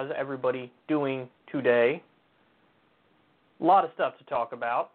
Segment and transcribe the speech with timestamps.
[0.00, 2.02] How's everybody doing today?
[3.60, 4.92] A lot of stuff to talk about.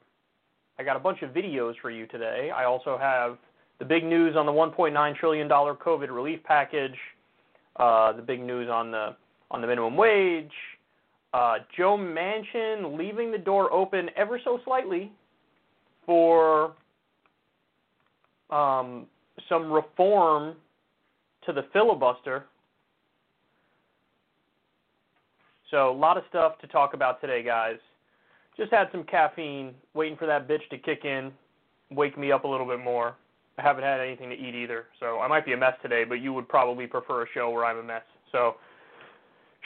[0.79, 2.49] I got a bunch of videos for you today.
[2.49, 3.37] I also have
[3.77, 6.95] the big news on the 1.9 trillion dollar COVID relief package.
[7.75, 9.15] Uh, the big news on the
[9.51, 10.49] on the minimum wage.
[11.35, 15.11] Uh, Joe Manchin leaving the door open ever so slightly
[16.07, 16.73] for
[18.49, 19.05] um,
[19.47, 20.55] some reform
[21.45, 22.45] to the filibuster.
[25.75, 27.75] So, a lot of stuff to talk about today, guys.
[28.55, 31.33] Just had some caffeine, waiting for that bitch to kick in,
[31.91, 33.17] wake me up a little bit more.
[33.57, 36.21] I haven't had anything to eat either, so I might be a mess today, but
[36.21, 38.03] you would probably prefer a show where I'm a mess.
[38.31, 38.55] So,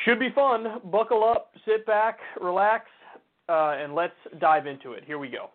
[0.04, 0.82] should be fun.
[0.86, 2.88] Buckle up, sit back, relax,
[3.48, 5.04] uh, and let's dive into it.
[5.06, 5.52] Here we go.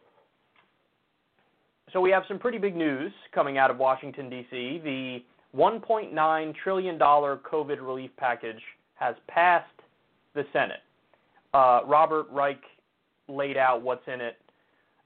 [1.92, 4.80] So we have some pretty big news coming out of Washington D.C.
[4.84, 5.18] The
[5.58, 8.62] 1.9 trillion dollar COVID relief package
[9.00, 9.66] has passed
[10.34, 10.80] the Senate.
[11.52, 12.60] Uh, Robert Reich
[13.28, 14.36] laid out what's in it.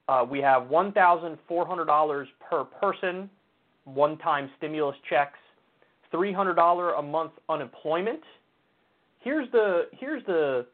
[0.09, 3.29] Uh, we have $1,400 per person,
[3.85, 5.39] one-time stimulus checks,
[6.13, 8.23] $300 a month unemployment
[9.21, 10.67] here's the here's the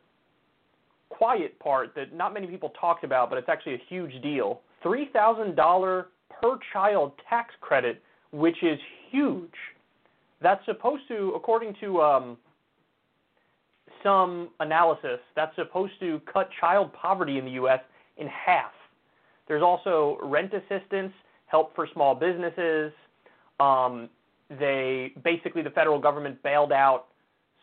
[1.09, 4.61] quiet part that not many people talked about, but it's actually a huge deal.
[4.83, 8.79] Three thousand dollar per child tax credit, which is
[9.11, 9.55] huge.
[10.43, 12.37] That's supposed to, according to um,
[14.05, 17.81] some analysis, that's supposed to cut child poverty in the U.S.
[18.19, 18.71] in half.
[19.49, 21.13] There's also rent assistance,
[21.47, 22.93] help for small businesses.
[23.59, 24.09] Um,
[24.49, 27.07] they basically the federal government bailed out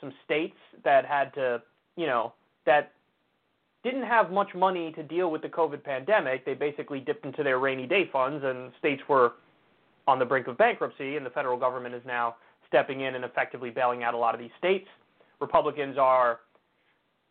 [0.02, 1.62] some states that had to,
[1.96, 2.34] you know,
[2.66, 2.92] that
[3.84, 6.46] didn't have much money to deal with the COVID pandemic.
[6.46, 9.34] They basically dipped into their rainy day funds, and states were
[10.08, 12.36] on the brink of bankruptcy, and the federal government is now
[12.68, 14.88] stepping in and effectively bailing out a lot of these states.
[15.42, 16.40] Republicans are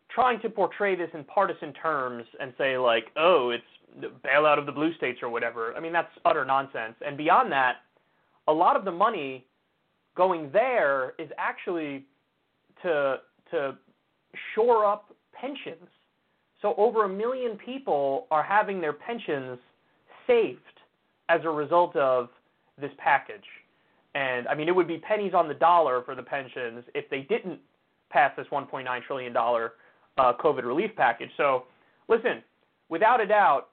[0.09, 3.63] trying to portray this in partisan terms and say, like, oh, it's
[4.01, 5.73] the bailout of the blue states or whatever.
[5.75, 6.95] I mean, that's utter nonsense.
[7.05, 7.77] And beyond that,
[8.47, 9.45] a lot of the money
[10.15, 12.05] going there is actually
[12.83, 13.17] to
[13.51, 13.77] to
[14.55, 15.87] shore up pensions.
[16.61, 19.57] So over a million people are having their pensions
[20.27, 20.59] saved
[21.29, 22.29] as a result of
[22.79, 23.43] this package.
[24.15, 27.21] And I mean, it would be pennies on the dollar for the pensions if they
[27.21, 27.59] didn't
[28.11, 29.73] pass this 1.9 trillion dollar
[30.17, 31.29] uh, COVID relief package.
[31.37, 31.63] So,
[32.07, 32.43] listen,
[32.89, 33.69] without a doubt,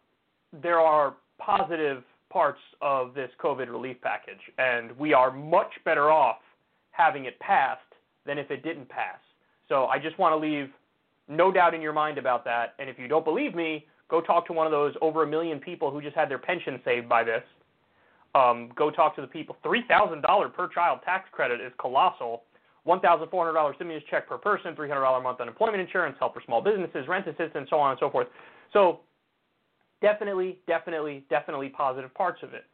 [0.63, 6.39] there are positive parts of this COVID relief package, and we are much better off
[6.91, 7.81] having it passed
[8.27, 9.19] than if it didn't pass.
[9.69, 10.71] So I just want to leave
[11.29, 12.75] no doubt in your mind about that.
[12.79, 15.59] And if you don't believe me, go talk to one of those over a million
[15.59, 17.43] people who just had their pension saved by this.
[18.35, 19.57] Um, go talk to the people.
[19.65, 22.43] $3,000 per child tax credit is colossal.
[22.89, 27.27] $1,400 stimulus check per person, $300 a month unemployment insurance, help for small businesses, rent
[27.27, 28.29] assistance, so on and so forth.
[28.73, 29.01] So
[30.01, 32.65] definitely, definitely, definitely positive parts of it.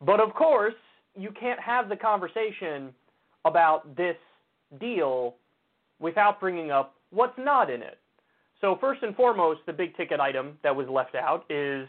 [0.00, 0.74] But of course,
[1.14, 2.90] you can't have the conversation
[3.44, 4.16] about this
[4.80, 5.34] deal
[6.00, 7.98] without bringing up what's not in it.
[8.60, 11.86] So, first and foremost, the big ticket item that was left out is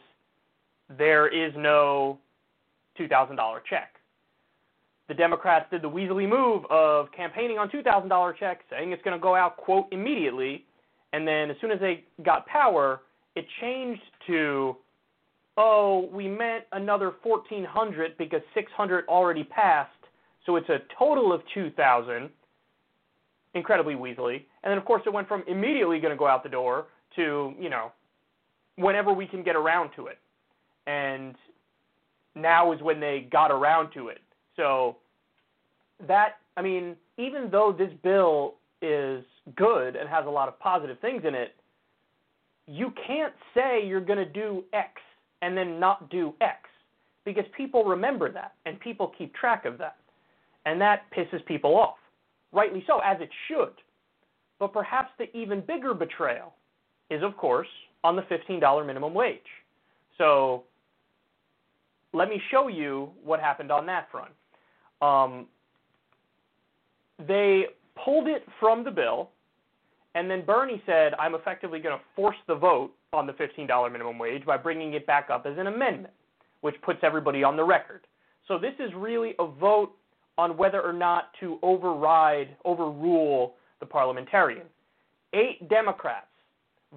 [0.97, 2.19] there is no
[2.99, 3.94] $2,000 check.
[5.07, 9.21] The Democrats did the Weasley move of campaigning on $2,000 checks, saying it's going to
[9.21, 10.65] go out, quote, immediately.
[11.13, 13.01] And then as soon as they got power,
[13.35, 14.75] it changed to,
[15.57, 19.91] oh, we meant another 1,400 because 600 already passed,
[20.45, 22.29] so it's a total of 2,000.
[23.53, 24.43] Incredibly Weasley.
[24.63, 27.53] And then, of course, it went from immediately going to go out the door to,
[27.57, 27.91] you know,
[28.75, 30.17] whenever we can get around to it.
[30.87, 31.35] And
[32.35, 34.19] now is when they got around to it.
[34.55, 34.97] So
[36.07, 39.23] that, I mean, even though this bill is
[39.55, 41.55] good and has a lot of positive things in it,
[42.67, 44.89] you can't say you're going to do X
[45.41, 46.57] and then not do X
[47.23, 49.97] because people remember that and people keep track of that.
[50.65, 51.97] And that pisses people off.
[52.51, 53.73] Rightly so, as it should.
[54.59, 56.53] But perhaps the even bigger betrayal
[57.09, 57.67] is, of course,
[58.03, 59.39] on the $15 minimum wage.
[60.17, 60.63] So
[62.13, 64.31] let me show you what happened on that front.
[65.01, 65.47] Um,
[67.27, 67.65] they
[68.03, 69.29] pulled it from the bill,
[70.15, 74.17] and then Bernie said, I'm effectively going to force the vote on the $15 minimum
[74.17, 76.13] wage by bringing it back up as an amendment,
[76.61, 78.01] which puts everybody on the record.
[78.47, 79.91] So this is really a vote
[80.37, 84.67] on whether or not to override, overrule the parliamentarian.
[85.33, 86.27] Eight Democrats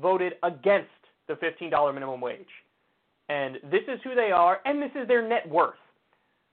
[0.00, 0.90] voted against
[1.28, 2.46] the $15 minimum wage.
[3.28, 5.74] And this is who they are, and this is their net worth.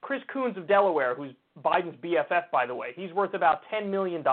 [0.06, 1.32] Chris Coons of Delaware, who's
[1.64, 4.24] Biden's BFF, by the way, he's worth about $10 million.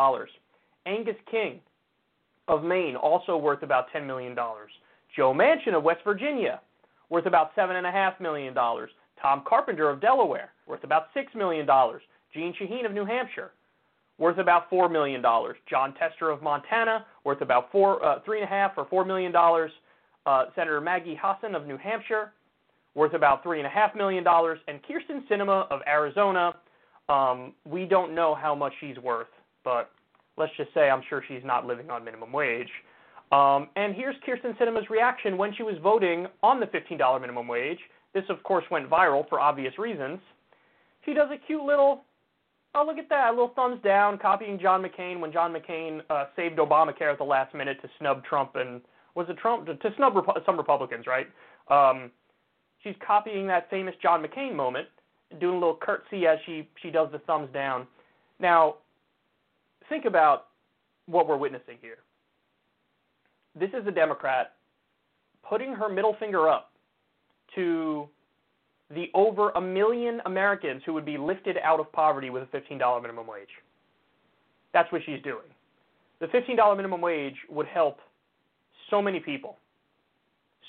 [0.85, 1.61] Angus King
[2.47, 4.35] of Maine, also worth about $10 million.
[4.35, 6.61] Joe Manchin of West Virginia,
[7.09, 8.53] worth about $7.5 million.
[8.53, 11.65] Tom Carpenter of Delaware, worth about $6 million.
[12.31, 13.53] Jeanne Shaheen of New Hampshire,
[14.19, 15.23] worth about $4 million.
[15.23, 19.33] Jon Tester of Montana, worth about four, uh, three and a half or $4 million.
[20.27, 22.31] Uh, Senator Maggie Hassan of New Hampshire,
[22.95, 24.24] worth about $3.5 million.
[24.28, 26.54] And Kyrsten Sinema of Arizona,
[27.10, 29.28] um, we don't know how much she's worth,
[29.63, 29.92] but
[30.38, 32.69] let's just say I'm sure she's not living on minimum wage.
[33.31, 37.80] Um, and here's Kyrsten Sinema's reaction when she was voting on the $15 minimum wage.
[38.13, 40.19] This, of course, went viral for obvious reasons.
[41.04, 42.04] She does a cute little,
[42.75, 46.25] oh, look at that, a little thumbs down, copying John McCain when John McCain uh,
[46.36, 48.81] saved Obamacare at the last minute to snub Trump and,
[49.16, 49.66] was it Trump?
[49.66, 50.13] To, snub
[50.45, 51.28] some Republicans, right?
[51.69, 52.12] Um,
[52.83, 54.88] she's copying that famous John McCain moment,
[55.40, 57.87] doing a little curtsy as she, she does the thumbs down.
[58.40, 58.75] Now,
[59.90, 60.47] think about
[61.06, 61.97] what we're witnessing here.
[63.59, 64.54] This is a Democrat
[65.47, 66.71] putting her middle finger up
[67.56, 68.07] to
[68.94, 73.02] the over a million Americans who would be lifted out of poverty with a $15
[73.02, 73.49] minimum wage.
[74.73, 75.45] That's what she's doing.
[76.19, 77.99] The $15 minimum wage would help
[78.90, 79.57] so many people.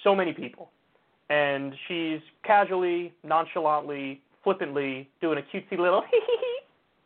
[0.02, 0.70] So many people.
[1.30, 6.60] And she's casually, nonchalantly, flippantly doing a cutesy little hee hee hee,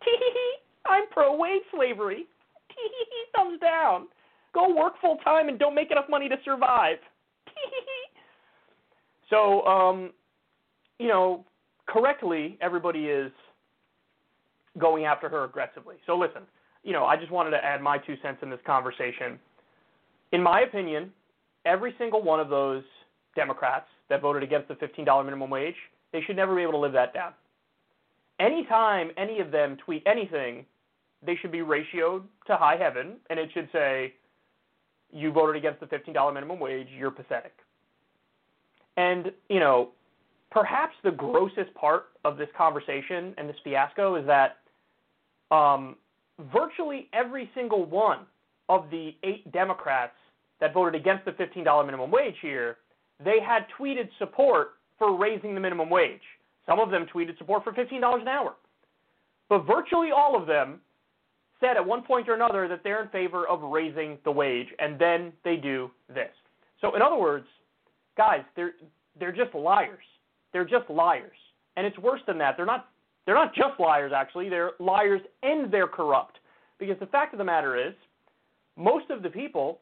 [0.04, 0.56] hee hee hee,
[0.86, 2.26] I'm pro wage slavery.
[2.68, 4.06] Hee hee hee, thumbs down.
[4.54, 6.98] Go work full time and don't make enough money to survive.
[9.30, 10.12] So, um,
[10.98, 11.44] you know,
[11.86, 13.30] correctly, everybody is
[14.78, 15.96] going after her aggressively.
[16.06, 16.42] So listen,
[16.82, 19.38] you know, I just wanted to add my two cents in this conversation.
[20.32, 21.12] In my opinion,
[21.66, 22.82] every single one of those
[23.34, 25.76] Democrats that voted against the $15 minimum wage,
[26.12, 27.32] they should never be able to live that down.
[28.40, 30.64] Anytime any of them tweet anything,
[31.24, 34.14] they should be ratioed to high heaven, and it should say,
[35.12, 37.54] you voted against the $15 minimum wage, you're pathetic.
[38.96, 39.90] And, you know,
[40.50, 44.58] perhaps the grossest part of this conversation and this fiasco is that
[45.50, 45.96] um,
[46.52, 48.20] virtually every single one
[48.68, 50.14] of the eight Democrats
[50.60, 52.78] that voted against the $15 minimum wage here,
[53.24, 56.20] they had tweeted support for raising the minimum wage.
[56.66, 58.54] Some of them tweeted support for $15 an hour.
[59.48, 60.80] But virtually all of them
[61.60, 64.98] said at one point or another that they're in favor of raising the wage, and
[64.98, 66.30] then they do this.
[66.80, 67.46] So, in other words,
[68.16, 68.74] guys, they're
[69.18, 70.04] they're just liars.
[70.52, 71.36] They're just liars,
[71.76, 72.56] and it's worse than that.
[72.56, 72.88] They're not
[73.26, 74.12] they're not just liars.
[74.14, 76.38] Actually, they're liars and they're corrupt.
[76.78, 77.92] Because the fact of the matter is,
[78.76, 79.80] most of the people,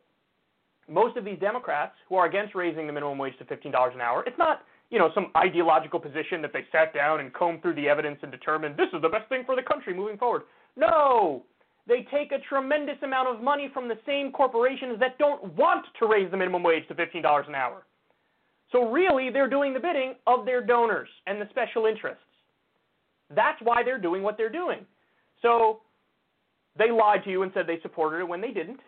[0.88, 4.24] most of these Democrats who are against raising the minimum wage to $15 an hour,
[4.26, 7.88] it's not you know some ideological position that they sat down and combed through the
[7.88, 10.42] evidence and determined this is the best thing for the country moving forward.
[10.76, 11.44] No,
[11.86, 16.06] they take a tremendous amount of money from the same corporations that don't want to
[16.06, 17.86] raise the minimum wage to $15 an hour.
[18.72, 22.22] So really, they're doing the bidding of their donors and the special interests.
[23.34, 24.84] That's why they're doing what they're doing.
[25.42, 25.80] So
[26.76, 28.80] they lied to you and said they supported it when they didn't.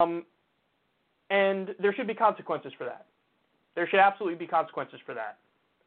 [0.00, 0.24] Um,
[1.30, 3.06] and there should be consequences for that.
[3.74, 5.38] There should absolutely be consequences for that.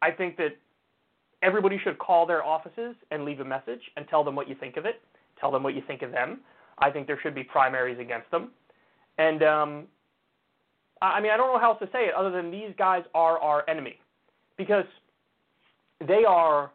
[0.01, 0.58] I think that
[1.41, 4.77] everybody should call their offices and leave a message and tell them what you think
[4.77, 5.01] of it.
[5.39, 6.41] Tell them what you think of them.
[6.79, 8.51] I think there should be primaries against them.
[9.17, 9.88] And um,
[11.01, 13.39] I mean, I don't know how else to say it other than these guys are
[13.39, 14.00] our enemy
[14.58, 14.86] because
[16.06, 16.72] they are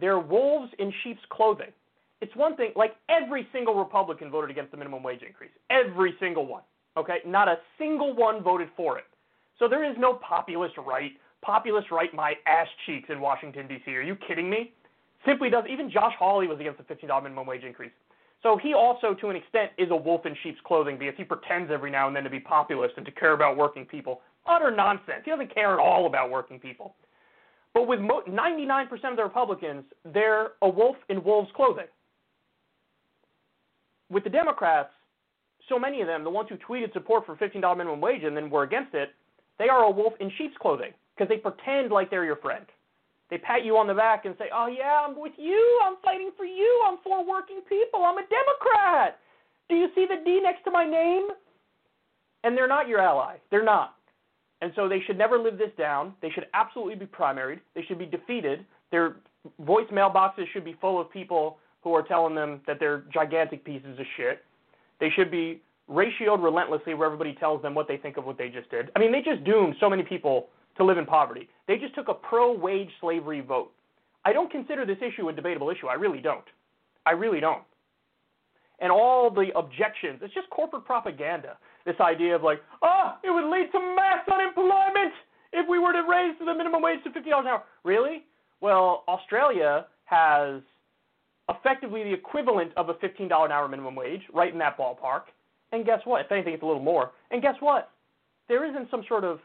[0.00, 1.72] they're wolves in sheep's clothing.
[2.20, 5.50] It's one thing, like every single Republican voted against the minimum wage increase.
[5.70, 6.62] Every single one.
[6.98, 7.18] Okay?
[7.26, 9.04] Not a single one voted for it.
[9.58, 11.12] So there is no populist right.
[11.42, 13.90] Populist right my ass cheeks in Washington, D.C.
[13.92, 14.72] Are you kidding me?
[15.26, 15.64] Simply does.
[15.68, 17.90] Even Josh Hawley was against the $15 minimum wage increase.
[18.42, 21.70] So he also, to an extent, is a wolf in sheep's clothing because he pretends
[21.72, 24.20] every now and then to be populist and to care about working people.
[24.46, 25.22] Utter nonsense.
[25.24, 26.94] He doesn't care at all about working people.
[27.74, 31.86] But with mo- 99% of the Republicans, they're a wolf in wolf's clothing.
[34.10, 34.90] With the Democrats,
[35.68, 38.50] so many of them, the ones who tweeted support for $15 minimum wage and then
[38.50, 39.10] were against it,
[39.58, 42.64] they are a wolf in sheep's clothing because they pretend like they're your friend.
[43.30, 45.80] They pat you on the back and say, "Oh yeah, I'm with you.
[45.84, 46.84] I'm fighting for you.
[46.86, 48.02] I'm for working people.
[48.04, 49.18] I'm a Democrat.
[49.68, 51.28] Do you see the D next to my name?"
[52.44, 53.36] And they're not your ally.
[53.50, 53.96] They're not.
[54.60, 56.14] And so they should never live this down.
[56.22, 57.60] They should absolutely be primaried.
[57.74, 58.64] They should be defeated.
[58.90, 59.16] Their
[59.60, 63.98] voice mailboxes should be full of people who are telling them that they're gigantic pieces
[63.98, 64.44] of shit.
[65.00, 68.48] They should be ratioed relentlessly where everybody tells them what they think of what they
[68.48, 68.90] just did.
[68.94, 71.48] I mean, they just doomed so many people to live in poverty.
[71.66, 73.72] They just took a pro wage slavery vote.
[74.24, 75.86] I don't consider this issue a debatable issue.
[75.86, 76.44] I really don't.
[77.06, 77.62] I really don't.
[78.80, 81.56] And all the objections, it's just corporate propaganda.
[81.84, 85.14] This idea of like, oh, it would lead to mass unemployment
[85.52, 87.62] if we were to raise the minimum wage to $50 an hour.
[87.84, 88.24] Really?
[88.60, 90.62] Well, Australia has
[91.48, 95.22] effectively the equivalent of a $15 an hour minimum wage, right in that ballpark.
[95.72, 96.24] And guess what?
[96.24, 97.12] If anything, it's a little more.
[97.30, 97.90] And guess what?
[98.48, 99.40] There isn't some sort of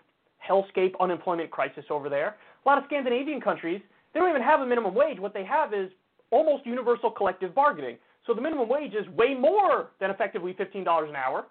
[0.48, 2.36] hellscape unemployment crisis over there.
[2.66, 3.82] A lot of Scandinavian countries,
[4.14, 5.20] they don't even have a minimum wage.
[5.20, 5.90] What they have is
[6.32, 7.98] almost universal collective bargaining.
[8.26, 11.46] So the minimum wage is way more than effectively $15 an hour,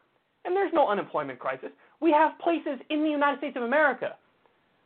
[0.45, 1.69] and there's no unemployment crisis.
[2.01, 4.17] We have places in the United States of America,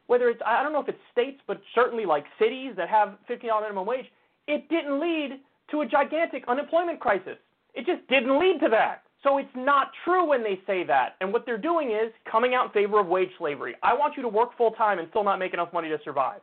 [0.07, 3.63] whether it's, I don't know if it's states, but certainly like cities that have $15
[3.63, 4.07] minimum wage,
[4.49, 7.37] it didn't lead to a gigantic unemployment crisis.
[7.75, 9.03] It just didn't lead to that.
[9.23, 11.17] So it's not true when they say that.
[11.21, 13.75] And what they're doing is coming out in favor of wage slavery.
[13.83, 16.41] I want you to work full time and still not make enough money to survive.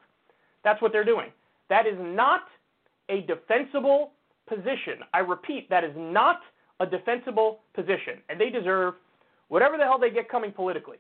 [0.63, 1.29] That's what they're doing.
[1.69, 2.41] That is not
[3.09, 4.11] a defensible
[4.47, 4.99] position.
[5.13, 6.41] I repeat, that is not
[6.79, 8.19] a defensible position.
[8.29, 8.95] And they deserve
[9.47, 10.97] whatever the hell they get coming politically.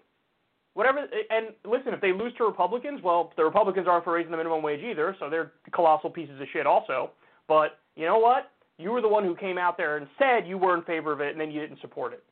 [0.75, 4.37] Whatever and listen, if they lose to Republicans, well, the Republicans aren't for raising the
[4.37, 7.11] minimum wage either, so they're colossal pieces of shit also.
[7.47, 8.51] But you know what?
[8.77, 11.21] You were the one who came out there and said you were in favor of
[11.21, 12.23] it, and then you didn't support it.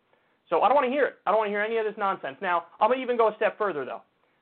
[0.50, 1.16] So I don't want to hear it.
[1.26, 2.38] I don't want to hear any of this nonsense.
[2.42, 4.02] Now, I'm going to even go a step further, though.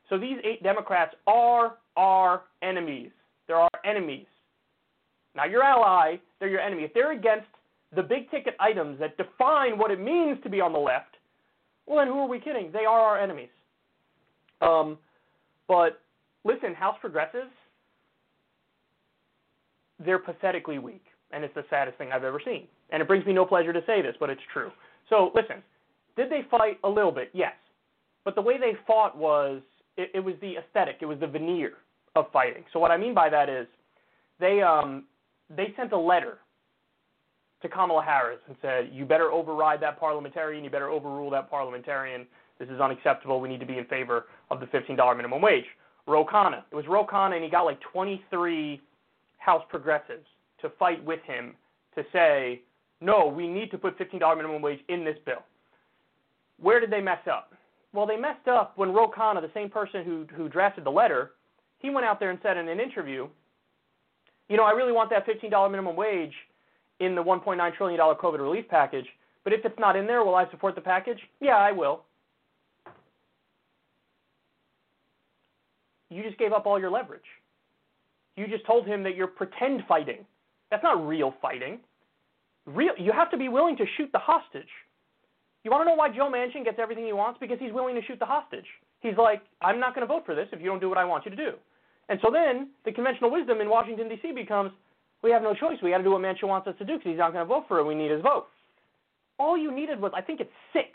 [0.09, 3.11] So these eight Democrats are our enemies.
[3.47, 4.25] They're our enemies.
[5.35, 6.83] Not your ally, they're your enemy.
[6.83, 7.47] If they're against
[7.95, 11.15] the big ticket items that define what it means to be on the left,
[11.85, 12.71] well, then who are we kidding?
[12.71, 13.49] They are our enemies.
[14.61, 14.97] Um,
[15.67, 16.01] but
[16.43, 17.51] listen, House progressives,
[20.03, 22.67] they're pathetically weak and it's the saddest thing I've ever seen.
[22.91, 24.71] And it brings me no pleasure to say this, but it's true.
[25.09, 25.63] So listen,
[26.15, 27.29] did they fight a little bit?
[27.33, 27.53] Yes,
[28.25, 29.61] but the way they fought was
[29.97, 31.73] it, it was the aesthetic, it was the veneer
[32.15, 32.63] of fighting.
[32.73, 33.67] So what I mean by that is
[34.39, 35.05] they um,
[35.55, 36.39] they sent a letter
[37.61, 40.63] to Kamala Harris and said, "You better override that parliamentarian.
[40.63, 42.25] You better overrule that parliamentarian.
[42.57, 43.39] This is unacceptable.
[43.39, 45.65] We need to be in favor of the $15 minimum wage."
[46.07, 46.63] Ro Khanna.
[46.71, 48.81] It was Ro Khanna, and he got like 23
[49.37, 50.25] House progressives
[50.61, 51.55] to fight with him
[51.95, 52.61] to say,
[53.01, 55.43] no, we need to put $15 minimum wage in this bill.
[56.59, 57.53] Where did they mess up?
[57.93, 61.31] Well, they messed up when Ro Khanna, the same person who who drafted the letter,
[61.79, 63.27] he went out there and said in an interview,
[64.47, 66.33] you know, I really want that $15 minimum wage
[66.99, 69.05] in the $1.9 trillion COVID relief package,
[69.43, 71.19] but if it's not in there, will I support the package?
[71.39, 72.03] Yeah, I will.
[76.09, 77.21] You just gave up all your leverage.
[78.35, 80.25] You just told him that you're pretend fighting.
[80.71, 81.79] That's not real fighting.
[82.65, 84.69] Real, you have to be willing to shoot the hostage.
[85.63, 87.39] You want to know why Joe Manchin gets everything he wants?
[87.39, 88.65] Because he's willing to shoot the hostage.
[89.01, 91.05] He's like, I'm not going to vote for this if you don't do what I
[91.05, 91.51] want you to do.
[92.07, 94.31] And so then the conventional wisdom in Washington, D.C.
[94.31, 94.71] becomes
[95.21, 95.77] we have no choice.
[95.83, 97.49] We got to do what Manchin wants us to do because he's not going to
[97.49, 97.85] vote for it.
[97.85, 98.47] We need his vote.
[99.37, 100.89] All you needed was, I think it's six,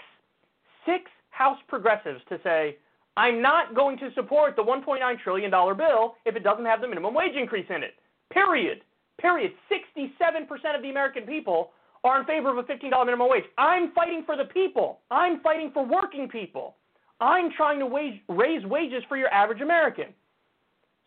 [0.86, 2.76] six House progressives to say,
[3.16, 7.14] I'm not going to support the $1.9 trillion bill if it doesn't have the minimum
[7.14, 7.94] wage increase in it.
[8.32, 8.82] Period.
[9.20, 9.52] Period.
[9.70, 11.70] 67% of the American people
[12.02, 13.44] are in favor of a $15 minimum wage.
[13.56, 15.00] I'm fighting for the people.
[15.10, 16.76] I'm fighting for working people.
[17.20, 20.06] I'm trying to wage, raise wages for your average American.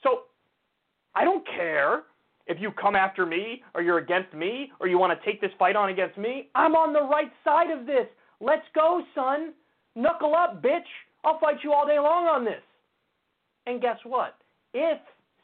[0.04, 0.22] So
[1.16, 2.04] I don't care
[2.48, 5.52] if you come after me or you're against me or you want to take this
[5.60, 6.50] fight on against me.
[6.56, 8.08] I'm on the right side of this.
[8.40, 9.54] Let's go, son.
[9.96, 10.88] Knuckle up, bitch.
[11.24, 12.62] I'll fight you all day long on this.
[13.66, 14.38] And guess what?
[14.74, 15.00] If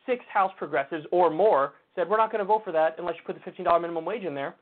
[0.05, 3.21] six House progressives or more said, we're not going to vote for that unless you
[3.25, 4.55] put the $15 minimum wage in there,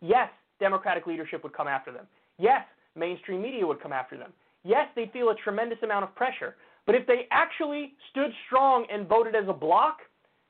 [0.00, 0.28] yes,
[0.60, 2.06] Democratic leadership would come after them.
[2.38, 2.64] Yes,
[2.96, 4.32] mainstream media would come after them.
[4.64, 6.56] Yes, they'd feel a tremendous amount of pressure.
[6.86, 9.98] But if they actually stood strong and voted as a block,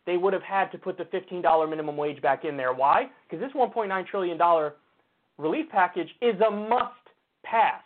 [0.06, 2.72] they would have had to put the $15 minimum wage back in there.
[2.72, 3.08] Why?
[3.28, 4.38] Because this $1.9 trillion
[5.38, 6.92] relief package is a must
[7.44, 7.82] pass.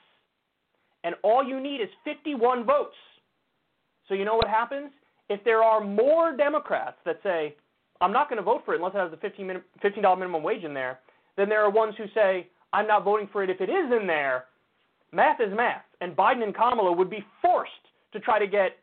[1.05, 2.97] And all you need is 51 votes.
[4.09, 4.91] So you know what happens?
[5.29, 7.55] If there are more Democrats that say,
[8.01, 10.75] I'm not going to vote for it unless it has the $15 minimum wage in
[10.75, 11.01] there,
[11.37, 14.07] then there are ones who say, I'm not voting for it if it is in
[14.07, 14.45] there.
[15.13, 15.85] Math is math.
[16.01, 17.73] And Biden and Kamala would be forced
[18.13, 18.77] to try to get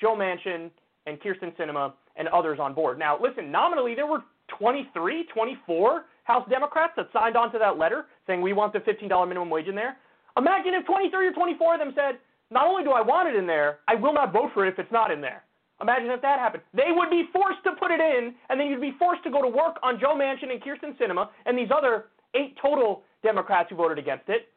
[0.00, 0.70] Joe Manchin
[1.06, 2.98] and Kyrsten Sinema and others on board.
[2.98, 4.22] Now, listen, nominally there were
[4.58, 9.28] 23, 24 House Democrats that signed on to that letter saying we want the $15
[9.28, 9.96] minimum wage in there.
[10.36, 12.18] Imagine if 23 or 24 of them said,
[12.50, 14.78] not only do I want it in there, I will not vote for it if
[14.78, 15.42] it's not in there.
[15.80, 16.62] Imagine if that happened.
[16.74, 19.42] They would be forced to put it in, and then you'd be forced to go
[19.42, 23.76] to work on Joe Manchin and Kyrsten Sinema and these other eight total Democrats who
[23.76, 24.48] voted against it.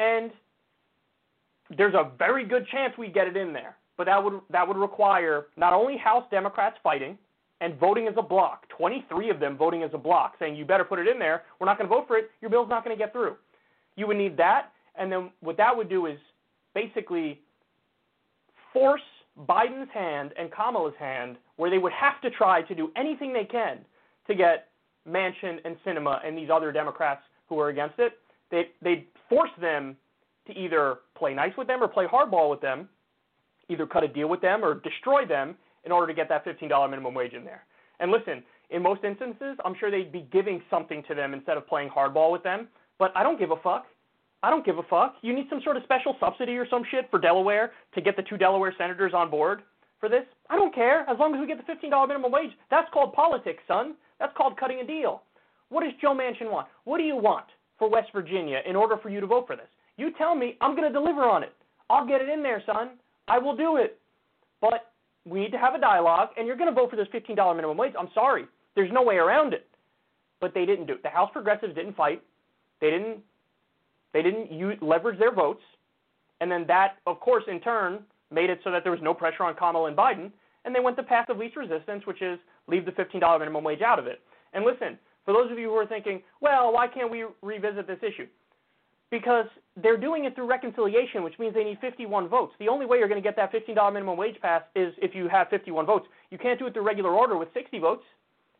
[0.00, 0.30] And
[1.76, 3.76] there's a very good chance we get it in there.
[3.96, 7.18] But that would that would require not only House Democrats fighting
[7.60, 10.84] and voting as a block, 23 of them voting as a block, saying you better
[10.84, 11.42] put it in there.
[11.58, 12.30] We're not going to vote for it.
[12.40, 13.36] Your bill's not going to get through.
[13.96, 16.16] You would need that, and then what that would do is
[16.74, 17.40] basically
[18.72, 19.02] force
[19.48, 23.44] Biden's hand and Kamala's hand, where they would have to try to do anything they
[23.44, 23.78] can
[24.26, 24.68] to get
[25.08, 28.18] Manchin and Sinema and these other Democrats who are against it.
[28.50, 29.96] They they'd force them
[30.46, 32.88] to either play nice with them or play hardball with them,
[33.68, 36.90] either cut a deal with them or destroy them in order to get that $15
[36.90, 37.62] minimum wage in there.
[38.00, 41.66] And listen, in most instances, I'm sure they'd be giving something to them instead of
[41.66, 43.86] playing hardball with them, but I don't give a fuck.
[44.42, 45.16] I don't give a fuck.
[45.22, 48.22] You need some sort of special subsidy or some shit for Delaware to get the
[48.22, 49.62] two Delaware senators on board
[50.00, 50.24] for this?
[50.48, 51.08] I don't care.
[51.08, 53.94] As long as we get the $15 minimum wage, that's called politics, son.
[54.18, 55.22] That's called cutting a deal.
[55.68, 56.66] What does Joe Manchin want?
[56.84, 57.46] What do you want
[57.78, 59.68] for West Virginia in order for you to vote for this?
[59.96, 61.52] You tell me, I'm going to deliver on it.
[61.90, 62.92] I'll get it in there, son.
[63.28, 63.98] I will do it.
[64.60, 64.92] But
[65.26, 67.76] we need to have a dialogue, and you're going to vote for this $15 minimum
[67.76, 67.92] wage.
[67.98, 68.46] I'm sorry.
[68.74, 69.66] There's no way around it.
[70.40, 71.02] But they didn't do it.
[71.02, 72.22] The House progressives didn't fight.
[72.80, 73.18] They didn't.
[74.12, 75.62] They didn't use, leverage their votes,
[76.40, 79.44] and then that, of course, in turn, made it so that there was no pressure
[79.44, 80.30] on Kamala and Biden,
[80.64, 83.82] and they went the path of least resistance, which is leave the $15 minimum wage
[83.82, 84.20] out of it.
[84.52, 87.98] And listen, for those of you who are thinking, well, why can't we revisit this
[88.02, 88.26] issue?
[89.10, 89.46] because
[89.82, 92.54] they're doing it through reconciliation, which means they need 51 votes.
[92.58, 95.28] The only way you're going to get that $15 minimum wage passed is if you
[95.28, 96.06] have 51 votes.
[96.30, 98.04] You can't do it through regular order with 60 votes.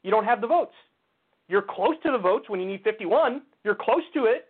[0.03, 0.75] You don't have the votes.
[1.49, 3.43] You're close to the votes when you need 51.
[3.65, 4.49] You're close to it.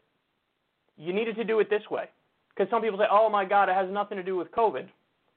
[1.01, 2.11] You needed to do it this way.
[2.55, 4.87] Because some people say, oh my God, it has nothing to do with COVID.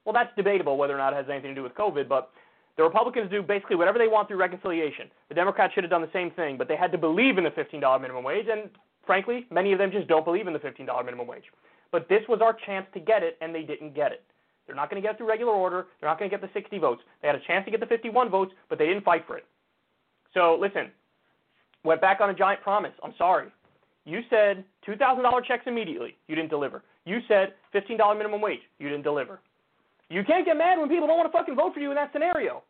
[0.04, 2.32] Well, that's debatable whether or not it has anything to do with COVID, but
[2.76, 5.10] the Republicans do basically whatever they want through reconciliation.
[5.30, 7.52] The Democrats should have done the same thing, but they had to believe in the
[7.52, 8.70] $15 minimum wage, and
[9.06, 11.46] frankly, many of them just don't believe in the $15 minimum wage.
[11.92, 14.24] But this was our chance to get it, and they didn't get it.
[14.68, 15.88] They're not going to get it through regular order.
[16.02, 17.02] They're not going to get the 60 votes.
[17.22, 19.46] They had a chance to get the 51 votes, but they didn't fight for it.
[20.34, 20.90] So listen,
[21.84, 22.94] went back on a giant promise.
[23.04, 23.48] I'm sorry.
[24.06, 26.18] You said $2,000 checks immediately.
[26.28, 26.84] You didn't deliver.
[27.06, 28.60] You said $15 minimum wage.
[28.80, 29.40] You didn't deliver.
[30.10, 32.12] You can't get mad when people don't want to fucking vote for you in that
[32.12, 32.64] scenario.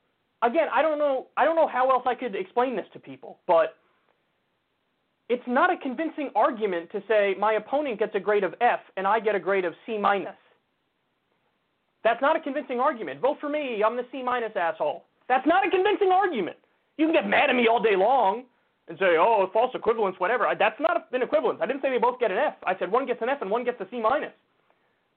[0.44, 1.28] Again, I don't know.
[1.38, 3.76] I don't know how else I could explain this to people, but
[5.30, 9.08] it's not a convincing argument to say my opponent gets a grade of F and
[9.08, 10.36] I get a grade of C minus.
[12.04, 13.22] That's not a convincing argument.
[13.22, 13.82] Vote for me.
[13.86, 15.06] I'm the C minus asshole.
[15.30, 16.58] That's not a convincing argument.
[16.98, 18.44] You can get mad at me all day long
[18.88, 20.46] and say, oh, false equivalence, whatever.
[20.58, 21.60] That's not an equivalence.
[21.62, 22.56] I didn't say they both get an F.
[22.66, 24.34] I said one gets an F and one gets a C minus.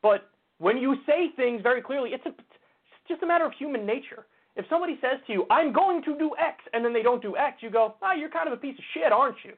[0.03, 3.85] But when you say things very clearly, it's, a, it's just a matter of human
[3.85, 4.27] nature.
[4.55, 7.37] If somebody says to you, I'm going to do X, and then they don't do
[7.37, 9.53] X, you go, ah, oh, you're kind of a piece of shit, aren't you?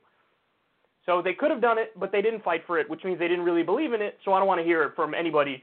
[1.06, 3.28] So they could have done it, but they didn't fight for it, which means they
[3.28, 4.18] didn't really believe in it.
[4.24, 5.62] So I don't want to hear it from anybody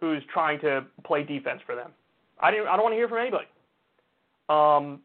[0.00, 1.90] who's trying to play defense for them.
[2.40, 2.68] I didn't.
[2.68, 3.46] I don't want to hear from anybody.
[4.48, 5.00] Um,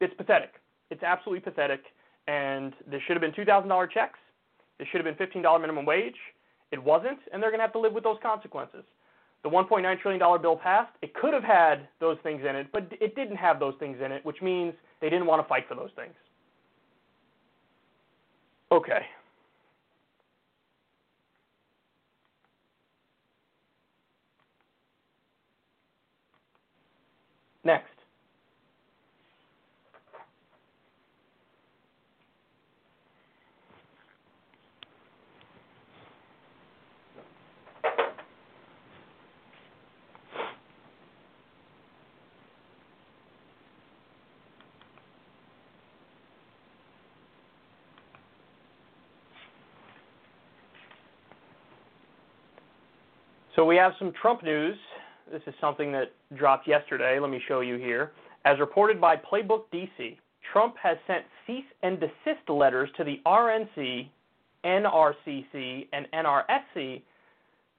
[0.00, 0.52] it's pathetic.
[0.90, 1.80] It's absolutely pathetic.
[2.28, 4.18] And there should have been two thousand dollar checks.
[4.78, 6.16] There should have been fifteen dollar minimum wage.
[6.72, 8.84] It wasn't, and they're going to have to live with those consequences.
[9.44, 10.92] The 1.9 trillion dollar bill passed.
[11.02, 14.10] It could have had those things in it, but it didn't have those things in
[14.10, 16.14] it, which means they didn't want to fight for those things.
[18.72, 19.06] Okay.
[27.62, 27.95] Next.
[53.56, 54.76] So we have some Trump news.
[55.32, 57.18] This is something that dropped yesterday.
[57.18, 58.12] Let me show you here.
[58.44, 60.18] As reported by Playbook DC,
[60.52, 64.10] Trump has sent cease and desist letters to the RNC,
[64.62, 67.00] NRCC, and NRSC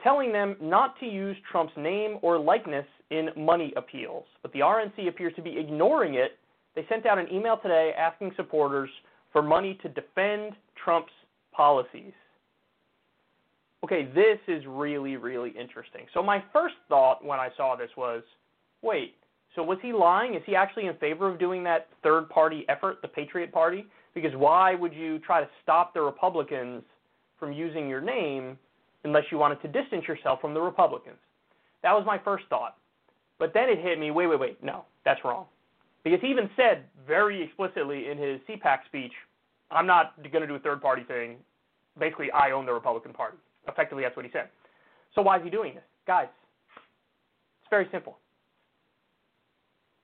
[0.04, 4.26] telling them not to use Trump's name or likeness in money appeals.
[4.42, 6.40] But the RNC appears to be ignoring it.
[6.76, 8.90] They sent out an email today asking supporters
[9.32, 11.14] for money to defend Trump's
[11.52, 12.14] policies
[13.84, 16.06] okay, this is really, really interesting.
[16.14, 18.24] So my first thought when I saw this was,
[18.82, 19.16] wait,
[19.56, 20.36] so was he lying?
[20.36, 23.86] Is he actually in favor of doing that third party effort, the Patriot Party?
[24.14, 26.84] Because why would you try to stop the Republicans
[27.40, 28.58] from using your name
[29.04, 31.18] unless you wanted to distance yourself from the Republicans?
[31.84, 32.78] That was my first thought.
[33.40, 35.46] But then it hit me, wait, wait, wait, no, that's wrong.
[36.04, 39.12] Because he even said very explicitly in his CPAC speech,
[39.70, 41.38] I'm not going to do a third party thing.
[42.00, 43.38] Basically, I own the Republican Party.
[43.68, 44.50] Effectively, that's what he said.
[45.14, 45.84] So why is he doing this?
[46.06, 46.28] Guys,
[47.62, 48.18] it's very simple.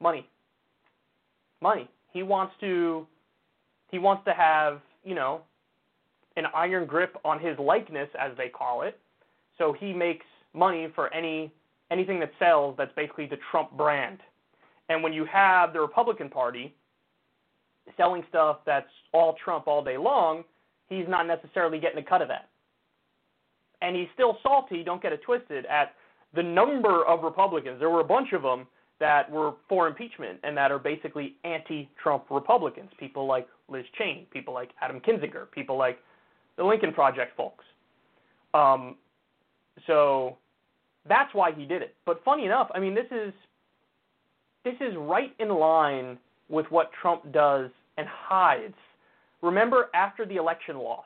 [0.02, 0.28] Money.
[1.62, 1.90] Money.
[2.12, 3.08] He wants to
[3.90, 5.42] he wants to have, you know,
[6.36, 9.00] an iron grip on his likeness as they call it.
[9.58, 11.54] So he makes money for any
[11.92, 14.20] anything that sells that's basically the Trump brand.
[14.90, 16.74] And when you have the Republican Party
[17.98, 20.44] selling stuff that's all Trump all day long,
[20.88, 22.50] he's not necessarily getting a cut of that
[23.84, 25.94] and he's still salty, don't get it twisted, at
[26.34, 27.80] the number of Republicans.
[27.80, 28.66] There were a bunch of them
[29.00, 32.90] that were for impeachment and that are basically anti Trump Republicans.
[32.98, 36.00] People like Liz Cheney, people like Adam Kinzinger, people like
[36.58, 37.66] the Lincoln Project folks.
[38.54, 38.96] Um,
[39.86, 40.38] so
[41.08, 41.96] that's why he did it.
[42.06, 43.34] But funny enough, I mean, this is
[44.64, 46.18] this is right in line
[46.48, 48.76] with what Trump does and hides.
[49.42, 51.04] Remember, after the election loss,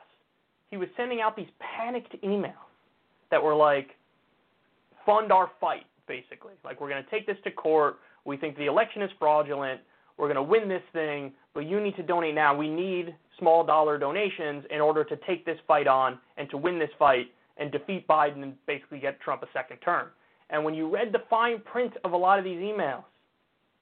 [0.70, 2.67] he was sending out these panicked emails
[3.30, 3.90] that were like,
[5.04, 6.54] fund our fight, basically.
[6.64, 7.96] Like, we're going to take this to court.
[8.24, 9.80] We think the election is fraudulent.
[10.16, 12.56] We're going to win this thing, but you need to donate now.
[12.56, 16.78] We need small dollar donations in order to take this fight on and to win
[16.78, 20.08] this fight and defeat Biden and basically get Trump a second term.
[20.50, 23.04] And when you read the fine print of a lot of these emails,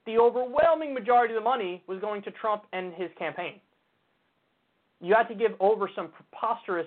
[0.05, 3.55] the overwhelming majority of the money was going to Trump and his campaign.
[5.01, 6.87] You had to give over some preposterous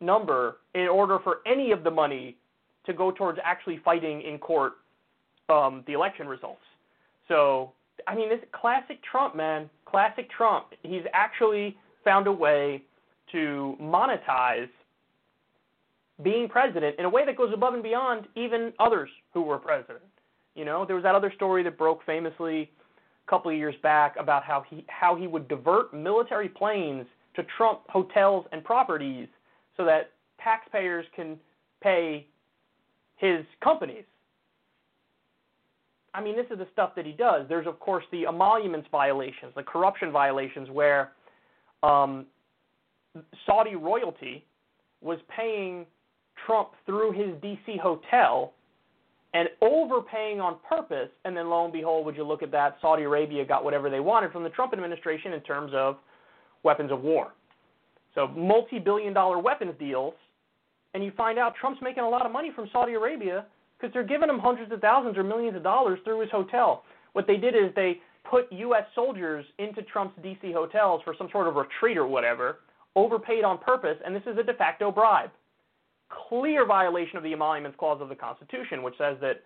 [0.00, 2.36] number in order for any of the money
[2.84, 4.74] to go towards actually fighting in court
[5.48, 6.60] um, the election results.
[7.28, 7.72] So,
[8.06, 10.66] I mean, this classic Trump, man, classic Trump.
[10.82, 12.82] He's actually found a way
[13.32, 14.68] to monetize
[16.22, 20.04] being president in a way that goes above and beyond even others who were president.
[20.54, 22.70] You know, there was that other story that broke famously
[23.26, 27.42] a couple of years back about how he how he would divert military planes to
[27.56, 29.28] Trump hotels and properties
[29.76, 30.12] so that
[30.42, 31.38] taxpayers can
[31.82, 32.26] pay
[33.16, 34.04] his companies.
[36.14, 37.46] I mean, this is the stuff that he does.
[37.48, 41.12] There's, of course, the emoluments violations, the corruption violations, where
[41.82, 42.26] um,
[43.44, 44.44] Saudi royalty
[45.02, 45.84] was paying
[46.46, 47.78] Trump through his D.C.
[47.82, 48.54] hotel
[49.34, 51.10] and overpaying on purpose.
[51.26, 52.78] And then, lo and behold, would you look at that?
[52.80, 55.96] Saudi Arabia got whatever they wanted from the Trump administration in terms of
[56.62, 57.32] weapons of war.
[58.16, 60.14] So multi-billion dollar weapons deals,
[60.94, 63.44] and you find out Trump's making a lot of money from Saudi Arabia
[63.78, 66.82] because they're giving him hundreds of thousands or millions of dollars through his hotel.
[67.12, 68.84] What they did is they put U.S.
[68.94, 70.50] soldiers into Trump's D.C.
[70.50, 72.60] hotels for some sort of retreat or whatever,
[72.96, 75.30] overpaid on purpose, and this is a de facto bribe.
[76.28, 79.42] Clear violation of the Emoluments Clause of the Constitution, which says that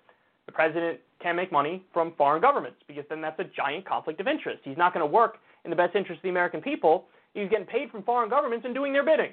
[0.46, 4.28] the president can make money from foreign governments because then that's a giant conflict of
[4.28, 4.61] interest.
[4.62, 7.06] He's not going to work in the best interest of the American people.
[7.35, 9.33] He's getting paid from foreign governments and doing their bidding.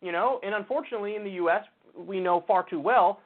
[0.00, 1.64] You know, and unfortunately in the U.S.,
[1.96, 3.20] we know far too well,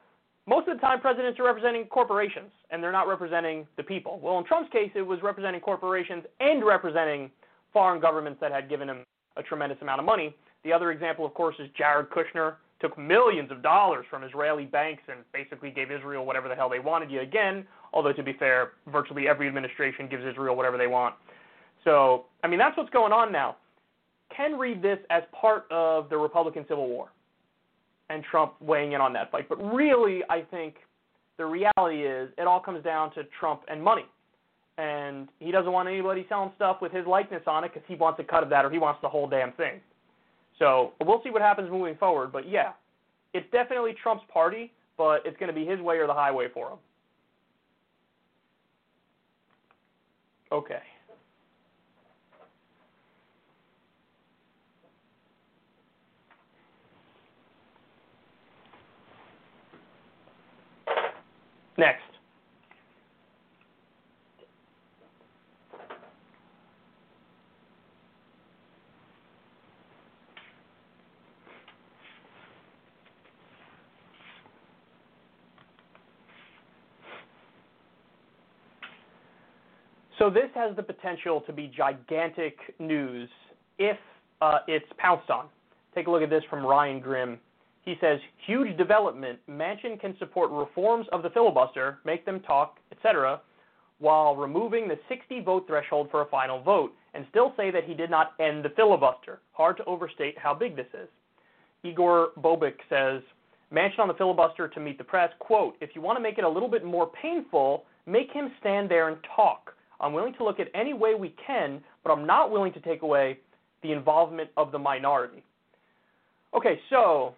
[0.47, 4.19] most of the time presidents are representing corporations and they're not representing the people.
[4.21, 7.29] Well, in Trump's case, it was representing corporations and representing
[7.73, 9.03] foreign governments that had given him
[9.37, 10.35] a tremendous amount of money.
[10.63, 15.03] The other example, of course, is Jared Kushner took millions of dollars from Israeli banks
[15.07, 17.65] and basically gave Israel whatever the hell they wanted yet again.
[17.93, 21.15] Although to be fair, virtually every administration gives Israel whatever they want.
[21.83, 23.57] So, I mean, that's what's going on now.
[24.35, 27.09] Ken read this as part of the Republican Civil War
[28.09, 29.47] and Trump weighing in on that fight.
[29.49, 30.75] But really, I think
[31.37, 34.05] the reality is it all comes down to Trump and money.
[34.77, 38.19] And he doesn't want anybody selling stuff with his likeness on it because he wants
[38.19, 39.81] a cut of that or he wants the whole damn thing.
[40.57, 42.31] So we'll see what happens moving forward.
[42.31, 42.73] But yeah,
[43.33, 46.71] it's definitely Trump's party, but it's going to be his way or the highway for
[46.71, 46.77] him.
[50.51, 50.81] Okay.
[61.79, 62.01] Next.
[80.17, 83.29] So this has the potential to be gigantic news
[83.77, 83.95] if
[84.41, 85.45] uh, it's pounced on.
[85.95, 87.39] Take a look at this from Ryan Grim.
[87.89, 89.39] He says, huge development.
[89.49, 93.41] Manchin can support reforms of the filibuster, make them talk, etc.,
[93.97, 97.95] while removing the 60 vote threshold for a final vote, and still say that he
[97.95, 99.39] did not end the filibuster.
[99.53, 101.09] Hard to overstate how big this is.
[101.83, 103.23] Igor Bobic says,
[103.73, 106.43] Manchin on the filibuster to meet the press, quote, if you want to make it
[106.43, 109.73] a little bit more painful, make him stand there and talk.
[109.99, 113.01] I'm willing to look at any way we can, but I'm not willing to take
[113.01, 113.39] away
[113.81, 115.43] the involvement of the minority.
[116.55, 117.33] Okay, so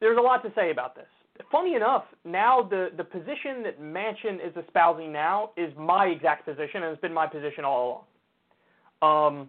[0.00, 1.06] there's a lot to say about this.
[1.52, 6.82] Funny enough, now the, the position that Manchin is espousing now is my exact position,
[6.82, 8.06] and it's been my position all
[9.00, 9.30] along.
[9.30, 9.48] Um,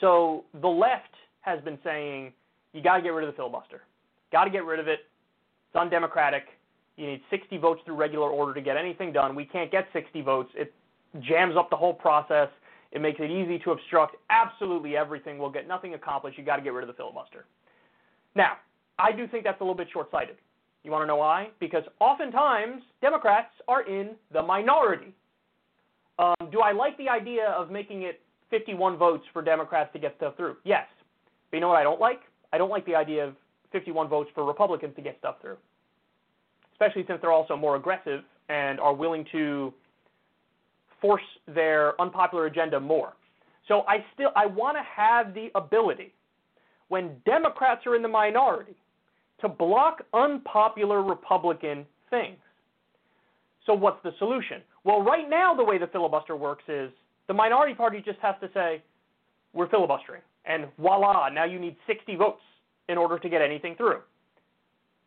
[0.00, 2.32] so the left has been saying
[2.72, 3.82] you got to get rid of the filibuster,
[4.32, 5.00] got to get rid of it.
[5.68, 6.44] It's undemocratic.
[6.96, 9.34] You need 60 votes through regular order to get anything done.
[9.34, 10.50] We can't get 60 votes.
[10.54, 10.74] It
[11.20, 12.48] jams up the whole process.
[12.92, 15.38] It makes it easy to obstruct absolutely everything.
[15.38, 16.36] We'll get nothing accomplished.
[16.36, 17.46] You got to get rid of the filibuster.
[18.34, 18.54] Now,
[19.00, 20.36] I do think that's a little bit short-sighted.
[20.82, 21.48] You want to know why?
[21.58, 25.14] Because oftentimes Democrats are in the minority.
[26.18, 30.14] Um, do I like the idea of making it 51 votes for Democrats to get
[30.16, 30.56] stuff through?
[30.64, 30.86] Yes.
[31.50, 32.20] But you know what I don't like?
[32.52, 33.34] I don't like the idea of
[33.72, 35.56] 51 votes for Republicans to get stuff through
[36.80, 39.72] especially since they're also more aggressive and are willing to
[41.00, 43.12] force their unpopular agenda more.
[43.68, 46.12] So I still I want to have the ability
[46.88, 48.74] when Democrats are in the minority
[49.40, 52.38] to block unpopular Republican things.
[53.66, 54.62] So what's the solution?
[54.84, 56.90] Well, right now the way the filibuster works is
[57.28, 58.82] the minority party just has to say
[59.52, 62.40] we're filibustering and voila, now you need 60 votes
[62.88, 64.00] in order to get anything through.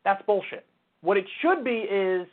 [0.06, 0.66] That's bullshit.
[1.02, 2.28] What it should be is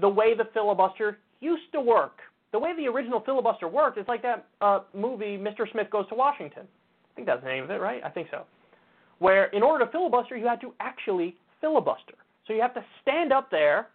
[0.00, 2.18] the way the filibuster used to work.
[2.52, 5.70] The way the original filibuster worked is like that uh, movie, Mr.
[5.70, 6.62] Smith Goes to Washington.
[6.64, 8.02] I think that's the name of it, right?
[8.04, 8.44] I think so.
[9.20, 12.14] Where in order to filibuster, you had to actually filibuster.
[12.46, 13.88] So you have to stand up there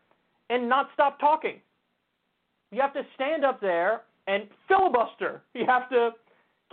[0.49, 1.59] and not stop talking.
[2.71, 5.41] You have to stand up there and filibuster.
[5.53, 6.11] You have to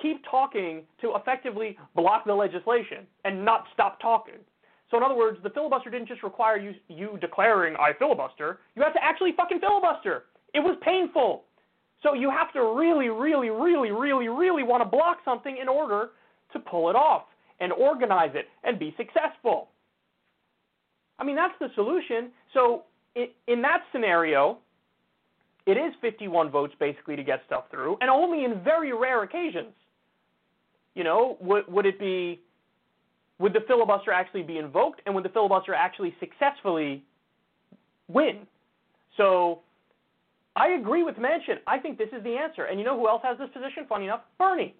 [0.00, 4.36] keep talking to effectively block the legislation and not stop talking.
[4.90, 8.60] So in other words, the filibuster didn't just require you, you declaring I filibuster.
[8.74, 10.24] You have to actually fucking filibuster.
[10.54, 11.44] It was painful.
[12.02, 16.10] So you have to really, really, really, really, really want to block something in order
[16.52, 17.24] to pull it off
[17.60, 19.68] and organize it and be successful.
[21.22, 22.32] I mean, that's the solution.
[22.52, 22.82] So
[23.14, 24.58] in that scenario,
[25.66, 29.72] it is 51 votes basically to get stuff through, and only in very rare occasions.
[30.96, 32.40] You know, would, would it be
[33.38, 37.04] would the filibuster actually be invoked and would the filibuster actually successfully
[38.08, 38.46] win?
[39.16, 39.60] So
[40.56, 41.58] I agree with Manchin.
[41.66, 42.64] I think this is the answer.
[42.64, 43.86] And you know who else has this position?
[43.88, 44.74] Funny enough, Bernie.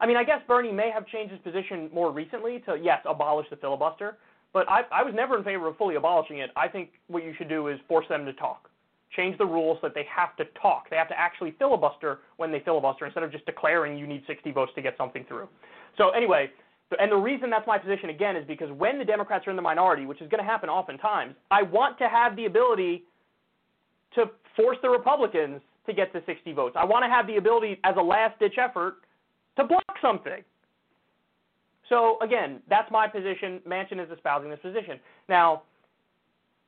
[0.00, 3.46] I mean, I guess Bernie may have changed his position more recently to, yes, abolish
[3.50, 4.16] the filibuster.
[4.52, 6.50] But I, I was never in favor of fully abolishing it.
[6.56, 8.70] I think what you should do is force them to talk.
[9.16, 10.90] Change the rules so that they have to talk.
[10.90, 14.50] They have to actually filibuster when they filibuster instead of just declaring you need 60
[14.52, 15.48] votes to get something through.
[15.96, 16.50] So anyway,
[16.98, 19.62] and the reason that's my position again is because when the Democrats are in the
[19.62, 23.04] minority, which is going to happen oftentimes, I want to have the ability
[24.14, 26.76] to force the Republicans to get to 60 votes.
[26.78, 28.96] I want to have the ability as a last ditch effort
[29.56, 30.42] to block something.
[31.88, 33.60] So again, that's my position.
[33.66, 35.00] Manchin is espousing this position.
[35.28, 35.62] Now,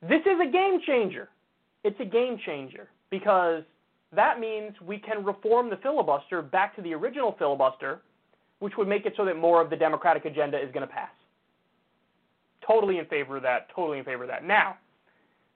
[0.03, 1.29] this is a game changer.
[1.85, 3.63] It's a game changer because
[4.15, 8.01] that means we can reform the filibuster back to the original filibuster,
[8.61, 11.11] which would make it so that more of the Democratic agenda is going to pass.
[12.67, 13.69] Totally in favor of that.
[13.75, 14.45] Totally in favor of that.
[14.45, 14.77] Now,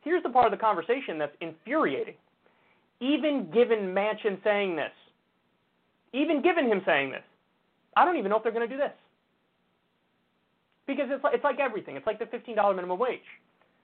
[0.03, 2.15] here's the part of the conversation that's infuriating.
[3.01, 4.93] Even given Manchin saying this,
[6.13, 7.23] even given him saying this,
[7.97, 8.93] I don't even know if they're going to do this.
[10.87, 11.97] Because it's like, it's like everything.
[11.97, 13.21] It's like the $15 minimum wage.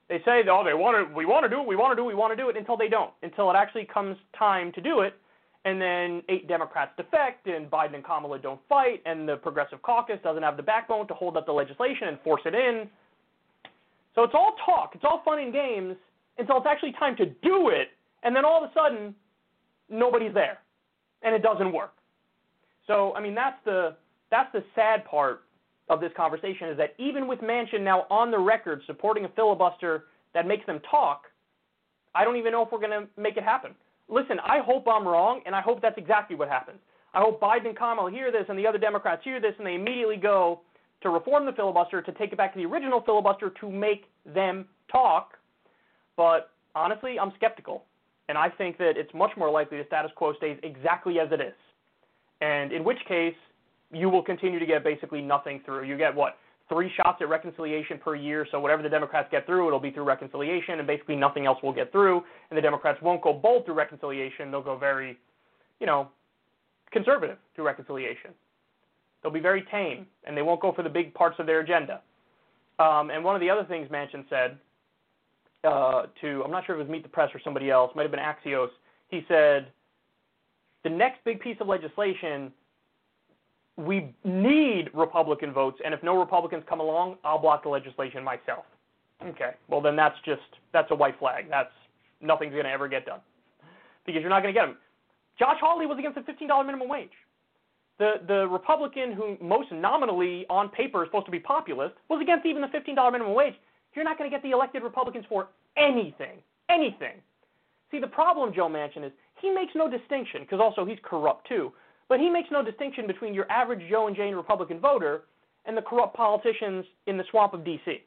[0.08, 2.02] They say, oh, they want to, we want to do it, we want to do
[2.02, 4.80] it, we want to do it, until they don't, until it actually comes time to
[4.80, 5.14] do it,
[5.64, 10.18] and then eight Democrats defect, and Biden and Kamala don't fight, and the Progressive Caucus
[10.24, 12.88] doesn't have the backbone to hold up the legislation and force it in.
[14.16, 15.94] So it's all talk, it's all fun and games
[16.38, 17.88] until it's actually time to do it,
[18.24, 19.14] and then all of a sudden,
[19.88, 20.58] nobody's there,
[21.22, 21.92] and it doesn't work.
[22.88, 23.94] So I mean, that's the
[24.30, 25.42] that's the sad part
[25.90, 30.04] of this conversation is that even with Manchin now on the record supporting a filibuster
[30.32, 31.24] that makes them talk,
[32.14, 33.72] I don't even know if we're going to make it happen.
[34.08, 36.78] Listen, I hope I'm wrong, and I hope that's exactly what happens.
[37.12, 39.74] I hope Biden and Kamala hear this and the other Democrats hear this and they
[39.74, 40.60] immediately go
[41.02, 44.66] to reform the filibuster to take it back to the original filibuster to make them
[44.92, 45.32] talk.
[46.16, 47.84] But honestly, I'm skeptical.
[48.28, 51.40] And I think that it's much more likely the status quo stays exactly as it
[51.40, 51.54] is.
[52.40, 53.34] And in which case,
[53.92, 55.84] you will continue to get basically nothing through.
[55.84, 56.36] You get what?
[56.68, 58.46] Three shots at reconciliation per year.
[58.50, 61.72] So whatever the Democrats get through, it'll be through reconciliation, and basically nothing else will
[61.72, 62.22] get through.
[62.50, 64.50] And the Democrats won't go bold through reconciliation.
[64.50, 65.18] They'll go very,
[65.80, 66.08] you know,
[66.92, 68.30] conservative through reconciliation.
[69.22, 72.00] They'll be very tame, and they won't go for the big parts of their agenda.
[72.78, 74.58] Um, and one of the other things Manchin said
[75.64, 78.02] uh, to, I'm not sure if it was Meet the Press or somebody else, might
[78.02, 78.68] have been Axios.
[79.08, 79.72] He said,
[80.84, 82.50] the next big piece of legislation
[83.86, 88.64] we need Republican votes, and if no Republicans come along, I'll block the legislation myself.
[89.24, 91.46] Okay, well then that's just that's a white flag.
[91.50, 91.72] That's
[92.20, 93.20] nothing's going to ever get done
[94.06, 94.76] because you're not going to get them.
[95.38, 97.10] Josh Hawley was against the $15 minimum wage.
[97.98, 102.46] The the Republican who most nominally on paper is supposed to be populist was against
[102.46, 103.54] even the $15 minimum wage.
[103.94, 106.38] You're not going to get the elected Republicans for anything,
[106.70, 107.20] anything.
[107.90, 111.72] See, the problem, Joe Manchin, is he makes no distinction because also he's corrupt too
[112.10, 115.22] but he makes no distinction between your average Joe and Jane Republican voter
[115.64, 118.02] and the corrupt politicians in the swamp of D.C.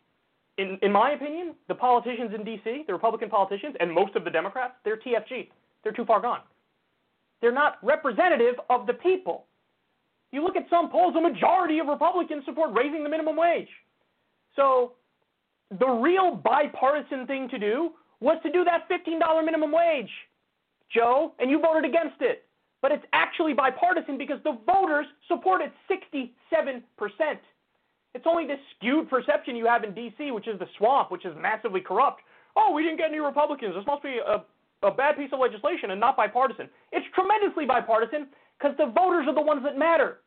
[0.57, 4.29] In, in my opinion, the politicians in D.C., the Republican politicians, and most of the
[4.29, 5.47] Democrats, they're TFG.
[5.83, 6.41] They're too far gone.
[7.41, 9.45] They're not representative of the people.
[10.33, 13.69] You look at some polls, a majority of Republicans support raising the minimum wage.
[14.57, 14.93] So
[15.79, 20.11] the real bipartisan thing to do was to do that $15 minimum wage,
[20.93, 22.45] Joe, and you voted against it
[22.83, 26.29] but it's actually bipartisan because the voters supported 67%.
[28.13, 31.33] It's only this skewed perception you have in D.C., which is the swamp, which is
[31.39, 32.21] massively corrupt.
[32.57, 33.73] Oh, we didn't get any Republicans.
[33.73, 34.43] This must be a,
[34.85, 36.69] a bad piece of legislation and not bipartisan.
[36.91, 38.27] It's tremendously bipartisan
[38.59, 40.19] because the voters are the ones that matter,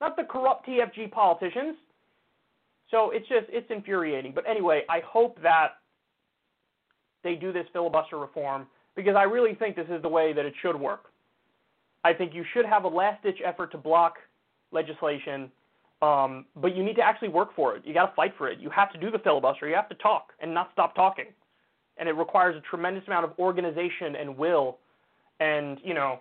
[0.00, 1.76] not the corrupt TFG politicians.
[2.92, 4.30] So it's just, it's infuriating.
[4.32, 5.78] But anyway, I hope that
[7.24, 10.54] they do this filibuster reform because I really think this is the way that it
[10.62, 11.09] should work.
[12.04, 14.14] I think you should have a last ditch effort to block
[14.72, 15.50] legislation,
[16.02, 17.82] um, but you need to actually work for it.
[17.84, 18.58] You got to fight for it.
[18.58, 19.68] You have to do the filibuster.
[19.68, 21.26] You have to talk and not stop talking.
[21.98, 24.78] And it requires a tremendous amount of organization and will.
[25.40, 26.20] And, you know,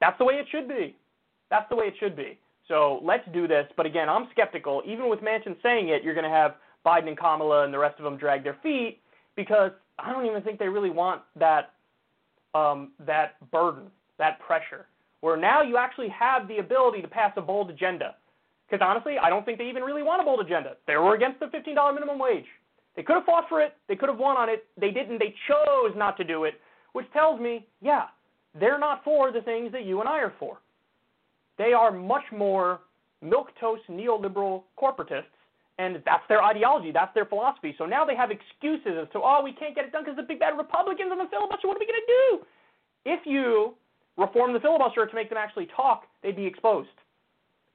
[0.00, 0.96] that's the way it should be.
[1.50, 2.38] That's the way it should be.
[2.68, 3.66] So let's do this.
[3.76, 4.82] But again, I'm skeptical.
[4.86, 6.54] Even with Manchin saying it, you're going to have
[6.86, 9.00] Biden and Kamala and the rest of them drag their feet
[9.34, 11.72] because I don't even think they really want that
[12.54, 13.84] um, that burden,
[14.18, 14.86] that pressure
[15.22, 18.16] where now you actually have the ability to pass a bold agenda.
[18.68, 20.74] Because honestly, I don't think they even really want a bold agenda.
[20.86, 22.44] They were against the $15 minimum wage.
[22.96, 23.74] They could have fought for it.
[23.88, 24.66] They could have won on it.
[24.78, 25.18] They didn't.
[25.18, 26.54] They chose not to do it,
[26.92, 28.06] which tells me, yeah,
[28.58, 30.58] they're not for the things that you and I are for.
[31.56, 32.80] They are much more
[33.24, 35.30] milquetoast neoliberal corporatists,
[35.78, 36.90] and that's their ideology.
[36.90, 37.76] That's their philosophy.
[37.78, 40.24] So now they have excuses as to, oh, we can't get it done because the
[40.24, 41.68] big bad Republicans on the filibuster.
[41.68, 42.44] What are we going to do?
[43.04, 43.74] If you
[44.16, 46.88] reform the filibuster to make them actually talk, they'd be exposed.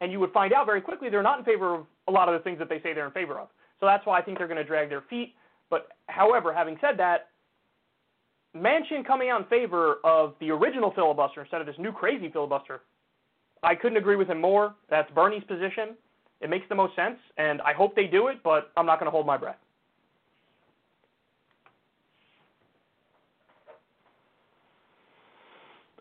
[0.02, 2.34] And you would find out very quickly they're not in favor of a lot of
[2.34, 3.48] the things that they say they're in favor of.
[3.80, 5.36] So that's why I think they're going to drag their feet.
[5.70, 7.30] But however, having said that,
[8.56, 12.82] Manchin coming out in favor of the original filibuster instead of this new crazy filibuster,
[13.64, 14.76] I couldn't agree with him more.
[14.90, 15.96] That's Bernie's position.
[16.42, 19.08] It makes the most sense, and I hope they do it, but I'm not going
[19.08, 19.58] to hold my breath.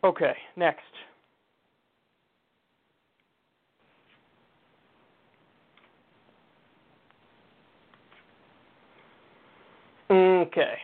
[0.07, 0.83] Okay, next.
[10.09, 10.75] Okay.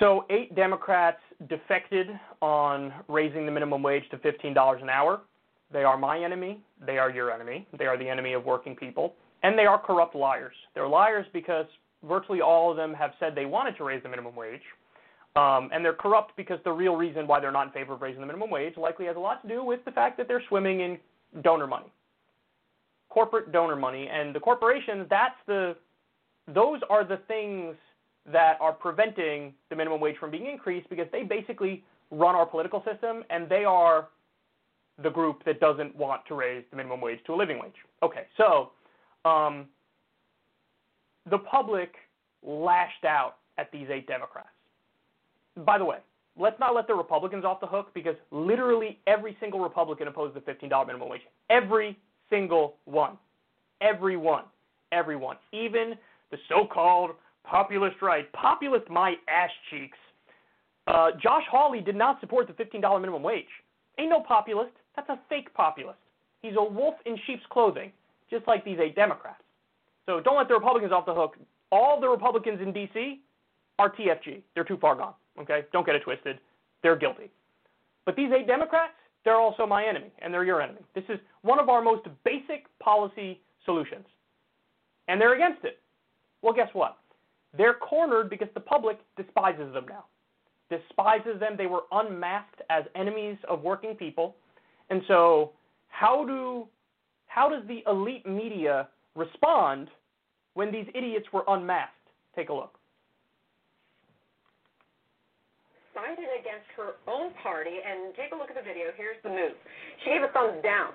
[0.00, 2.08] So, eight Democrats defected
[2.42, 5.20] on raising the minimum wage to $15 an hour.
[5.72, 6.60] They are my enemy.
[6.84, 7.68] They are your enemy.
[7.78, 9.14] They are the enemy of working people.
[9.42, 10.54] And they are corrupt liars.
[10.74, 11.66] They're liars because
[12.06, 14.62] virtually all of them have said they wanted to raise the minimum wage.
[15.36, 18.20] Um, and they're corrupt because the real reason why they're not in favor of raising
[18.20, 20.80] the minimum wage likely has a lot to do with the fact that they're swimming
[20.80, 20.98] in
[21.42, 21.92] donor money,
[23.08, 25.06] corporate donor money, and the corporations.
[25.08, 25.76] That's the,
[26.52, 27.76] those are the things
[28.32, 32.82] that are preventing the minimum wage from being increased because they basically run our political
[32.84, 34.08] system and they are
[35.02, 37.74] the group that doesn't want to raise the minimum wage to a living wage.
[38.02, 38.72] Okay, so
[39.24, 39.66] um,
[41.30, 41.92] the public
[42.42, 44.48] lashed out at these eight Democrats.
[45.64, 45.98] By the way,
[46.38, 50.40] let's not let the Republicans off the hook because literally every single Republican opposed the
[50.40, 51.20] $15 minimum wage.
[51.50, 51.98] Every
[52.30, 53.18] single one.
[53.80, 54.44] Every one.
[54.92, 55.36] Everyone.
[55.52, 55.94] Even
[56.30, 57.10] the so called
[57.44, 58.30] populist right.
[58.32, 59.98] Populist my ass cheeks.
[60.86, 63.44] Uh, Josh Hawley did not support the $15 minimum wage.
[63.98, 64.72] Ain't no populist.
[64.96, 65.98] That's a fake populist.
[66.42, 67.92] He's a wolf in sheep's clothing,
[68.30, 69.42] just like these eight Democrats.
[70.06, 71.36] So don't let the Republicans off the hook.
[71.70, 73.20] All the Republicans in D.C.
[73.78, 74.42] are TFG.
[74.54, 75.14] They're too far gone.
[75.38, 75.62] Okay?
[75.72, 76.38] Don't get it twisted.
[76.82, 77.30] They're guilty.
[78.06, 80.80] But these eight Democrats, they're also my enemy, and they're your enemy.
[80.94, 84.06] This is one of our most basic policy solutions.
[85.08, 85.78] And they're against it.
[86.42, 86.96] Well, guess what?
[87.56, 90.04] They're cornered because the public despises them now.
[90.70, 91.54] Despises them.
[91.58, 94.36] They were unmasked as enemies of working people.
[94.88, 95.52] And so,
[95.88, 96.66] how do
[97.30, 99.86] how does the elite media respond
[100.54, 101.94] when these idiots were unmasked?
[102.34, 102.74] Take a look.
[105.94, 108.90] Sided against her own party, and take a look at the video.
[108.98, 109.54] Here's the move.
[110.02, 110.90] She gave a thumbs down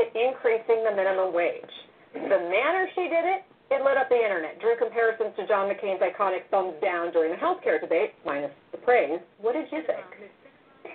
[0.00, 1.76] to increasing the minimum wage.
[2.16, 4.56] The manner she did it, it lit up the internet.
[4.64, 8.78] Drew comparisons to John McCain's iconic thumbs down during the health care debate, minus the
[8.80, 9.20] praise.
[9.36, 10.32] What did you think?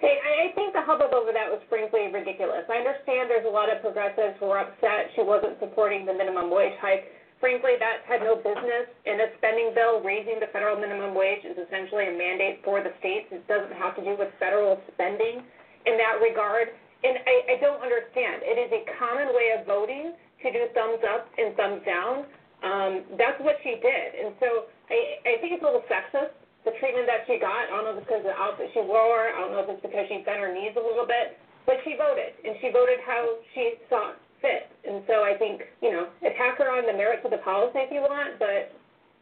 [0.04, 2.68] Hey, I think the hubbub over that was frankly ridiculous.
[2.68, 6.52] I understand there's a lot of progressives who are upset she wasn't supporting the minimum
[6.52, 7.08] wage hike.
[7.40, 10.04] Frankly, that had no business in a spending bill.
[10.04, 13.32] Raising the federal minimum wage is essentially a mandate for the states.
[13.32, 15.40] It doesn't have to do with federal spending
[15.88, 16.76] in that regard.
[17.08, 18.44] And I, I don't understand.
[18.44, 22.28] It is a common way of voting to do thumbs up and thumbs down.
[22.60, 24.08] Um, that's what she did.
[24.20, 26.36] And so I, I think it's a little sexist,
[26.66, 27.68] the treatment that she got.
[27.68, 29.32] I don't know if it's because of the outfit she wore.
[29.32, 31.40] I don't know if it's because she bent her knees a little bit.
[31.66, 34.68] But she voted, and she voted how she saw fit.
[34.84, 37.92] And so I think, you know, attack her on the merits of the policy if
[37.92, 38.76] you want, but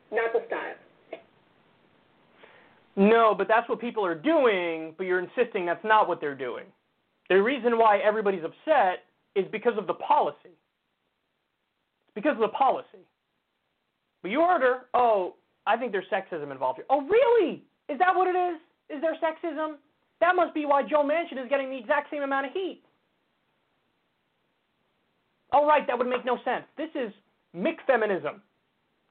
[0.09, 0.77] not the style.
[2.95, 6.65] No, but that's what people are doing, but you're insisting that's not what they're doing.
[7.29, 10.37] The reason why everybody's upset is because of the policy.
[12.05, 13.05] It's because of the policy.
[14.21, 15.35] But you heard her, oh,
[15.65, 16.85] I think there's sexism involved here.
[16.89, 17.63] Oh, really?
[17.89, 18.59] Is that what it is?
[18.89, 19.75] Is there sexism?
[20.19, 22.81] That must be why Joe Manchin is getting the exact same amount of heat.
[25.53, 26.63] Oh, right, that would make no sense.
[26.77, 27.11] This is
[27.55, 28.39] McFeminism.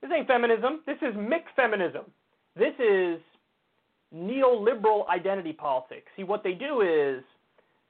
[0.00, 0.80] This ain't feminism.
[0.86, 2.04] This is McFeminism.
[2.56, 3.20] This is
[4.14, 6.06] neoliberal identity politics.
[6.16, 7.22] See, what they do is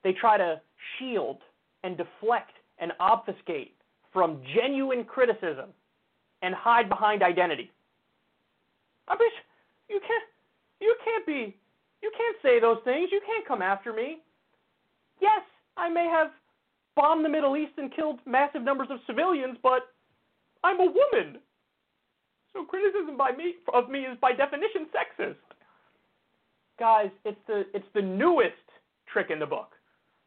[0.03, 0.61] they try to
[0.99, 1.39] shield
[1.85, 3.75] and deflect and obfuscate
[4.13, 5.71] from genuine criticism
[6.43, 7.71] and hide behind identity.
[9.11, 9.31] I mean,
[9.91, 10.25] you can't,
[10.81, 11.57] you can't be,
[12.01, 13.11] you can't say those things.
[13.11, 14.19] You can't come after me.
[15.21, 15.43] Yes,
[15.77, 16.31] I may have
[16.97, 19.91] bombed the Middle East and killed massive numbers of civilians, but
[20.63, 21.39] I'm a woman.
[22.53, 25.37] So criticism by me of me is by definition sexist.
[26.79, 28.55] Guys, it's the it's the newest
[29.13, 29.73] trick in the book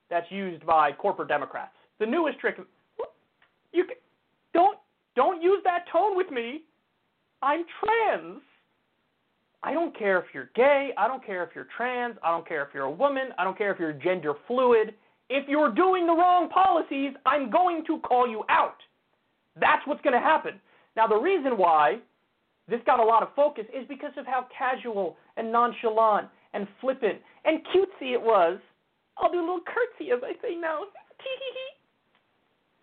[0.10, 1.76] that's used by corporate Democrats.
[2.00, 2.58] The newest trick.
[3.74, 3.86] You
[4.54, 4.78] don't
[5.16, 6.62] don't use that tone with me.
[7.42, 8.42] I'm trans.
[9.64, 10.92] I don't care if you're gay.
[10.98, 12.18] I don't care if you're trans.
[12.22, 13.30] I don't care if you're a woman.
[13.38, 14.94] I don't care if you're gender fluid.
[15.30, 18.76] If you're doing the wrong policies, I'm going to call you out.
[19.60, 20.60] That's what's going to happen.
[20.98, 22.00] Now, the reason why
[22.68, 27.20] this got a lot of focus is because of how casual and nonchalant and flippant
[27.46, 28.60] and cutesy it was.
[29.18, 30.86] I'll do a little curtsy as I say no.
[31.20, 31.74] Tee hee hee.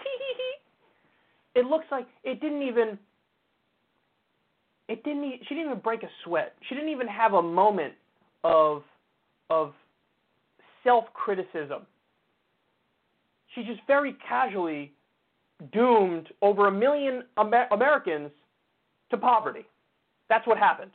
[0.02, 1.60] Tee hee hee.
[1.60, 2.98] It looks like it didn't even.
[4.90, 5.22] It didn't.
[5.48, 6.54] She didn't even break a sweat.
[6.68, 7.94] She didn't even have a moment
[8.42, 8.82] of
[9.48, 9.72] of
[10.82, 11.86] self criticism.
[13.54, 14.92] She just very casually
[15.72, 18.30] doomed over a million Amer- Americans
[19.10, 19.64] to poverty.
[20.28, 20.90] That's what happened.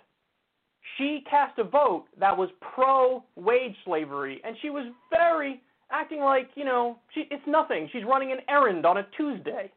[0.97, 6.49] She cast a vote that was pro wage slavery, and she was very acting like,
[6.55, 7.87] you know, she, it's nothing.
[7.93, 9.71] She's running an errand on a Tuesday.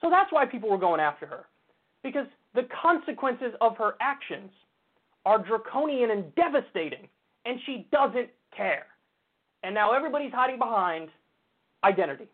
[0.00, 1.44] So that's why people were going after her.
[2.02, 2.26] Because
[2.58, 4.50] the consequences of her actions
[5.24, 7.06] are draconian and devastating,
[7.44, 8.86] and she doesn't care.
[9.62, 11.08] And now everybody's hiding behind
[11.84, 12.26] identity.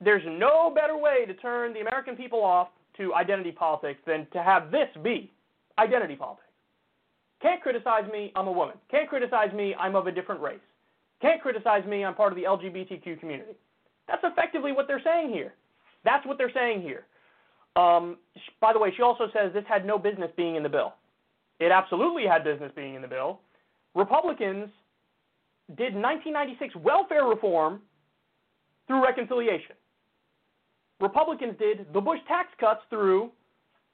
[0.00, 4.42] There's no better way to turn the American people off to identity politics than to
[4.42, 5.30] have this be
[5.78, 6.48] identity politics.
[7.42, 8.76] Can't criticize me, I'm a woman.
[8.90, 10.56] Can't criticize me, I'm of a different race.
[11.20, 13.56] Can't criticize me, I'm part of the LGBTQ community.
[14.08, 15.52] That's effectively what they're saying here.
[16.02, 17.04] That's what they're saying here.
[17.76, 18.18] Um,
[18.60, 20.94] by the way, she also says this had no business being in the bill.
[21.60, 23.40] It absolutely had business being in the bill.
[23.94, 24.68] Republicans
[25.76, 27.80] did 1996 welfare reform
[28.86, 29.76] through reconciliation.
[31.00, 33.30] Republicans did the Bush tax cuts through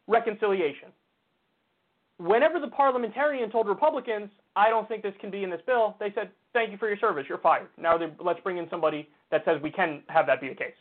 [0.06, 0.88] reconciliation.
[2.18, 6.12] Whenever the parliamentarian told Republicans, I don't think this can be in this bill, they
[6.14, 7.68] said, Thank you for your service, you're fired.
[7.78, 10.74] Now they, let's bring in somebody that says we can have that be the case.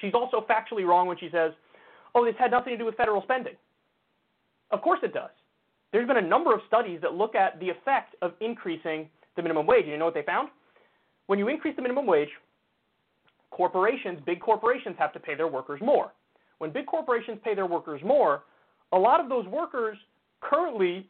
[0.00, 1.52] She's also factually wrong when she says,
[2.14, 3.54] Oh, this had nothing to do with federal spending.
[4.70, 5.30] Of course it does.
[5.92, 9.66] There's been a number of studies that look at the effect of increasing the minimum
[9.66, 9.84] wage.
[9.84, 10.48] And you know what they found?
[11.26, 12.28] When you increase the minimum wage,
[13.50, 16.12] corporations, big corporations, have to pay their workers more.
[16.58, 18.42] When big corporations pay their workers more,
[18.92, 19.96] a lot of those workers
[20.40, 21.08] currently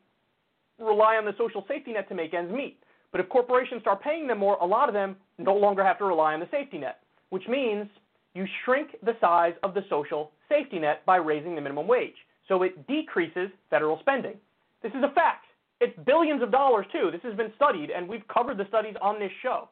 [0.79, 2.79] rely on the social safety net to make ends meet.
[3.13, 6.05] But if corporations start paying them more, a lot of them no longer have to
[6.05, 7.01] rely on the safety net,
[7.31, 7.87] which means
[8.35, 12.15] you shrink the size of the social safety net by raising the minimum wage.
[12.49, 14.35] So it decreases federal spending.
[14.83, 15.47] This is a fact.
[15.81, 17.11] It's billions of dollars, too.
[17.11, 19.69] This has been studied, and we've covered the studies on this show.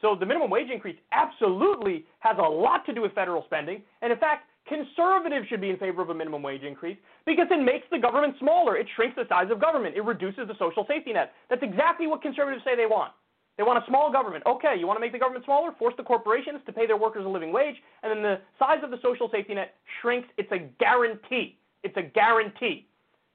[0.00, 3.82] So the minimum wage increase absolutely has a lot to do with federal spending.
[4.02, 7.62] And in fact, conservatives should be in favor of a minimum wage increase because it
[7.62, 8.76] makes the government smaller.
[8.76, 9.96] It shrinks the size of government.
[9.96, 11.32] It reduces the social safety net.
[11.48, 13.12] That's exactly what conservatives say they want.
[13.56, 14.44] They want a small government.
[14.46, 15.72] Okay, you want to make the government smaller?
[15.78, 18.90] Force the corporations to pay their workers a living wage, and then the size of
[18.90, 20.28] the social safety net shrinks.
[20.36, 21.56] It's a guarantee.
[21.82, 22.86] It's a guarantee.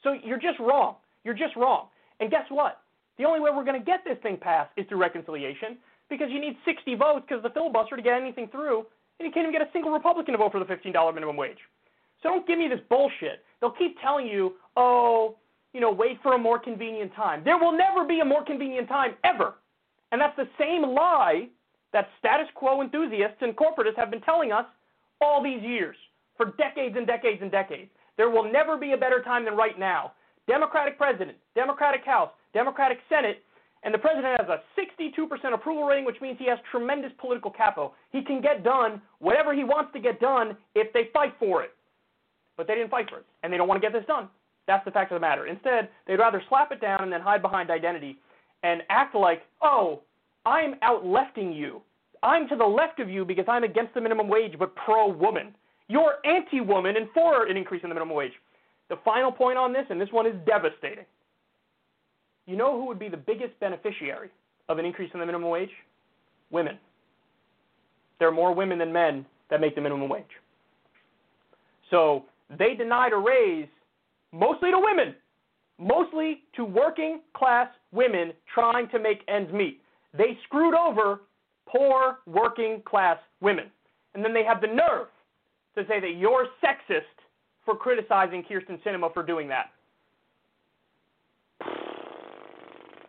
[0.04, 0.96] So you're just wrong.
[1.24, 1.88] You're just wrong.
[2.20, 2.82] And guess what?
[3.18, 5.78] The only way we're going to get this thing passed is through reconciliation
[6.10, 8.86] because you need 60 votes because of the filibuster to get anything through,
[9.20, 11.58] and you can't even get a single Republican to vote for the $15 minimum wage.
[12.22, 13.44] So don't give me this bullshit.
[13.60, 15.36] They'll keep telling you, oh,
[15.74, 17.44] you know, wait for a more convenient time.
[17.44, 19.56] There will never be a more convenient time ever.
[20.12, 21.48] And that's the same lie
[21.94, 24.66] that status quo enthusiasts and corporatists have been telling us
[25.20, 25.96] all these years,
[26.38, 27.92] for decades and decades and decades.
[28.18, 30.14] There will never be a better time than right now.
[30.48, 33.44] Democratic president, Democratic House, Democratic Senate,
[33.84, 37.94] and the president has a 62% approval rating, which means he has tremendous political capital.
[38.12, 41.72] He can get done whatever he wants to get done if they fight for it.
[42.58, 44.28] But they didn't fight for it, and they don't want to get this done.
[44.68, 45.48] That's the fact of the matter.
[45.48, 48.20] Instead, they'd rather slap it down and then hide behind identity
[48.64, 50.02] and act like, oh,
[50.46, 51.82] I'm out lefting you.
[52.24, 55.56] I'm to the left of you because I'm against the minimum wage but pro woman.
[55.88, 58.34] You're anti woman and for an increase in the minimum wage.
[58.90, 61.06] The final point on this, and this one is devastating.
[62.46, 64.30] You know who would be the biggest beneficiary
[64.70, 65.70] of an increase in the minimum wage?
[66.50, 66.78] Women.
[68.20, 70.24] There are more women than men that make the minimum wage.
[71.90, 72.26] So
[72.58, 73.68] they denied a raise
[74.32, 75.16] mostly to women,
[75.80, 79.82] mostly to working class women trying to make ends meet.
[80.18, 81.22] They screwed over
[81.68, 83.66] poor working class women.
[84.14, 85.08] And then they have the nerve
[85.76, 87.02] to say that you're sexist
[87.64, 89.72] for criticizing Kyrsten Sinema for doing that.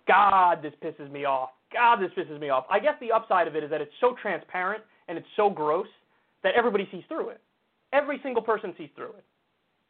[0.06, 1.50] God, this pisses me off.
[1.72, 2.64] God, this pisses me off.
[2.70, 5.86] I guess the upside of it is that it's so transparent and it's so gross
[6.42, 7.40] that everybody sees through it.
[7.92, 9.24] Every single person sees through it.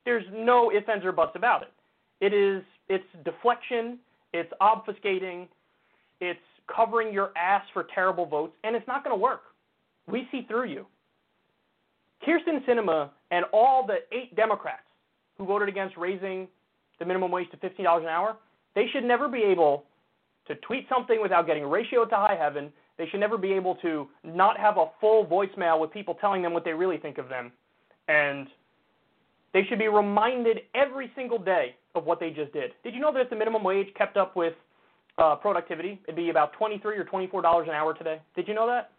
[0.05, 1.73] There's no ifs, ands, or buts about it.
[2.21, 3.99] It is it's deflection,
[4.33, 5.49] it's obfuscating,
[6.21, 6.41] it's
[6.75, 9.43] covering your ass for terrible votes, and it's not going to work.
[10.07, 10.87] We see through you.
[12.27, 14.83] Kyrsten Sinema and all the eight Democrats
[15.39, 16.47] who voted against raising
[16.99, 18.37] the minimum wage to $15 an hour,
[18.75, 19.85] they should never be able
[20.47, 22.73] to tweet something without getting ratioed to high heaven.
[22.99, 26.53] They should never be able to not have a full voicemail with people telling them
[26.53, 27.53] what they really think of them.
[28.09, 28.47] And
[29.53, 32.73] they should be reminded every single day of what they just did.
[32.85, 34.55] Did you know that if the minimum wage kept up with
[35.19, 36.01] uh, productivity.
[36.05, 38.21] It'd be about 23 or 24 dollars an hour today.
[38.35, 38.91] Did you know that?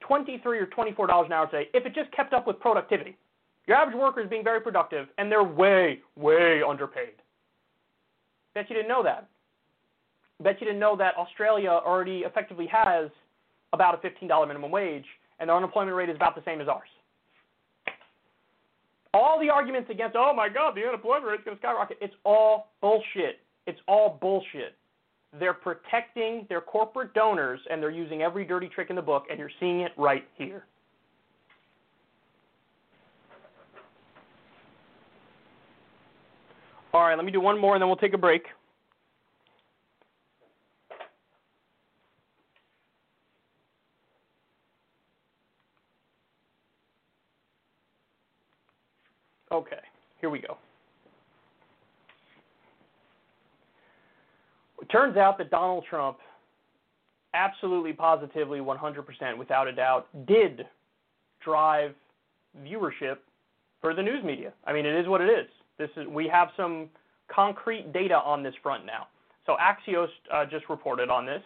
[0.00, 3.16] 23 or 24 dollars an hour today if it just kept up with productivity.
[3.66, 7.14] Your average worker is being very productive, and they're way, way underpaid.
[8.54, 9.28] Bet you didn't know that.
[10.40, 13.10] Bet you didn't know that Australia already effectively has
[13.72, 15.04] about a $15 minimum wage,
[15.40, 16.88] and their unemployment rate is about the same as ours.
[19.16, 22.12] All the arguments against, oh my God, the unemployment rate is going to skyrocket, it's
[22.26, 23.40] all bullshit.
[23.66, 24.76] It's all bullshit.
[25.40, 29.38] They're protecting their corporate donors, and they're using every dirty trick in the book, and
[29.38, 30.66] you're seeing it right here.
[36.92, 38.42] All right, let me do one more, and then we'll take a break.
[49.56, 49.80] Okay,
[50.20, 50.58] here we go.
[54.82, 56.18] It turns out that Donald Trump,
[57.32, 60.66] absolutely positively, 100%, without a doubt, did
[61.42, 61.94] drive
[62.62, 63.16] viewership
[63.80, 64.52] for the news media.
[64.66, 65.46] I mean, it is what it is.
[65.78, 66.90] This is we have some
[67.34, 69.06] concrete data on this front now.
[69.46, 71.42] So Axios uh, just reported on this,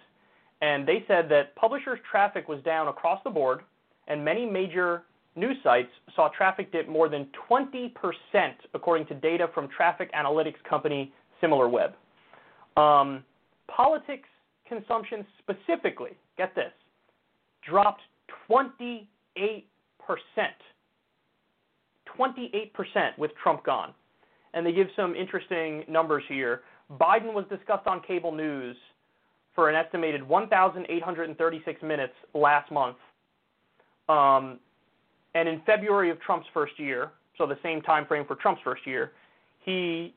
[0.62, 3.60] and they said that publishers' traffic was down across the board,
[4.08, 5.04] and many major
[5.40, 7.92] news sites saw traffic dip more than 20%,
[8.74, 11.12] according to data from traffic analytics company
[11.42, 11.92] SimilarWeb.
[12.76, 13.24] Um,
[13.68, 14.28] politics
[14.68, 16.72] consumption specifically, get this,
[17.68, 18.02] dropped
[18.50, 19.04] 28%.
[22.18, 23.94] 28% with Trump gone.
[24.52, 26.62] And they give some interesting numbers here.
[27.00, 28.76] Biden was discussed on cable news
[29.54, 32.96] for an estimated 1,836 minutes last month.
[34.08, 34.58] Um,
[35.34, 38.86] and in February of Trump's first year, so the same time frame for Trump's first
[38.86, 39.10] year,
[39.64, 40.14] he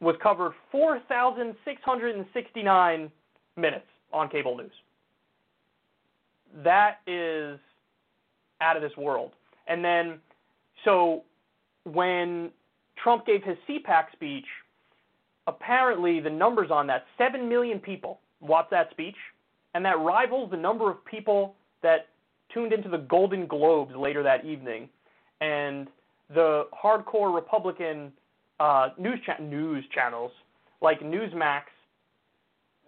[0.00, 3.12] was covered 4,669
[3.56, 4.72] minutes on cable news.
[6.64, 7.60] That is
[8.60, 9.32] out of this world.
[9.66, 10.18] And then,
[10.84, 11.22] so
[11.84, 12.50] when
[13.02, 14.46] Trump gave his CPAC speech,
[15.46, 19.16] apparently the numbers on that 7 million people watched that speech,
[19.74, 22.08] and that rivals the number of people that
[22.52, 24.88] tuned into the Golden Globes later that evening.
[25.40, 25.88] And
[26.34, 28.12] the hardcore Republican
[28.58, 30.32] uh, news cha- news channels
[30.82, 31.62] like Newsmax,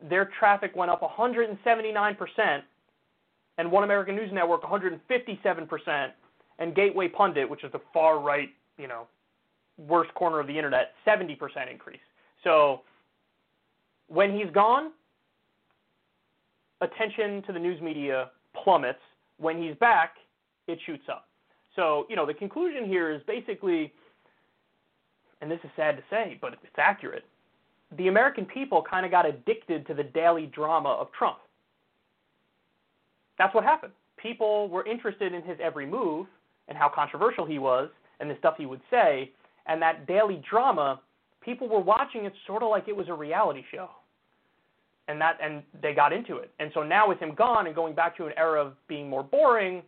[0.08, 2.64] their traffic went up 179 percent,
[3.58, 6.12] and One American News Network 157 percent,
[6.58, 9.06] and Gateway Pundit, which is the far right, you know,
[9.78, 12.00] worst corner of the internet, 70 percent increase.
[12.44, 12.82] So
[14.08, 14.90] when he's gone,
[16.82, 18.30] attention to the news media
[18.62, 18.98] plummets.
[19.42, 20.14] When he's back,
[20.68, 21.28] it shoots up.
[21.76, 23.92] So, you know, the conclusion here is basically
[25.42, 27.24] and this is sad to say, but it's accurate,
[27.98, 31.38] the American people kind of got addicted to the daily drama of Trump.
[33.36, 33.92] That's what happened.
[34.16, 36.28] People were interested in his every move
[36.68, 37.90] and how controversial he was
[38.20, 39.32] and the stuff he would say,
[39.66, 41.00] and that daily drama,
[41.40, 43.90] people were watching it sort of like it was a reality show.
[45.08, 46.50] And that and they got into it.
[46.60, 49.22] And so now with him gone and going back to an era of being more
[49.22, 49.82] boring,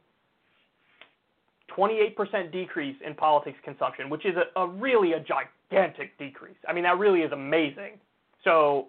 [1.77, 6.57] 28% decrease in politics consumption, which is a, a really a gigantic decrease.
[6.69, 7.99] I mean, that really is amazing.
[8.43, 8.89] So,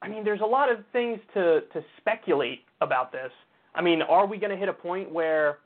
[0.00, 3.30] I mean, there's a lot of things to, to speculate about this.
[3.74, 5.58] I mean, are we going to hit a point where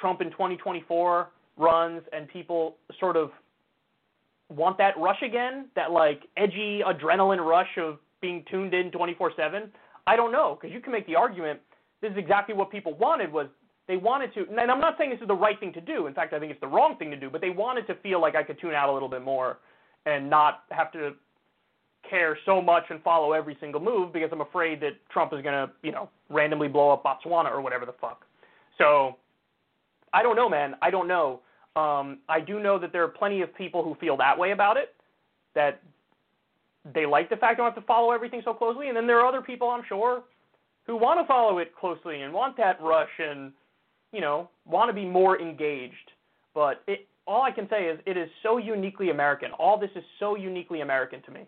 [0.00, 3.30] Trump in 2024 runs and people sort of
[4.50, 9.70] want that rush again, that like edgy adrenaline rush of being tuned in 24/7?
[10.06, 11.60] I don't know because you can make the argument
[12.00, 13.48] this is exactly what people wanted was
[13.86, 16.06] they wanted to, and I'm not saying this is the right thing to do.
[16.06, 17.28] In fact, I think it's the wrong thing to do.
[17.28, 19.58] But they wanted to feel like I could tune out a little bit more
[20.06, 21.12] and not have to
[22.08, 25.54] care so much and follow every single move because I'm afraid that Trump is going
[25.54, 28.24] to, you know, randomly blow up Botswana or whatever the fuck.
[28.78, 29.16] So
[30.12, 30.74] I don't know, man.
[30.82, 31.40] I don't know.
[31.76, 34.76] Um, I do know that there are plenty of people who feel that way about
[34.76, 34.94] it,
[35.54, 35.82] that
[36.92, 39.20] they like the fact they don't have to follow everything so closely, and then there
[39.20, 40.22] are other people, I'm sure,
[40.86, 43.52] who want to follow it closely and want that rush and
[44.14, 46.12] you know, want to be more engaged.
[46.54, 49.50] But it, all I can say is it is so uniquely American.
[49.58, 51.40] All this is so uniquely American to me.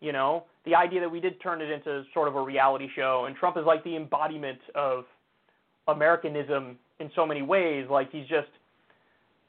[0.00, 3.24] You know, the idea that we did turn it into sort of a reality show,
[3.26, 5.04] and Trump is like the embodiment of
[5.88, 7.86] Americanism in so many ways.
[7.90, 8.48] Like he's just,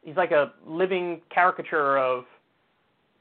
[0.02, 2.24] he's like a living caricature of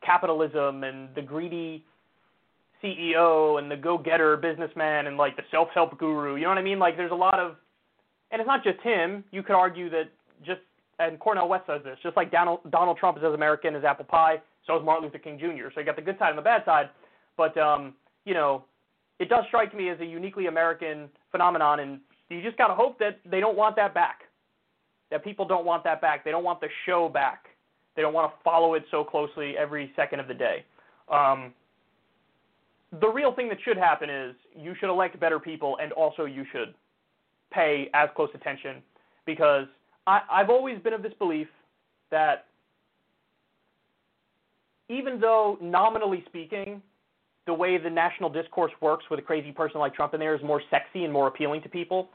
[0.04, 1.84] capitalism and the greedy
[2.82, 6.36] CEO and the go-getter businessman and like the self-help guru.
[6.36, 6.78] You know what I mean?
[6.78, 7.56] Like there's a lot of
[8.30, 9.24] and it's not just him.
[9.30, 10.10] You could argue that
[10.44, 10.60] just
[10.98, 14.04] and Cornel West says this, just like Donald, Donald Trump is as American as apple
[14.04, 15.70] pie, so is Martin Luther King Jr.
[15.72, 16.90] So you got the good side and the bad side,
[17.36, 17.94] but um,
[18.24, 18.64] you know
[19.18, 23.18] it does strike me as a uniquely American phenomenon, and you just gotta hope that
[23.28, 24.20] they don't want that back.
[25.10, 26.24] That people don't want that back.
[26.24, 27.46] They don't want the show back.
[27.98, 30.64] They don't want to follow it so closely every second of the day.
[31.10, 31.52] Um,
[33.00, 36.44] the real thing that should happen is you should elect better people, and also you
[36.52, 36.74] should
[37.52, 38.82] pay as close attention
[39.26, 39.66] because
[40.06, 41.48] I, I've always been of this belief
[42.12, 42.44] that
[44.88, 46.80] even though nominally speaking,
[47.48, 50.42] the way the national discourse works with a crazy person like Trump in there is
[50.44, 52.10] more sexy and more appealing to people,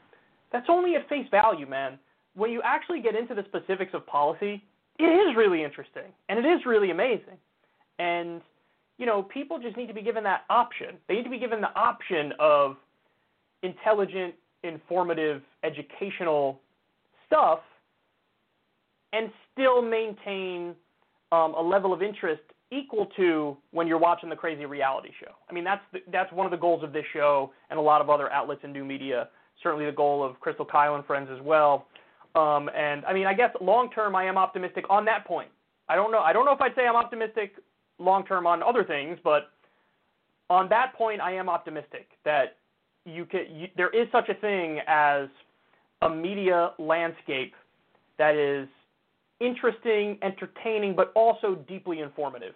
[0.50, 1.98] that's only at face value, man.
[2.34, 4.64] When you actually get into the specifics of policy,
[4.98, 7.38] it is really interesting and it is really amazing.
[7.98, 8.40] And
[8.98, 10.98] you know, people just need to be given that option.
[11.08, 12.76] They need to be given the option of
[13.62, 16.60] intelligent, informative, educational
[17.26, 17.60] stuff
[19.12, 20.74] and still maintain
[21.32, 22.42] um, a level of interest
[22.72, 25.32] equal to when you're watching the crazy reality show.
[25.48, 28.00] I mean, that's the, that's one of the goals of this show and a lot
[28.00, 29.28] of other outlets and new media.
[29.62, 31.86] Certainly, the goal of Krystal Kyle and friends as well.
[32.34, 35.50] Um, and I mean, I guess long term, I am optimistic on that point.
[35.88, 36.20] I don't know.
[36.20, 37.56] I don't know if I'd say I'm optimistic
[37.98, 39.50] long term on other things, but
[40.50, 42.56] on that point, I am optimistic that
[43.04, 43.46] you can.
[43.54, 45.28] You, there is such a thing as
[46.02, 47.54] a media landscape
[48.18, 48.68] that is
[49.40, 52.54] interesting, entertaining, but also deeply informative.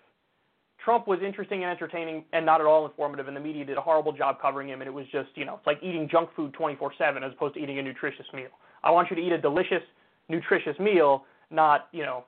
[0.84, 3.80] Trump was interesting and entertaining and not at all informative, and the media did a
[3.80, 6.52] horrible job covering him, and it was just, you know, it's like eating junk food
[6.54, 8.48] 24 7 as opposed to eating a nutritious meal.
[8.84, 9.82] I want you to eat a delicious,
[10.28, 12.24] nutritious meal, not, you know,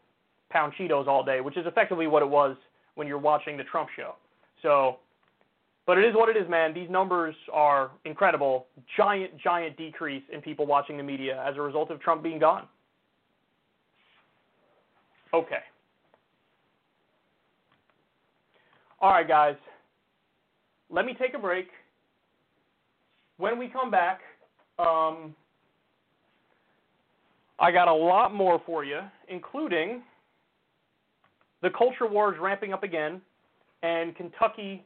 [0.51, 2.57] pound Cheetos all day, which is effectively what it was
[2.95, 4.15] when you're watching the Trump show.
[4.63, 4.97] So,
[5.87, 6.75] but it is what it is, man.
[6.75, 8.67] These numbers are incredible.
[8.97, 12.67] Giant, giant decrease in people watching the media as a result of Trump being gone.
[15.33, 15.61] Okay.
[19.01, 19.57] All right, guys.
[20.91, 21.69] Let me take a break.
[23.39, 24.21] When we come back,
[24.79, 25.35] um,
[27.61, 30.03] I got a lot more for you, including
[31.63, 33.21] the culture wars ramping up again,
[33.83, 34.83] and Kentucky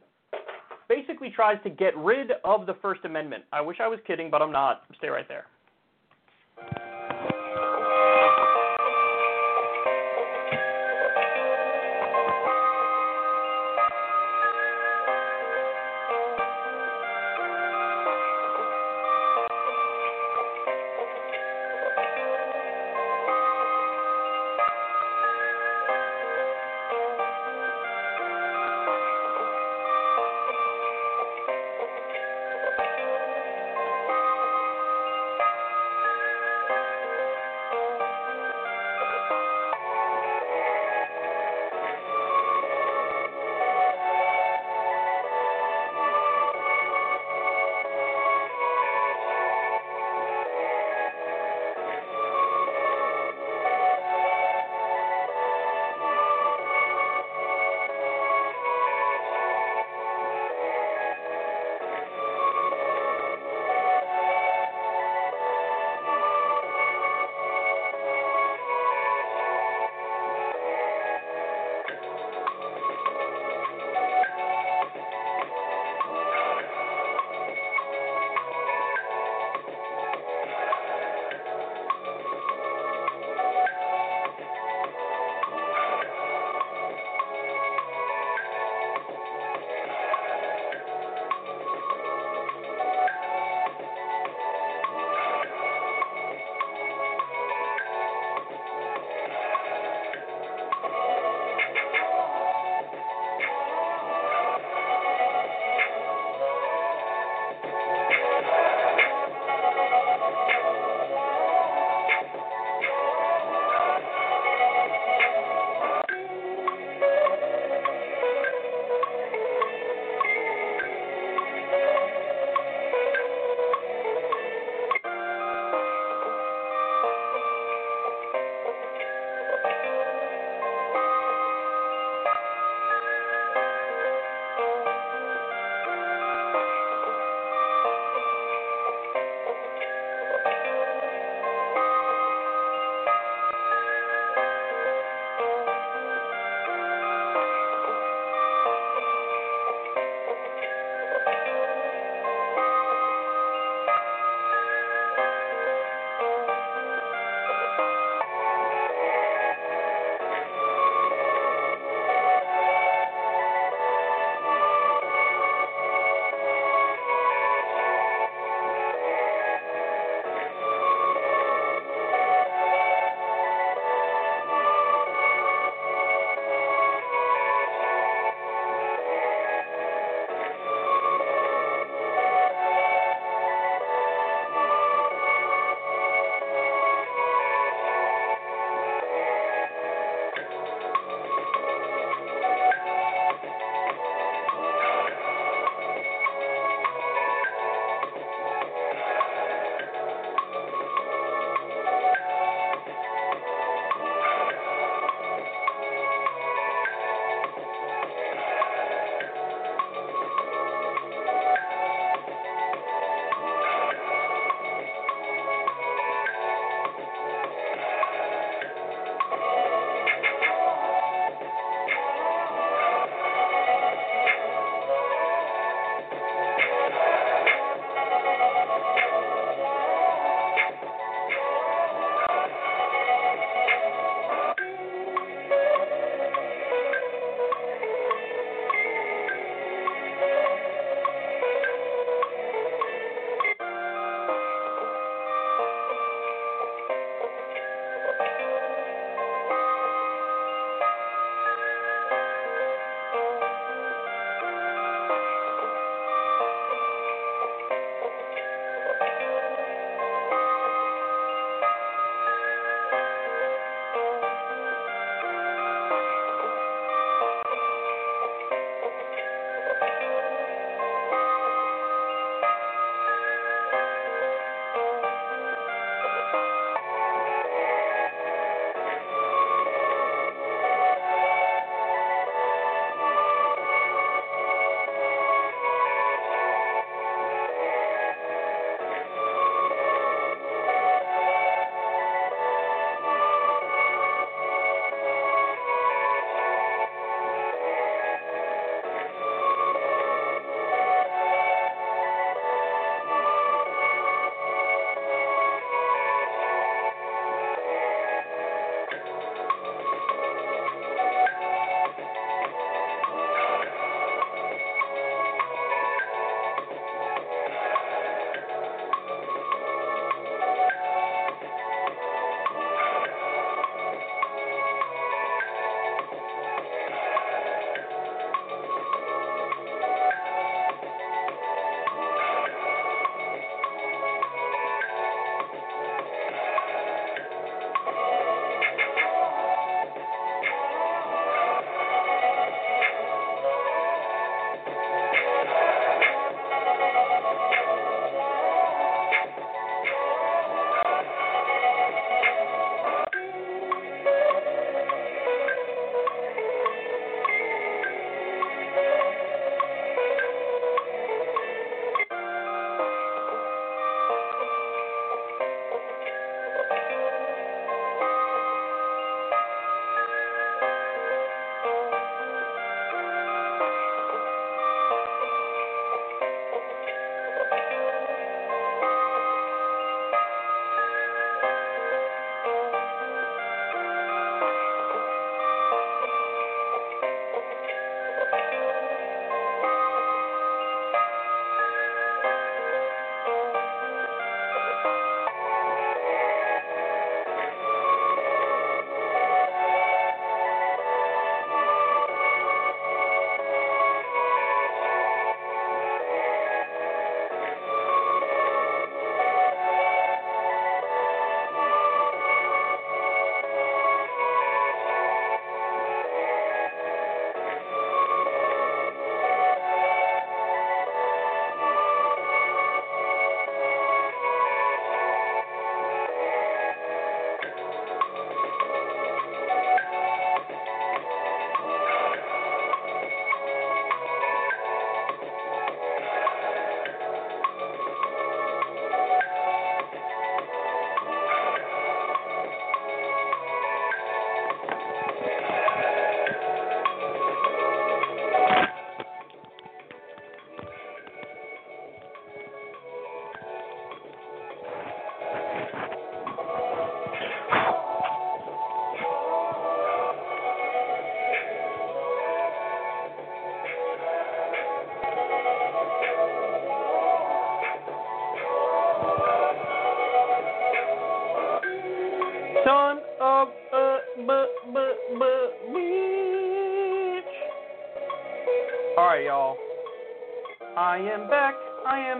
[0.89, 3.45] basically tries to get rid of the First Amendment.
[3.53, 4.83] I wish I was kidding, but I'm not.
[4.99, 5.47] Stay right there.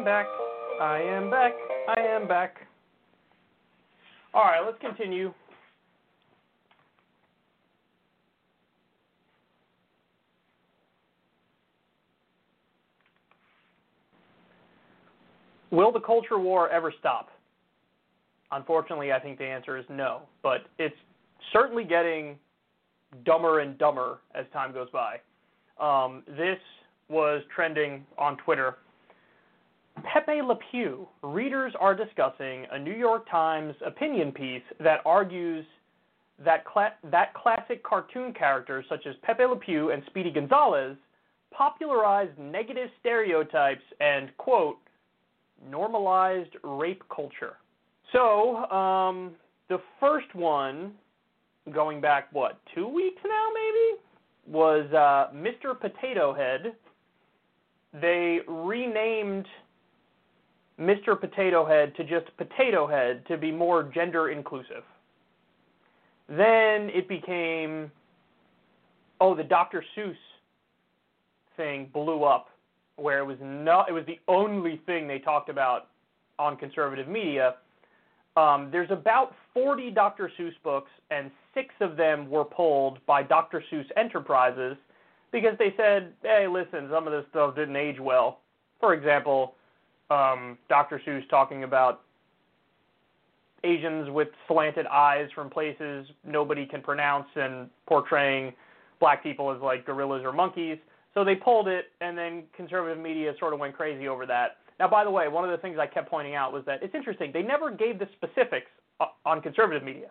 [0.05, 0.27] Am back.
[0.83, 1.53] I am back.
[1.89, 2.57] I am back.
[4.35, 5.33] All right, let's continue.
[15.71, 17.31] Will the culture war ever stop?
[18.53, 20.95] Unfortunately, I think the answer is no, but it's
[21.53, 22.37] certainly getting
[23.25, 25.17] dumber and dumber as time goes by.
[25.81, 26.59] Um, this
[27.09, 28.77] was trending on Twitter.
[30.05, 31.09] Pepe Le Pew.
[31.23, 35.65] Readers are discussing a New York Times opinion piece that argues
[36.45, 40.97] that cla- that classic cartoon characters such as Pepe Le Pew and Speedy Gonzales
[41.53, 44.79] popularized negative stereotypes and quote
[45.69, 47.57] normalized rape culture.
[48.13, 49.33] So, um,
[49.69, 50.93] the first one,
[51.73, 54.01] going back what two weeks now, maybe,
[54.47, 55.79] was uh, Mr.
[55.79, 56.75] Potato Head.
[58.01, 59.47] They renamed
[60.81, 61.19] Mr.
[61.19, 64.83] Potato Head to just Potato Head to be more gender inclusive.
[66.29, 67.91] Then it became,
[69.21, 69.85] oh, the Dr.
[69.97, 70.17] Seuss
[71.57, 72.49] thing blew up,
[72.97, 75.89] where it was not, it was the only thing they talked about
[76.39, 77.55] on conservative media.
[78.37, 80.31] Um, there's about 40 Dr.
[80.39, 83.63] Seuss books, and six of them were pulled by Dr.
[83.71, 84.77] Seuss Enterprises
[85.31, 88.41] because they said, hey, listen, some of this stuff didn't age well.
[88.81, 89.55] For example,
[90.11, 91.01] um, Dr.
[91.07, 92.03] Seuss talking about
[93.65, 98.53] Asians with slanted eyes from places nobody can pronounce and portraying
[99.01, 100.79] black people as like gorillas or monkeys.
[101.15, 104.59] So they pulled it, and then conservative media sort of went crazy over that.
[104.81, 106.95] Now, by the way, one of the things I kept pointing out was that it's
[106.95, 107.31] interesting.
[107.33, 108.71] They never gave the specifics
[109.25, 110.09] on conservative media.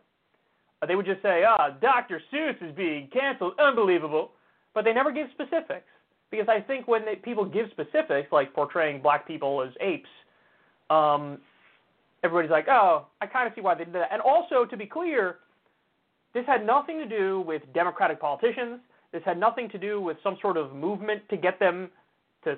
[0.81, 2.21] Uh, they would just say, ah, Dr.
[2.31, 3.53] Seuss is being canceled.
[3.59, 4.31] Unbelievable.
[4.73, 5.85] But they never give specifics.
[6.33, 10.09] Because I think when they, people give specifics, like portraying black people as apes,
[10.89, 11.37] um,
[12.23, 14.07] everybody's like, oh, I kind of see why they did that.
[14.11, 15.35] And also, to be clear,
[16.33, 18.79] this had nothing to do with Democratic politicians.
[19.11, 21.91] This had nothing to do with some sort of movement to get them
[22.45, 22.57] to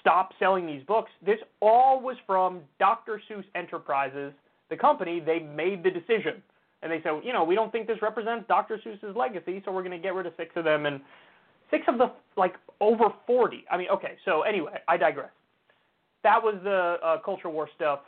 [0.00, 1.12] stop selling these books.
[1.24, 3.22] This all was from Dr.
[3.30, 4.32] Seuss Enterprises,
[4.68, 5.22] the company.
[5.24, 6.42] They made the decision.
[6.82, 8.80] And they said, you know, we don't think this represents Dr.
[8.84, 10.86] Seuss's legacy, so we're going to get rid of six of them.
[10.86, 11.00] And
[11.70, 13.64] six of the, like, over 40.
[13.70, 15.30] I mean, okay, so anyway, I digress.
[16.22, 18.00] That was the uh, culture war stuff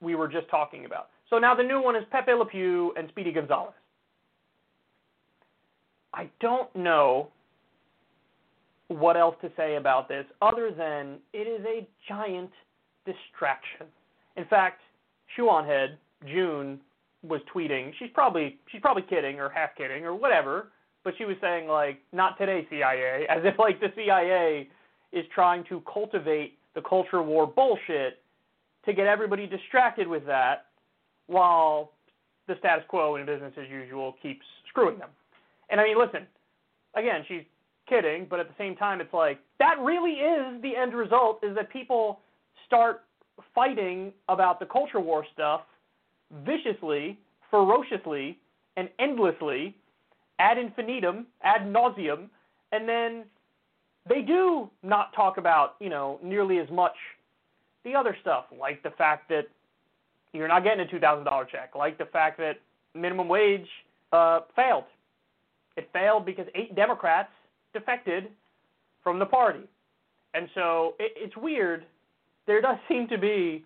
[0.00, 1.08] we were just talking about.
[1.28, 3.74] So now the new one is Pepe Le Pew and Speedy Gonzales.
[6.12, 7.28] I don't know
[8.88, 12.50] what else to say about this other than it is a giant
[13.06, 13.86] distraction.
[14.36, 14.80] In fact,
[15.36, 15.96] Shoe on Head,
[16.26, 16.80] June,
[17.22, 17.92] was tweeting.
[17.98, 20.68] She's probably she's probably kidding or half kidding or whatever,
[21.04, 24.68] but she was saying like, "Not today, CIA," as if like the CIA
[25.12, 28.22] is trying to cultivate the culture war bullshit
[28.84, 30.66] to get everybody distracted with that,
[31.26, 31.92] while
[32.46, 35.10] the status quo and business as usual keeps screwing them.
[35.70, 36.26] And I mean, listen,
[36.94, 37.44] again, she's
[37.88, 41.54] kidding, but at the same time, it's like that really is the end result: is
[41.56, 42.20] that people
[42.66, 43.04] start
[43.54, 45.62] fighting about the culture war stuff
[46.44, 47.18] viciously,
[47.50, 48.38] ferociously,
[48.76, 49.74] and endlessly,
[50.40, 52.28] ad infinitum, ad nauseum,
[52.72, 53.24] and then
[54.08, 56.94] they do not talk about, you know, nearly as much
[57.84, 59.46] the other stuff, like the fact that
[60.32, 62.54] you're not getting a $2,000 check, like the fact that
[62.94, 63.66] minimum wage
[64.12, 64.84] uh, failed.
[65.76, 67.30] It failed because eight Democrats
[67.74, 68.28] defected
[69.02, 69.68] from the party.
[70.34, 71.84] And so it, it's weird.
[72.46, 73.64] There does seem to be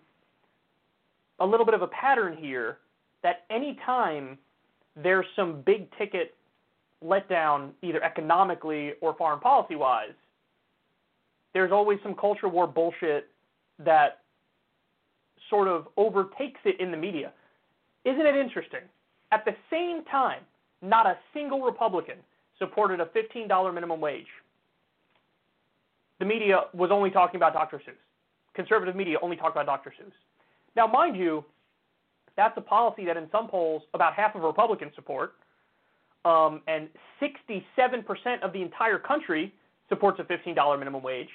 [1.39, 2.79] a little bit of a pattern here
[3.23, 4.39] that any time
[4.97, 6.35] there's some big ticket
[7.05, 10.15] letdown, either economically or foreign policy wise,
[11.53, 13.29] there's always some culture war bullshit
[13.79, 14.21] that
[15.51, 17.33] sort of overtakes it in the media.
[18.05, 18.81] Isn't it interesting?
[19.33, 20.41] At the same time,
[20.83, 22.17] not a single Republican
[22.59, 24.27] supported a $15 minimum wage.
[26.19, 27.79] The media was only talking about Dr.
[27.79, 27.95] Seuss.
[28.55, 29.93] Conservative media only talked about Dr.
[30.01, 30.13] Seuss.
[30.77, 31.45] Now, mind you,
[32.37, 35.35] that's a policy that in some polls about half of Republicans support,
[36.25, 36.89] um, and
[37.21, 39.53] 67% of the entire country
[39.89, 41.29] supports a $15 minimum wage.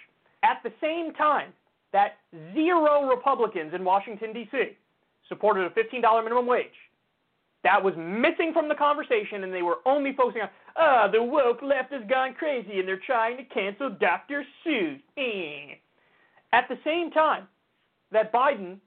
[0.44, 1.54] At the same time,
[1.92, 2.18] that
[2.54, 4.78] zero Republicans in Washington, D.C.
[5.28, 6.68] supported a $15 minimum wage.
[7.64, 11.22] That was missing from the conversation, and they were only focusing on, ah, oh, the
[11.22, 14.46] woke left has gone crazy and they're trying to cancel Dr.
[14.66, 15.02] Seuss.
[16.54, 17.48] At the same time
[18.12, 18.78] that Biden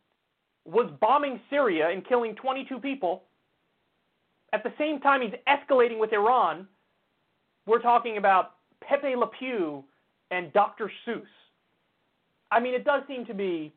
[0.64, 3.24] was bombing Syria and killing 22 people,
[4.52, 6.66] at the same time he's escalating with Iran,
[7.66, 9.84] we're talking about Pepe Le Pew
[10.30, 10.90] and Dr.
[11.06, 11.22] Seuss.
[12.50, 13.72] I mean, it does seem to be,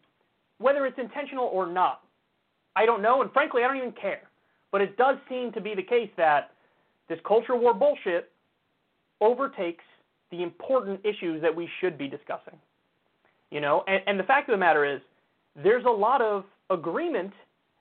[0.58, 2.02] whether it's intentional or not,
[2.76, 4.24] I don't know, and frankly, I don't even care.
[4.72, 6.52] But it does seem to be the case that
[7.08, 8.32] this culture war bullshit
[9.22, 9.84] overtakes
[10.32, 12.58] the important issues that we should be discussing.
[13.52, 15.00] You know, and, and the fact of the matter is,
[15.56, 17.32] there's a lot of agreement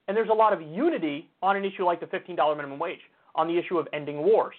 [0.09, 3.01] and there's a lot of unity on an issue like the $15 minimum wage,
[3.35, 4.55] on the issue of ending wars,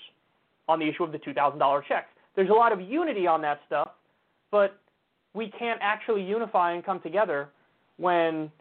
[0.67, 2.07] on the issue of the $2,000 checks.
[2.35, 3.91] There's a lot of unity on that stuff,
[4.51, 4.79] but
[5.33, 7.49] we can't actually unify and come together
[7.97, 8.51] when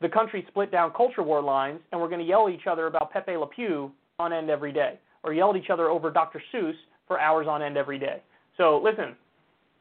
[0.00, 2.86] the country split down culture war lines and we're going to yell at each other
[2.86, 6.42] about Pepe Le Pew on end every day, or yell at each other over Dr.
[6.52, 6.74] Seuss
[7.08, 8.22] for hours on end every day.
[8.56, 9.16] So listen,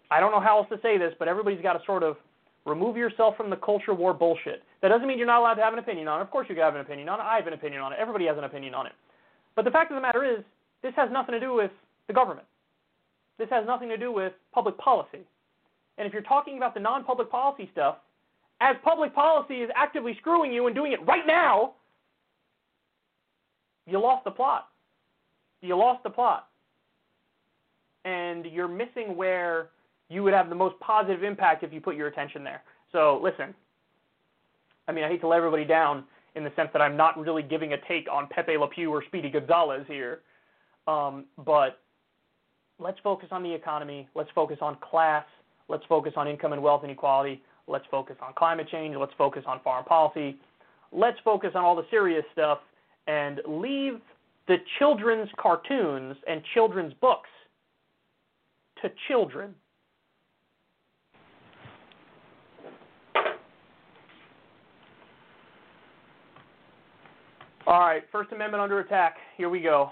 [0.09, 2.17] I don't know how else to say this, but everybody's got to sort of
[2.65, 4.63] remove yourself from the culture war bullshit.
[4.81, 6.23] That doesn't mean you're not allowed to have an opinion on it.
[6.23, 7.23] Of course you can have an opinion on it.
[7.23, 7.99] I have an opinion on it.
[7.99, 8.93] Everybody has an opinion on it.
[9.55, 10.43] But the fact of the matter is,
[10.81, 11.71] this has nothing to do with
[12.07, 12.47] the government.
[13.37, 15.19] This has nothing to do with public policy.
[15.97, 17.97] And if you're talking about the non-public policy stuff,
[18.61, 21.73] as public policy is actively screwing you and doing it right now,
[23.85, 24.69] you lost the plot.
[25.61, 26.47] You lost the plot.
[28.05, 29.69] And you're missing where
[30.13, 32.61] you would have the most positive impact if you put your attention there.
[32.91, 33.53] So listen,
[34.87, 36.03] I mean, I hate to let everybody down
[36.35, 39.03] in the sense that I'm not really giving a take on Pepe Le Pew or
[39.05, 40.19] Speedy Gonzales here,
[40.87, 41.79] um, but
[42.79, 44.07] let's focus on the economy.
[44.15, 45.25] Let's focus on class.
[45.69, 47.41] Let's focus on income and wealth inequality.
[47.67, 48.95] Let's focus on climate change.
[48.99, 50.37] Let's focus on foreign policy.
[50.91, 52.59] Let's focus on all the serious stuff
[53.07, 53.99] and leave
[54.47, 57.29] the children's cartoons and children's books
[58.81, 59.55] to children.
[67.65, 69.15] All right, First Amendment under attack.
[69.37, 69.91] Here we go.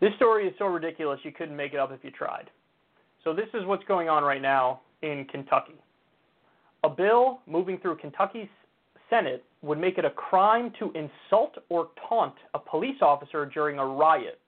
[0.00, 2.50] This story is so ridiculous you couldn't make it up if you tried.
[3.24, 5.74] So this is what's going on right now in Kentucky.
[6.84, 8.48] A bill moving through Kentucky's
[9.10, 13.86] Senate would make it a crime to insult or taunt a police officer during a
[13.86, 14.40] riot.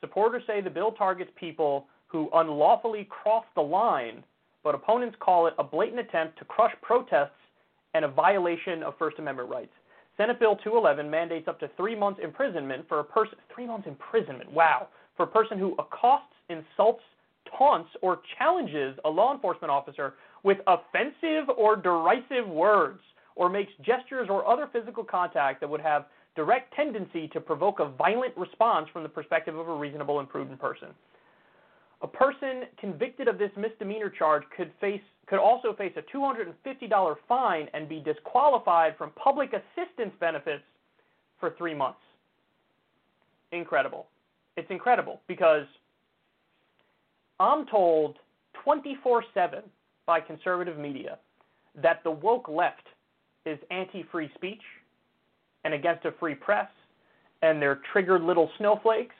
[0.00, 4.22] Supporters say the bill targets people who unlawfully cross the line,
[4.62, 7.30] but opponents call it a blatant attempt to crush protests
[7.94, 9.72] and a violation of First Amendment rights.
[10.16, 13.38] Senate Bill 211 mandates up to three months imprisonment for a person.
[13.54, 14.52] Three months imprisonment.
[14.52, 14.88] Wow.
[15.16, 17.02] For a person who accosts, insults,
[17.56, 23.00] taunts, or challenges a law enforcement officer with offensive or derisive words,
[23.38, 27.86] or makes gestures or other physical contact that would have direct tendency to provoke a
[27.86, 30.88] violent response from the perspective of a reasonable and prudent person.
[32.02, 37.68] A person convicted of this misdemeanor charge could face could also face a $250 fine
[37.74, 40.62] and be disqualified from public assistance benefits
[41.38, 42.00] for 3 months.
[43.52, 44.06] Incredible.
[44.56, 45.66] It's incredible because
[47.38, 48.18] I'm told
[48.64, 49.62] 24/7
[50.06, 51.18] by conservative media
[51.76, 52.88] that the woke left
[53.48, 54.62] is anti-free speech
[55.64, 56.68] and against a free press
[57.42, 59.14] and they're triggered little snowflakes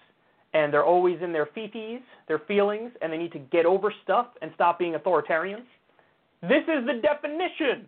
[0.54, 4.28] and they're always in their fifis, their feelings, and they need to get over stuff
[4.40, 5.66] and stop being authoritarians.
[6.42, 7.86] This is the definition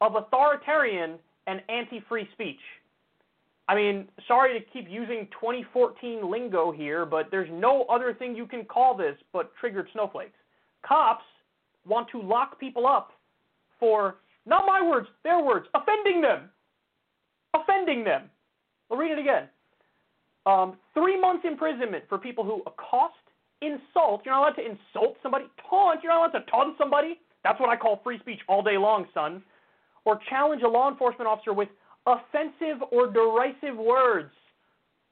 [0.00, 2.60] of authoritarian and anti-free speech.
[3.68, 8.46] I mean, sorry to keep using 2014 lingo here, but there's no other thing you
[8.46, 10.36] can call this but triggered snowflakes.
[10.86, 11.24] Cops
[11.86, 13.12] want to lock people up
[13.78, 14.16] for,
[14.46, 16.50] not my words, their words, offending them.
[17.54, 18.30] Offending them.
[18.90, 19.48] I'll read it again.
[20.46, 23.14] Um, three months imprisonment for people who accost,
[23.60, 24.22] insult.
[24.24, 25.44] You're not allowed to insult somebody.
[25.68, 26.00] Taunt.
[26.02, 27.20] You're not allowed to taunt somebody.
[27.44, 29.42] That's what I call free speech all day long, son.
[30.04, 31.68] Or challenge a law enforcement officer with
[32.06, 34.32] offensive or derisive words.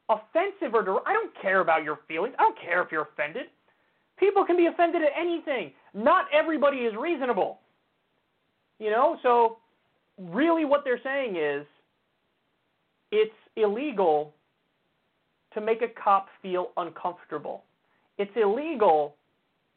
[0.09, 2.35] Offensive or der- I don't care about your feelings.
[2.39, 3.47] I don't care if you're offended.
[4.19, 5.73] People can be offended at anything.
[5.95, 7.61] Not everybody is reasonable.
[8.81, 9.59] You know, so
[10.19, 11.67] really what they're saying is
[13.13, 14.33] it's illegal
[15.55, 17.63] to make a cop feel uncomfortable.
[18.17, 19.17] It's illegal.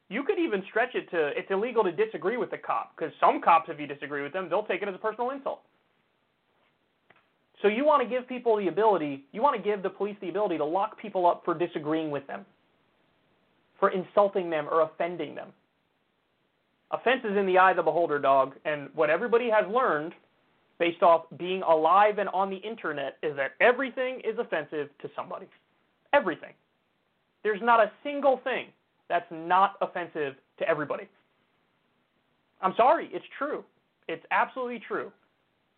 [0.09, 3.41] You could even stretch it to it's illegal to disagree with the cop because some
[3.41, 5.61] cops, if you disagree with them, they'll take it as a personal insult.
[7.61, 10.29] So you want to give people the ability, you want to give the police the
[10.29, 12.45] ability to lock people up for disagreeing with them,
[13.79, 15.49] for insulting them or offending them.
[16.93, 20.13] Offense is in the eye of the beholder, dog, and what everybody has learned
[20.79, 25.47] based off being alive and on the internet is that everything is offensive to somebody.
[26.13, 26.53] Everything.
[27.43, 28.67] There's not a single thing
[29.09, 31.07] that's not offensive to everybody.
[32.61, 33.63] I'm sorry, it's true.
[34.07, 35.11] It's absolutely true.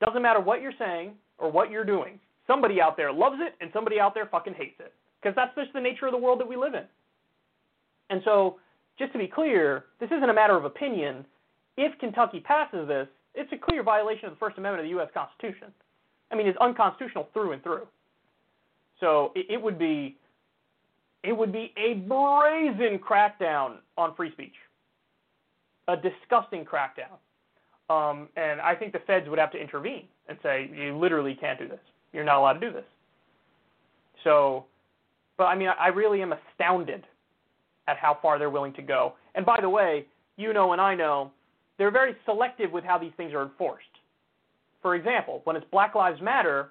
[0.04, 2.20] Doesn't matter what you're saying or what you're doing.
[2.46, 4.94] Somebody out there loves it and somebody out there fucking hates it.
[5.22, 6.84] Because that's just the nature of the world that we live in.
[8.10, 8.58] And so,
[8.98, 11.26] just to be clear, this isn't a matter of opinion.
[11.78, 15.10] If Kentucky passes this, it's a clear violation of the First Amendment of the U.S.
[15.14, 15.74] Constitution.
[16.32, 17.88] I mean, it's unconstitutional through and through.
[19.00, 20.18] So it, it would be
[21.24, 24.54] it would be a brazen crackdown on free speech,
[25.88, 27.18] a disgusting crackdown.
[27.90, 31.58] Um, and I think the feds would have to intervene and say, you literally can't
[31.58, 31.80] do this.
[32.14, 32.86] You're not allowed to do this.
[34.24, 34.66] So,
[35.38, 37.06] but I mean, I really am astounded
[37.88, 39.14] at how far they're willing to go.
[39.36, 40.06] And by the way,
[40.38, 41.32] you know and I know,
[41.78, 43.86] they're very selective with how these things are enforced.
[44.82, 46.70] For example, when it's Black Lives Matter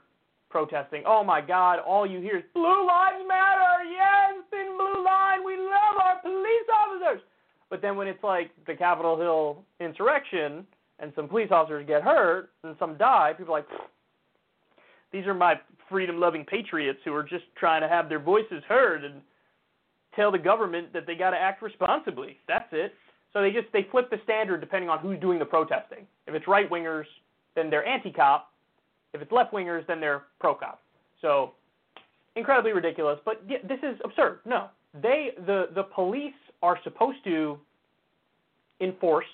[0.51, 5.45] protesting, oh my God, all you hear is Blue Lives Matter, yes, in Blue Line,
[5.45, 7.23] we love our police officers.
[7.70, 10.66] But then when it's like the Capitol Hill insurrection
[11.01, 13.69] and some police officers get hurt and some die, people are like,
[15.12, 15.55] these are my
[15.89, 19.20] freedom loving patriots who are just trying to have their voices heard and
[20.16, 22.39] tell the government that they got to act responsibly.
[22.49, 22.95] That's it.
[23.32, 26.07] So they just they flip the standard depending on who's doing the protesting.
[26.27, 27.05] If it's right wingers,
[27.57, 28.51] then they're anti-cop.
[29.12, 30.81] If it's left wingers, then they're pro-cop.
[31.20, 31.53] So
[32.36, 34.41] incredibly ridiculous, but yeah, this is absurd.
[34.45, 34.69] No,
[35.03, 37.59] they the the police are supposed to
[38.81, 39.27] enforce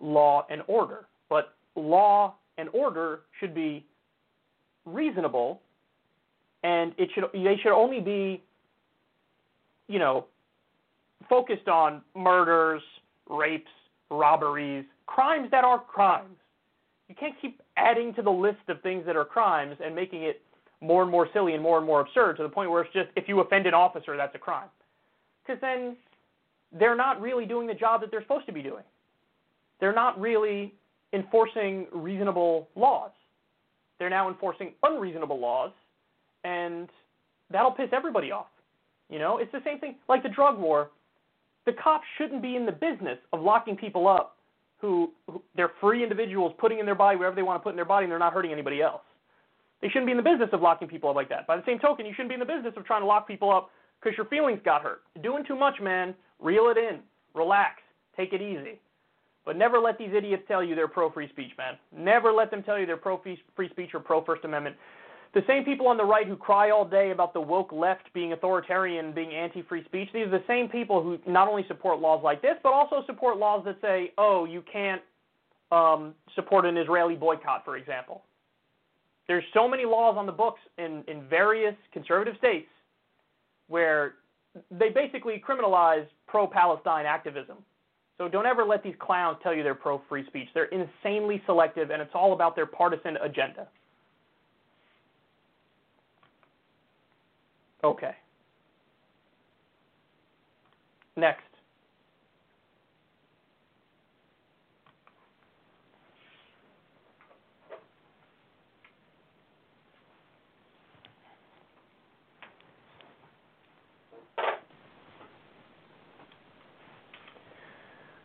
[0.00, 3.84] law and order, but law and order should be
[4.86, 5.60] reasonable,
[6.62, 8.42] and it should they should only be,
[9.88, 10.26] you know,
[11.28, 12.82] focused on murders,
[13.28, 13.70] rapes,
[14.10, 16.36] robberies, crimes that are crimes.
[17.08, 20.42] You can't keep adding to the list of things that are crimes and making it
[20.80, 23.08] more and more silly and more and more absurd to the point where it's just
[23.16, 24.68] if you offend an officer, that's a crime.
[25.44, 25.96] Because then
[26.72, 28.84] they're not really doing the job that they're supposed to be doing.
[29.80, 30.74] They're not really
[31.12, 33.10] enforcing reasonable laws.
[33.98, 35.70] They're now enforcing unreasonable laws,
[36.42, 36.88] and
[37.50, 38.46] that'll piss everybody off.
[39.14, 40.90] You know, it's the same thing like the drug war.
[41.66, 44.38] The cops shouldn't be in the business of locking people up
[44.80, 47.76] who, who they're free individuals putting in their body whatever they want to put in
[47.76, 49.02] their body and they're not hurting anybody else.
[49.80, 51.46] They shouldn't be in the business of locking people up like that.
[51.46, 53.52] By the same token, you shouldn't be in the business of trying to lock people
[53.52, 53.70] up
[54.02, 55.02] because your feelings got hurt.
[55.14, 56.12] You're doing too much, man.
[56.40, 56.98] Reel it in.
[57.36, 57.82] Relax.
[58.16, 58.80] Take it easy.
[59.46, 61.74] But never let these idiots tell you they're pro free speech, man.
[61.96, 64.74] Never let them tell you they're pro free speech or pro First Amendment.
[65.34, 68.32] The same people on the right who cry all day about the woke left being
[68.32, 72.20] authoritarian, being anti free speech, these are the same people who not only support laws
[72.22, 75.02] like this, but also support laws that say, oh, you can't
[75.72, 78.22] um, support an Israeli boycott, for example.
[79.26, 82.68] There's so many laws on the books in, in various conservative states
[83.66, 84.14] where
[84.70, 87.56] they basically criminalize pro Palestine activism.
[88.18, 90.46] So don't ever let these clowns tell you they're pro free speech.
[90.54, 93.66] They're insanely selective, and it's all about their partisan agenda.
[97.84, 98.12] Okay.
[101.16, 101.42] Next.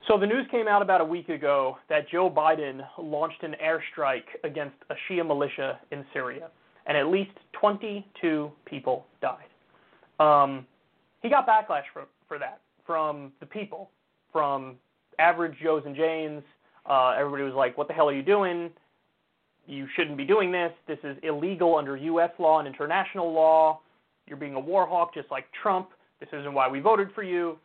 [0.07, 4.23] So the news came out about a week ago that Joe Biden launched an airstrike
[4.44, 6.49] against a Shia militia in Syria,
[6.90, 9.45] and at least 22 people died.
[10.20, 10.66] Um,
[11.22, 13.91] he got backlash for, for that from the people,
[14.34, 14.76] from
[15.20, 16.41] average Joes and Janes.
[16.90, 18.72] Uh, everybody was like, "What the hell are you doing?
[19.68, 20.72] You shouldn't be doing this.
[20.88, 22.32] This is illegal under U.S.
[22.40, 23.82] law and international law.
[24.26, 25.90] You're being a war hawk just like Trump.
[26.20, 27.60] This isn't why we voted for you."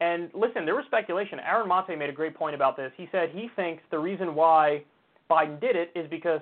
[0.00, 1.38] And listen, there was speculation.
[1.40, 2.90] Aaron Maté made a great point about this.
[2.96, 4.82] He said he thinks the reason why
[5.30, 6.40] Biden did it is because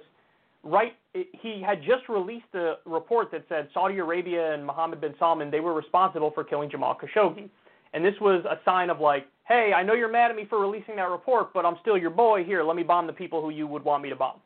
[0.69, 5.51] right he had just released a report that said Saudi Arabia and Mohammed bin Salman
[5.51, 7.49] they were responsible for killing Jamal Khashoggi.
[7.95, 10.61] And this was a sign of like, hey, I know you're mad at me for
[10.61, 12.45] releasing that report, but I'm still your boy.
[12.45, 14.41] Here, let me bomb the people who you would want me to bomb.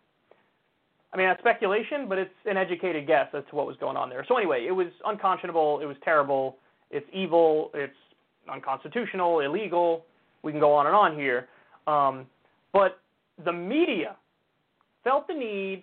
[1.12, 4.08] I mean, that's speculation, but it's an educated guess as to what was going on
[4.08, 4.24] there.
[4.28, 5.80] So anyway, it was unconscionable.
[5.82, 6.56] It was terrible.
[6.90, 7.70] It's evil.
[7.74, 7.92] It's
[8.50, 10.04] unconstitutional, illegal.
[10.42, 11.48] We can go on and on here.
[11.86, 12.26] Um,
[12.72, 13.00] but
[13.44, 14.16] the media
[15.04, 15.82] felt the need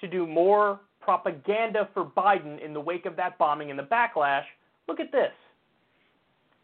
[0.00, 4.44] to do more propaganda for Biden in the wake of that bombing and the backlash.
[4.88, 5.32] Look at this.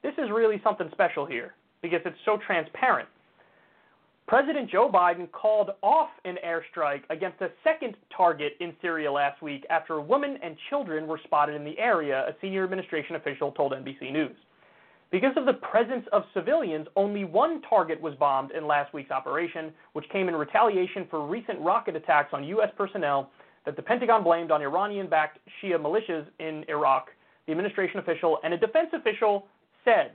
[0.03, 3.09] This is really something special here because it's so transparent.
[4.29, 9.65] President Joe Biden called off an airstrike against a second target in Syria last week
[9.71, 14.13] after women and children were spotted in the area, a senior administration official told NBC
[14.13, 14.37] News.
[15.11, 19.73] Because of the presence of civilians, only one target was bombed in last week's operation,
[19.93, 22.71] which came in retaliation for recent rocket attacks on U.S.
[22.77, 23.31] personnel
[23.65, 27.09] that the Pentagon blamed on Iranian backed Shia militias in Iraq,
[27.47, 29.47] the administration official and a defense official
[29.85, 30.13] said.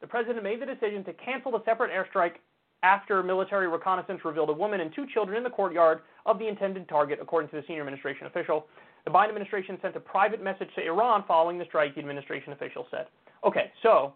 [0.00, 2.34] The president made the decision to cancel the separate airstrike
[2.82, 6.88] after military reconnaissance revealed a woman and two children in the courtyard of the intended
[6.88, 8.66] target, according to the senior administration official.
[9.06, 12.86] The Biden administration sent a private message to Iran following the strike, the administration official
[12.90, 13.06] said.
[13.44, 14.12] Okay, so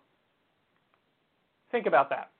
[1.70, 2.30] think about that.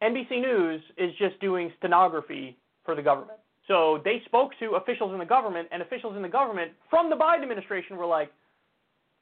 [0.00, 3.40] NBC News is just doing stenography for the government.
[3.66, 7.16] So they spoke to officials in the government, and officials in the government from the
[7.16, 8.32] Biden administration were like,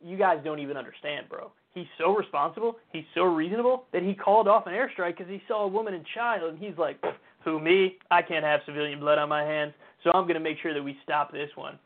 [0.04, 1.50] you guys don't even understand, bro.
[1.74, 5.64] He's so responsible, he's so reasonable that he called off an airstrike because he saw
[5.64, 7.02] a woman and child, and he's like,
[7.42, 7.96] who, me?
[8.10, 9.72] I can't have civilian blood on my hands,
[10.06, 11.78] so I'm going to make sure that we stop this one.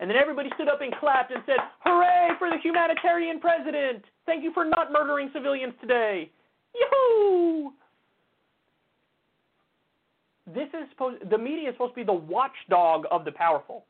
[0.00, 4.02] And then everybody stood up and clapped and said, Hooray for the humanitarian president!
[4.24, 6.30] Thank you for not murdering civilians today!
[6.74, 7.72] Yoo-hoo!
[10.54, 13.84] This is supposed the media is supposed to be the watchdog of the powerful.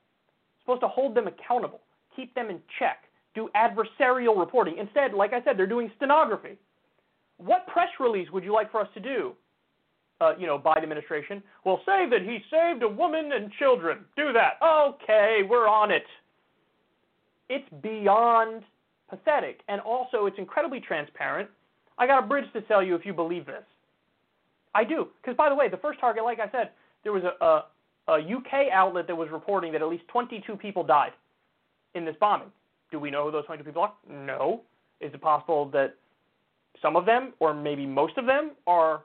[0.54, 1.80] It's supposed to hold them accountable,
[2.16, 3.04] keep them in check,
[3.34, 4.78] do adversarial reporting.
[4.78, 6.56] Instead, like I said, they're doing stenography.
[7.36, 9.34] What press release would you like for us to do?
[10.18, 11.42] Uh, you know, Biden administration.
[11.66, 13.98] will say that he saved a woman and children.
[14.16, 14.54] Do that.
[14.64, 16.04] Okay, we're on it.
[17.50, 18.62] It's beyond
[19.10, 21.50] pathetic, and also it's incredibly transparent.
[21.98, 23.62] I got a bridge to sell you if you believe this.
[24.74, 26.70] I do, because by the way, the first target, like I said,
[27.02, 27.64] there was a, a,
[28.08, 31.12] a UK outlet that was reporting that at least 22 people died
[31.94, 32.48] in this bombing.
[32.90, 33.92] Do we know who those 22 people are?
[34.08, 34.62] No.
[35.00, 35.94] Is it possible that
[36.82, 39.02] some of them, or maybe most of them, are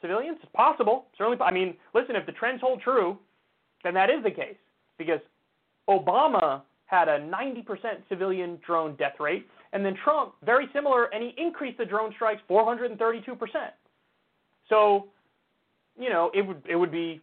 [0.00, 0.38] civilians?
[0.42, 1.06] It's possible.
[1.16, 1.38] Certainly.
[1.40, 3.18] I mean, listen, if the trends hold true,
[3.84, 4.56] then that is the case
[4.98, 5.20] because
[5.88, 7.64] Obama had a 90%
[8.08, 12.42] civilian drone death rate, and then Trump, very similar, and he increased the drone strikes
[12.50, 13.36] 432%.
[14.68, 15.06] So,
[15.98, 17.20] you know, it would it would be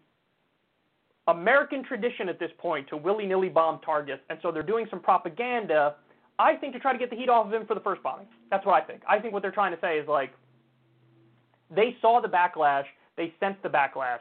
[1.27, 5.95] American tradition at this point to willy-nilly bomb targets, and so they're doing some propaganda.
[6.39, 8.27] I think to try to get the heat off of him for the first bombing.
[8.49, 9.01] That's what I think.
[9.09, 10.31] I think what they're trying to say is like
[11.73, 12.85] they saw the backlash,
[13.15, 14.19] they sensed the backlash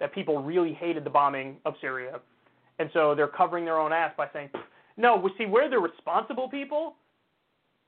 [0.00, 2.20] that people really hated the bombing of Syria,
[2.78, 4.50] and so they're covering their own ass by saying,
[4.96, 6.96] "No, we see we're the responsible people,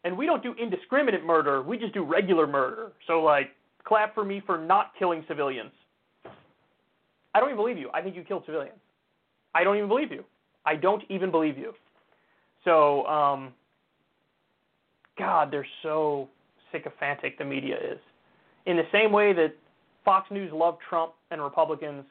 [0.05, 1.63] and we don't do indiscriminate murder.
[1.63, 2.93] We just do regular murder.
[3.07, 3.51] So like,
[3.85, 5.73] clap for me for not killing civilians."
[7.35, 7.91] I don't even believe you.
[7.93, 8.79] I think you killed civilians.
[9.55, 10.25] I don't even believe you.
[10.65, 11.75] I don't even believe you.
[12.65, 13.53] So, um,
[15.19, 16.29] God, they're so
[16.73, 17.99] sycophantic, the media is.
[18.67, 19.55] In the same way that
[20.05, 22.05] Fox News loved Trump and Republicans,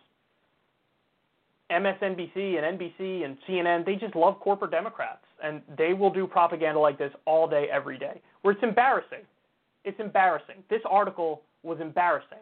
[1.71, 5.23] MSNBC and NBC and CNN, they just love corporate Democrats.
[5.43, 9.25] And they will do propaganda like this all day, every day, where it's embarrassing.
[9.83, 10.63] It's embarrassing.
[10.69, 12.37] This article was embarrassing,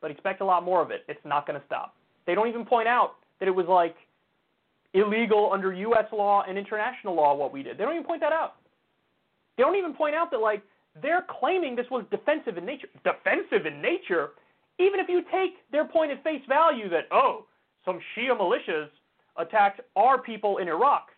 [0.00, 1.04] but expect a lot more of it.
[1.08, 1.94] It's not going to stop.
[2.26, 3.96] They don't even point out that it was like
[4.94, 6.06] illegal under U.S.
[6.12, 7.78] law and international law what we did.
[7.78, 8.54] They don't even point that out.
[9.56, 10.62] They don't even point out that like
[11.02, 12.88] they're claiming this was defensive in nature.
[13.04, 14.30] Defensive in nature,
[14.78, 17.46] even if you take their point at face value that oh,
[17.84, 18.88] some Shia militias
[19.36, 21.08] attacked our people in Iraq.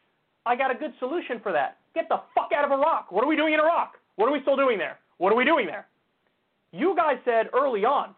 [0.45, 1.79] I got a good solution for that.
[1.95, 3.13] Get the fuck out of Iraq.
[3.13, 3.95] What are we doing in Iraq?
[4.17, 4.99] What are we still doing there?
[5.19, 5.87] What are we doing there?
[6.73, 8.15] You guys said early on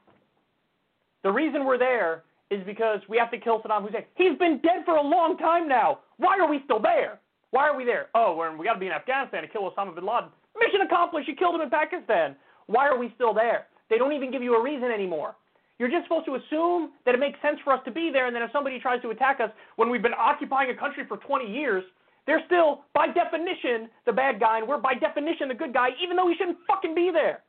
[1.25, 4.05] the reason we're there is because we have to kill Saddam Hussein.
[4.15, 6.01] He's been dead for a long time now.
[6.19, 7.19] Why are we still there?
[7.51, 8.09] Why are we there?
[8.15, 10.29] Oh, we got to be in Afghanistan to kill Osama bin Laden.
[10.59, 11.29] Mission accomplished.
[11.29, 12.37] You killed him in Pakistan.
[12.67, 13.67] Why are we still there?
[13.91, 15.37] They don't even give you a reason anymore.
[15.79, 18.35] You're just supposed to assume that it makes sense for us to be there, and
[18.35, 21.51] then if somebody tries to attack us when we've been occupying a country for 20
[21.51, 21.83] years,
[22.27, 26.17] they're still, by definition, the bad guy, and we're by definition the good guy, even
[26.17, 27.43] though we shouldn't fucking be there.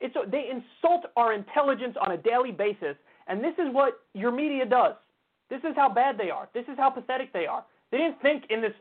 [0.00, 2.96] It's a, they insult our intelligence on a daily basis,
[3.28, 4.94] and this is what your media does.
[5.48, 6.48] This is how bad they are.
[6.54, 7.64] This is how pathetic they are.
[7.90, 8.72] They didn't think in this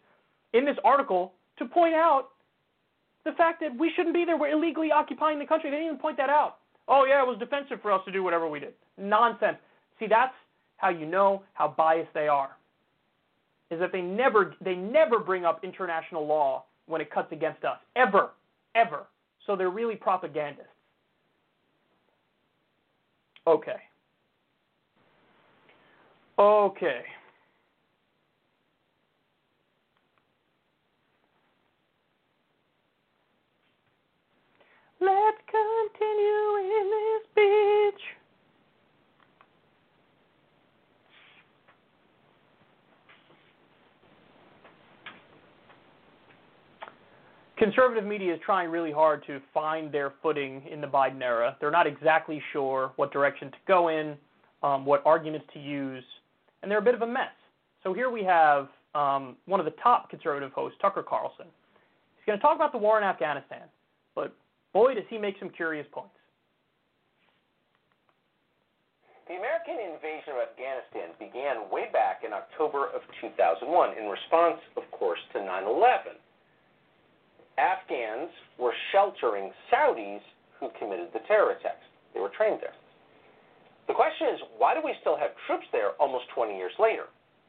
[0.54, 2.30] in this article to point out
[3.24, 4.38] the fact that we shouldn't be there.
[4.38, 5.70] We're illegally occupying the country.
[5.70, 6.58] They didn't even point that out.
[6.88, 8.74] Oh yeah, it was defensive for us to do whatever we did.
[8.98, 9.58] Nonsense.
[10.00, 10.34] See, that's
[10.78, 12.58] how you know how biased they are.
[13.70, 17.78] Is that they never they never bring up international law when it cuts against us.
[17.96, 18.32] Ever.
[18.76, 19.06] Ever.
[19.46, 20.68] So they're really propagandists.
[23.48, 23.78] Okay.
[26.38, 27.02] Okay.
[35.02, 38.22] Let's continue in this bitch.
[47.62, 51.56] conservative media is trying really hard to find their footing in the Biden era.
[51.62, 54.18] They're not exactly sure what direction to go in,
[54.64, 56.04] um, what arguments to use,
[56.62, 57.30] and they're a bit of a mess.
[57.84, 61.46] So here we have um, one of the top conservative hosts, Tucker Carlson.
[62.16, 63.64] He's going to talk about the war in Afghanistan,
[64.74, 66.16] boy, does he make some curious points.
[69.28, 73.64] The American invasion of Afghanistan began way back in October of 2001
[73.96, 76.20] in response, of course, to 9 11.
[77.56, 80.20] Afghans were sheltering Saudis
[80.60, 81.84] who committed the terror attacks.
[82.14, 82.76] They were trained there.
[83.88, 87.08] The question is, why do we still have troops there almost 20 years later?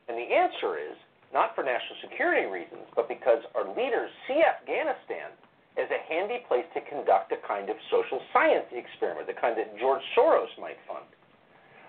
[0.08, 0.96] And the answer is
[1.34, 5.34] not for national security reasons, but because our leaders see Afghanistan
[5.80, 9.72] as a handy place to conduct a kind of social science experiment, the kind that
[9.80, 11.08] George Soros might fund.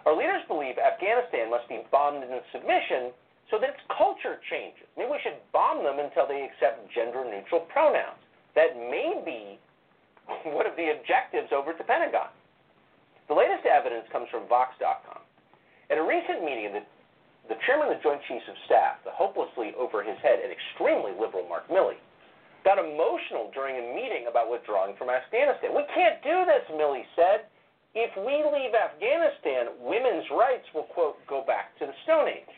[0.05, 3.11] Our leaders believe Afghanistan must be bombed into submission
[3.51, 4.88] so that its culture changes.
[4.95, 8.19] Maybe we should bomb them until they accept gender neutral pronouns.
[8.55, 9.60] That may be
[10.55, 12.31] one of the objectives over at the Pentagon.
[13.27, 15.23] The latest evidence comes from Vox.com.
[15.91, 16.84] At a recent meeting, the,
[17.47, 21.11] the chairman of the Joint Chiefs of Staff, the hopelessly over his head and extremely
[21.15, 21.99] liberal Mark Milley,
[22.64, 25.76] got emotional during a meeting about withdrawing from Afghanistan.
[25.76, 27.48] We can't do this, Milley said.
[27.94, 32.53] If we leave Afghanistan, women's rights will, quote, go back to the Stone Age.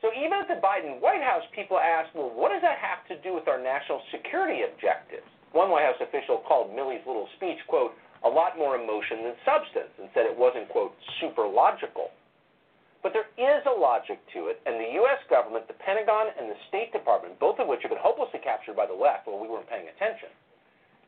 [0.00, 3.20] So even at the Biden White House, people asked, well, what does that have to
[3.20, 5.26] do with our national security objectives?
[5.52, 9.90] One White House official called Milley's little speech, quote, a lot more emotion than substance,
[9.98, 12.12] and said it wasn't, quote, super logical.
[13.02, 15.24] But there is a logic to it, and the U.S.
[15.32, 18.19] government, the Pentagon, and the State Department, both of which have been hopelessly
[18.70, 20.28] captured by the left while we weren't paying attention,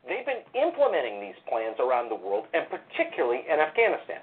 [0.03, 4.19] They've been implementing these plans around the world, and particularly in Afghanistan.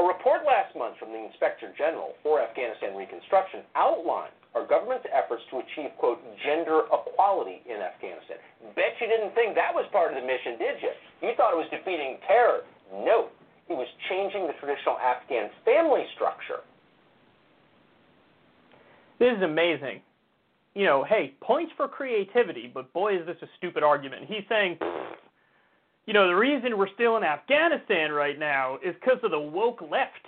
[0.00, 5.44] A report last month from the Inspector General for Afghanistan Reconstruction outlined our government's efforts
[5.52, 8.40] to achieve, quote, gender equality in Afghanistan.
[8.72, 10.96] Bet you didn't think that was part of the mission, did you?
[11.20, 12.64] You thought it was defeating terror.
[13.04, 13.28] No,
[13.68, 16.64] it was changing the traditional Afghan family structure.
[19.20, 20.00] This is amazing
[20.74, 24.24] you know, hey, points for creativity, but boy, is this a stupid argument.
[24.26, 24.78] He's saying,
[26.06, 29.82] you know, the reason we're still in Afghanistan right now is because of the woke
[29.82, 30.26] left.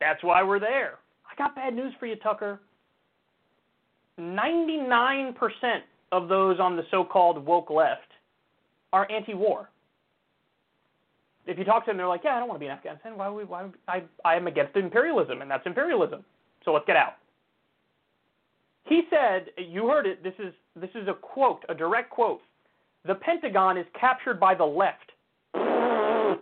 [0.00, 0.98] That's why we're there.
[1.30, 2.60] I got bad news for you, Tucker.
[4.20, 5.34] 99%
[6.12, 8.02] of those on the so called woke left
[8.92, 9.70] are anti war.
[11.46, 13.16] If you talk to them, they're like, yeah, I don't want to be in Afghanistan.
[13.16, 16.24] Why would we, why, I, I am against imperialism, and that's imperialism.
[16.64, 17.14] So let's get out.
[18.88, 22.40] He said, you heard it, this is, this is a quote, a direct quote.
[23.04, 25.12] The Pentagon is captured by the left.
[25.54, 26.38] what?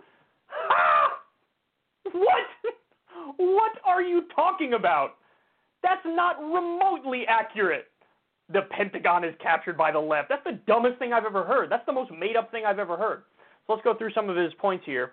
[3.37, 5.15] What are you talking about?
[5.83, 7.87] That's not remotely accurate.
[8.51, 10.29] The Pentagon is captured by the left.
[10.29, 11.69] That's the dumbest thing I've ever heard.
[11.69, 13.23] That's the most made up thing I've ever heard.
[13.65, 15.11] So let's go through some of his points here.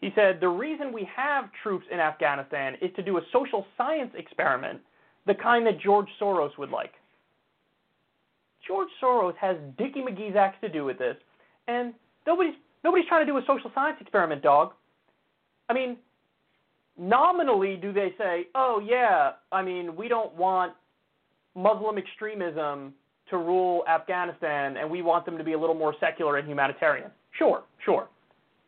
[0.00, 4.12] He said the reason we have troops in Afghanistan is to do a social science
[4.16, 4.80] experiment
[5.26, 6.92] the kind that George Soros would like.
[8.66, 11.16] George Soros has Dickie McGee's axe to do with this,
[11.66, 11.92] and
[12.26, 14.72] nobody's nobody's trying to do a social science experiment, dog.
[15.68, 15.96] I mean,
[16.98, 20.74] nominally, do they say, "Oh yeah, I mean, we don't want
[21.54, 22.94] Muslim extremism
[23.30, 27.10] to rule Afghanistan, and we want them to be a little more secular and humanitarian"?
[27.32, 28.08] Sure, sure.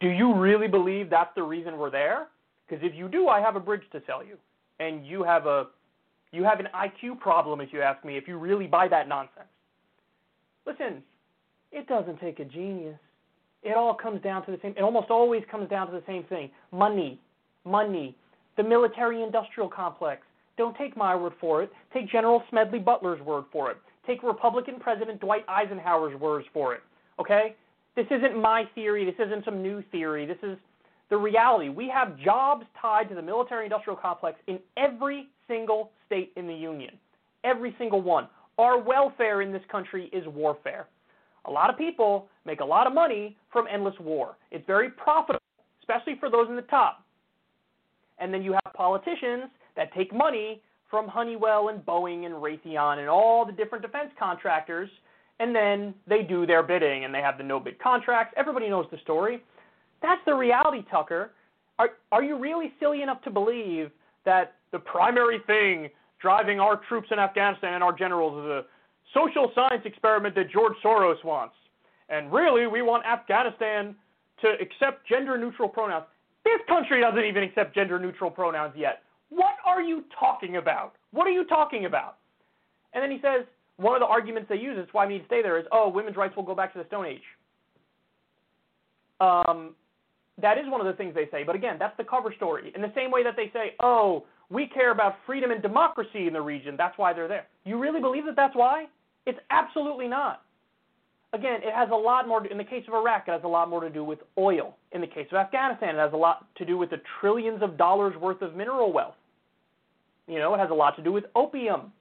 [0.01, 2.29] Do you really believe that's the reason we're there?
[2.67, 4.37] Because if you do, I have a bridge to sell you,
[4.81, 5.67] and you have a
[6.33, 9.47] you have an IQ problem, if you ask me, if you really buy that nonsense.
[10.67, 11.03] Listen,
[11.71, 12.99] it doesn't take a genius.
[13.63, 16.25] It all comes down to the same, it almost always comes down to the same
[16.25, 17.21] thing money.
[17.65, 18.17] Money.
[18.57, 20.23] The military industrial complex.
[20.59, 21.71] Don't take my word for it.
[21.95, 23.77] Take General Smedley Butler's word for it.
[24.07, 26.81] Take Republican President Dwight Eisenhower's words for it.
[27.21, 27.55] Okay?
[27.95, 29.05] This isn't my theory.
[29.05, 30.27] This isn't some new theory.
[30.27, 30.59] This is
[31.09, 31.69] the reality.
[31.69, 36.55] We have jobs tied to the military industrial complex in every single state in the
[36.55, 36.95] Union.
[37.45, 38.29] Every single one.
[38.59, 40.87] Our welfare in this country is warfare.
[41.47, 44.37] A lot of people make a lot of money from endless war.
[44.51, 45.41] It's very profitable,
[45.81, 47.03] especially for those in the top.
[48.19, 53.09] And then you have politicians that take money from Honeywell and Boeing and Raytheon and
[53.09, 54.91] all the different defense contractors,
[55.41, 58.35] and then they do their bidding and they have the no bid contracts.
[58.37, 59.43] Everybody knows the story.
[60.03, 61.31] That's the reality, Tucker.
[61.79, 63.91] Are, are you really silly enough to believe
[64.25, 65.89] that the primary thing
[66.21, 68.65] driving our troops in Afghanistan and our generals is a
[69.15, 71.55] social science experiment that George Soros wants?
[72.09, 73.95] And really, we want Afghanistan
[74.41, 76.05] to accept gender neutral pronouns.
[76.45, 79.03] This country doesn't even accept gender neutral pronouns yet.
[79.31, 80.95] What are you talking about?
[81.13, 82.17] What are you talking about?
[82.93, 83.47] And then he says,
[83.77, 85.89] one of the arguments they use, it's why we need to stay there, is oh,
[85.89, 87.23] women's rights will go back to the Stone Age.
[89.21, 89.75] Um,
[90.41, 92.73] that is one of the things they say, but again, that's the cover story.
[92.75, 96.33] In the same way that they say, oh, we care about freedom and democracy in
[96.33, 97.47] the region, that's why they're there.
[97.65, 98.87] You really believe that that's why?
[99.27, 100.43] It's absolutely not.
[101.35, 103.71] Again, it has a lot more, in the case of Iraq, it has a lot
[103.71, 104.77] more to do with oil.
[104.93, 107.79] In the case of Afghanistan, it has a lot to do with the trillions of
[107.79, 109.15] dollars worth of mineral wealth.
[110.29, 111.93] You know, it has a lot to do with opium.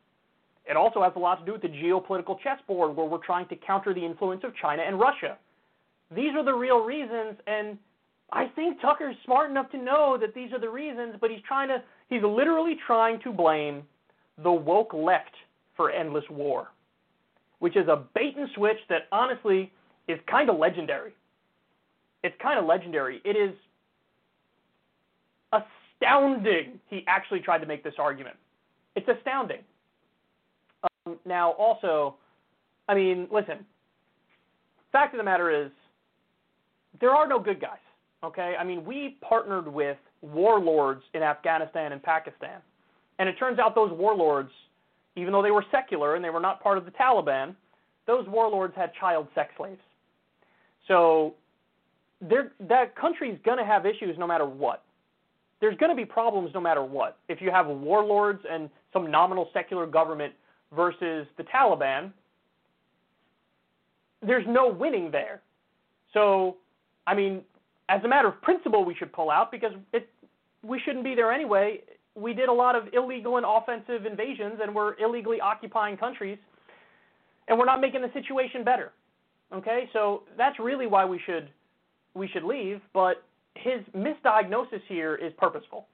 [0.70, 3.56] It also has a lot to do with the geopolitical chessboard where we're trying to
[3.56, 5.38] counter the influence of China and Russia.
[6.14, 7.78] These are the real reasons, and
[8.34, 11.70] I think Tucker's smart enough to know that these are the reasons, but he's trying
[11.70, 11.82] to,
[12.12, 13.82] he's literally trying to blame
[14.44, 15.34] the woke left
[15.76, 16.68] for endless war,
[17.60, 19.72] which is a bait and switch that honestly
[20.08, 21.14] is kind of legendary.
[22.24, 23.22] It's kind of legendary.
[23.24, 23.56] It is
[25.52, 28.36] astounding he actually tried to make this argument.
[28.96, 29.62] It's astounding.
[30.84, 32.16] Um, now, also,
[32.90, 33.66] I mean, listen,
[34.92, 35.72] fact of the matter is,
[37.00, 37.78] there are no good guys.
[38.24, 42.60] Okay, I mean, we partnered with warlords in Afghanistan and Pakistan,
[43.20, 44.52] and it turns out those warlords,
[45.16, 47.56] even though they were secular and they were not part of the Taliban,
[48.08, 49.80] those warlords had child sex slaves.
[50.88, 51.36] So,
[52.22, 54.84] that country's going to have issues no matter what.
[55.60, 57.18] There's going to be problems no matter what.
[57.30, 60.34] If you have warlords and some nominal secular government
[60.76, 62.12] versus the Taliban,
[64.22, 65.42] there's no winning there.
[66.14, 66.58] So,
[67.08, 67.42] I mean,
[67.92, 70.08] as a matter of principle, we should pull out because it,
[70.64, 71.82] we shouldn't be there anyway.
[72.16, 76.38] We did a lot of illegal and offensive invasions, and we're illegally occupying countries,
[77.48, 78.94] and we're not making the situation better.
[79.54, 81.50] Okay, so that's really why we should
[82.14, 82.80] we should leave.
[82.94, 83.24] But
[83.56, 85.88] his misdiagnosis here is purposeful.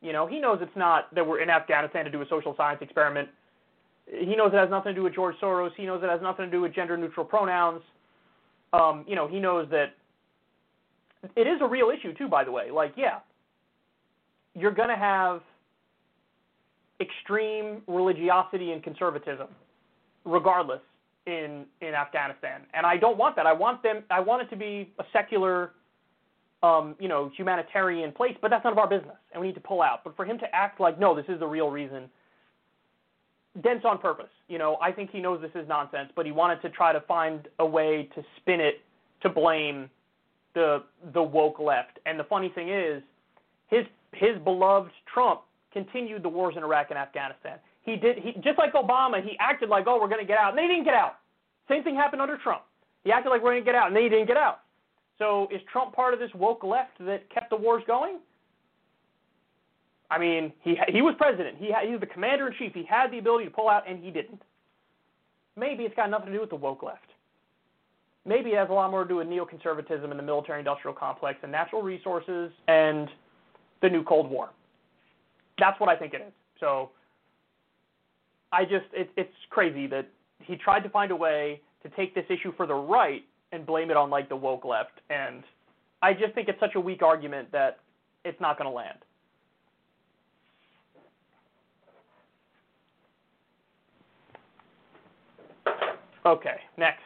[0.00, 2.80] You know, he knows it's not that we're in Afghanistan to do a social science
[2.80, 3.28] experiment.
[4.06, 5.70] He knows it has nothing to do with George Soros.
[5.76, 7.82] He knows it has nothing to do with gender neutral pronouns.
[8.72, 9.94] Um, you know, he knows that
[11.34, 12.70] it is a real issue too, by the way.
[12.70, 13.20] Like, yeah,
[14.54, 15.42] you're going to have
[17.00, 19.48] extreme religiosity and conservatism,
[20.24, 20.80] regardless
[21.26, 23.46] in in Afghanistan, and I don't want that.
[23.46, 24.04] I want them.
[24.10, 25.72] I want it to be a secular,
[26.62, 28.36] um, you know, humanitarian place.
[28.40, 30.04] But that's none of our business, and we need to pull out.
[30.04, 32.08] But for him to act like, no, this is the real reason.
[33.62, 34.28] Dense on purpose.
[34.48, 37.00] You know, I think he knows this is nonsense, but he wanted to try to
[37.02, 38.82] find a way to spin it
[39.22, 39.90] to blame
[40.56, 42.00] the the woke left.
[42.06, 43.00] And the funny thing is,
[43.68, 45.42] his his beloved Trump
[45.72, 47.58] continued the wars in Iraq and Afghanistan.
[47.84, 50.50] He did he just like Obama, he acted like, oh, we're going to get out,
[50.50, 51.18] and they didn't get out.
[51.68, 52.62] Same thing happened under Trump.
[53.04, 54.60] He acted like we're going to get out, and they didn't get out.
[55.18, 58.18] So is Trump part of this woke left that kept the wars going?
[60.10, 61.58] I mean, he he was president.
[61.58, 62.72] He he was the commander in chief.
[62.72, 64.40] He had the ability to pull out, and he didn't.
[65.54, 67.05] Maybe it's got nothing to do with the woke left
[68.26, 71.38] maybe it has a lot more to do with neoconservatism in the military industrial complex
[71.42, 73.08] and natural resources and
[73.82, 74.50] the new Cold War.
[75.58, 76.32] That's what I think it is.
[76.60, 76.90] So
[78.52, 80.08] I just, it, it's crazy that
[80.40, 83.90] he tried to find a way to take this issue for the right and blame
[83.90, 85.00] it on like the woke left.
[85.08, 85.42] And
[86.02, 87.78] I just think it's such a weak argument that
[88.24, 88.98] it's not going to land.
[96.26, 97.05] Okay, next.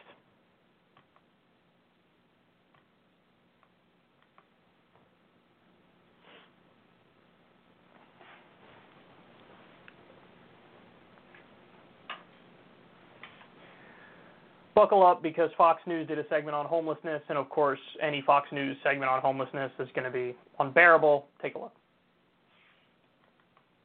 [14.81, 18.49] Buckle up because Fox News did a segment on homelessness, and of course, any Fox
[18.51, 21.27] News segment on homelessness is going to be unbearable.
[21.39, 21.73] Take a look.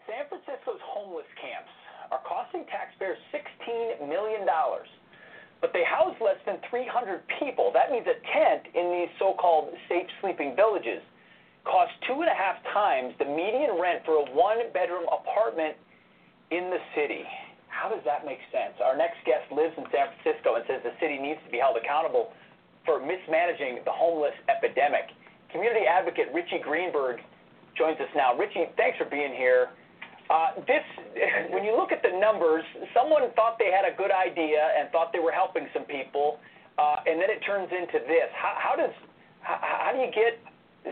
[0.09, 1.69] San Francisco's homeless camps
[2.11, 4.49] are costing taxpayers $16 million,
[5.61, 7.71] but they house less than 300 people.
[7.75, 11.03] That means a tent in these so called safe sleeping villages
[11.65, 15.77] costs two and a half times the median rent for a one bedroom apartment
[16.51, 17.29] in the city.
[17.77, 18.73] How does that make sense?
[18.81, 21.77] Our next guest lives in San Francisco and says the city needs to be held
[21.77, 22.33] accountable
[22.89, 25.13] for mismanaging the homeless epidemic.
[25.53, 27.21] Community advocate Richie Greenberg
[27.77, 28.33] joins us now.
[28.33, 29.77] Richie, thanks for being here.
[30.33, 30.83] Uh, this,
[31.53, 32.65] when you look at the numbers,
[32.97, 36.41] someone thought they had a good idea and thought they were helping some people,
[36.81, 38.33] uh, and then it turns into this.
[38.33, 38.95] How, how does,
[39.45, 40.41] how, how do you get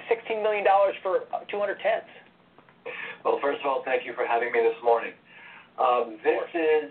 [0.06, 0.68] $16 million
[1.02, 2.12] for 200 tents?
[3.24, 5.16] Well, first of all, thank you for having me this morning.
[5.78, 6.90] Um, this is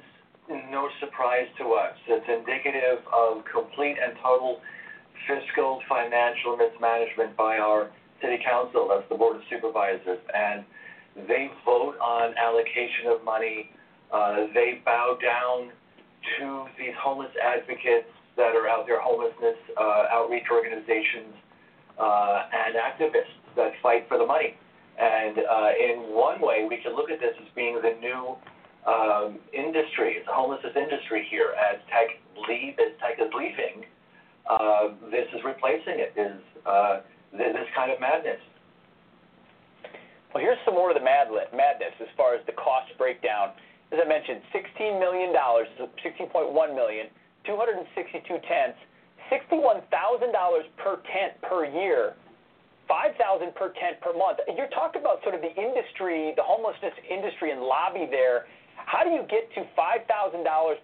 [0.69, 1.95] no surprise to us.
[2.07, 4.59] It's indicative of complete and total
[5.27, 7.91] fiscal financial mismanagement by our
[8.21, 10.63] city council, that's the board of supervisors, and
[11.27, 13.71] they vote on allocation of money.
[14.11, 15.71] Uh, they bow down
[16.39, 21.35] to these homeless advocates that are out there, homelessness uh, outreach organizations,
[21.99, 24.55] uh, and activists that fight for the money.
[24.99, 28.35] And uh, in one way, we can look at this as being the new
[28.87, 31.55] um, industry, the homelessness industry here.
[31.55, 33.85] As tech leave, as tech is leaving,
[34.49, 36.11] uh, this is replacing it.
[36.17, 37.01] Is uh,
[37.31, 38.41] this kind of madness?
[40.33, 43.53] Well, here's some more of the mad madness as far as the cost breakdown.
[43.93, 47.05] As I mentioned, $16 million, $16.1 million,
[47.45, 48.79] 262 tents,
[49.29, 49.85] $61,000
[50.81, 52.17] per tent per year,
[52.89, 54.39] 5000 per tent per month.
[54.57, 58.49] You're talking about sort of the industry, the homelessness industry and lobby there.
[58.85, 60.05] How do you get to $5,000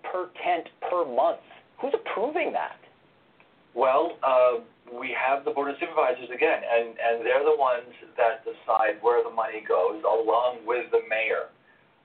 [0.04, 1.40] per tent per month?
[1.82, 2.78] Who's approving that?
[3.76, 8.44] Well, uh, we have the Board of Supervisors again, and, and they're the ones that
[8.44, 11.54] decide where the money goes, along with the mayor,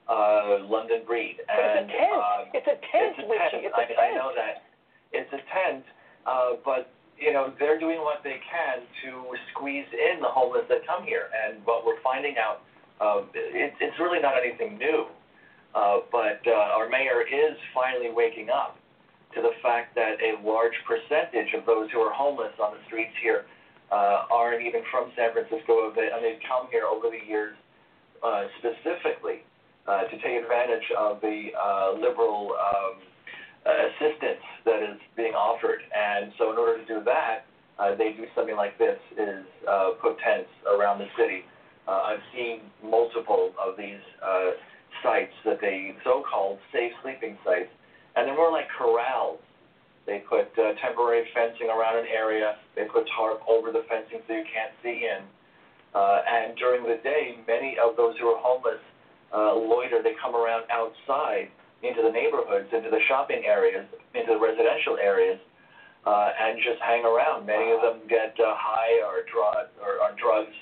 [0.07, 1.41] uh, London Breed.
[1.47, 2.13] But it's a tent.
[2.13, 3.65] Um, it's a tent, it's a Richie.
[3.65, 3.73] tent.
[3.73, 3.99] It's a I, tent.
[3.99, 4.63] I know that.
[5.11, 5.83] It's a tent,
[6.27, 10.85] uh, but you know they're doing what they can to squeeze in the homeless that
[10.85, 11.31] come here.
[11.31, 12.61] And what we're finding out,
[12.99, 15.07] uh, it, it's really not anything new.
[15.75, 18.77] Uh, but uh, our mayor is finally waking up
[19.35, 23.11] to the fact that a large percentage of those who are homeless on the streets
[23.21, 23.43] here
[23.91, 27.55] uh, aren't even from San Francisco, and they've come here over the years
[28.23, 29.43] uh, specifically
[29.87, 32.95] uh, to take advantage of the uh, liberal um,
[33.67, 35.81] assistance that is being offered.
[35.91, 37.45] And so, in order to do that,
[37.77, 41.43] uh, they do something like this: is uh, put tents around the city.
[41.87, 44.51] Uh, I've seen multiple of these uh,
[45.03, 47.69] sites that they so-called safe sleeping sites
[48.15, 49.39] and they're more like corrals.
[50.07, 52.55] They put uh, temporary fencing around an area.
[52.75, 55.23] They put tarp over the fencing so you can't see in.
[55.93, 58.81] Uh, and during the day, many of those who are homeless
[59.33, 60.03] uh, loiter.
[60.03, 61.49] They come around outside
[61.83, 65.39] into the neighborhoods, into the shopping areas, into the residential areas,
[66.05, 67.45] uh, and just hang around.
[67.45, 70.55] Many of them get uh, high or, drug, or on drugs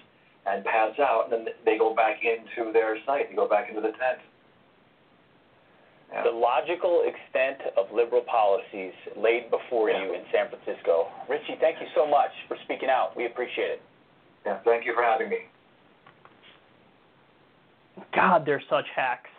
[0.46, 3.30] and pass out, and then they go back into their site.
[3.30, 4.20] They go back into the tent.
[6.24, 11.08] The logical extent of liberal policies laid before you in San Francisco.
[11.28, 13.18] Richie, thank you so much for speaking out.
[13.18, 13.82] We appreciate it.
[14.46, 15.38] Yeah, thank you for having me.
[18.16, 19.30] God, they're such hacks.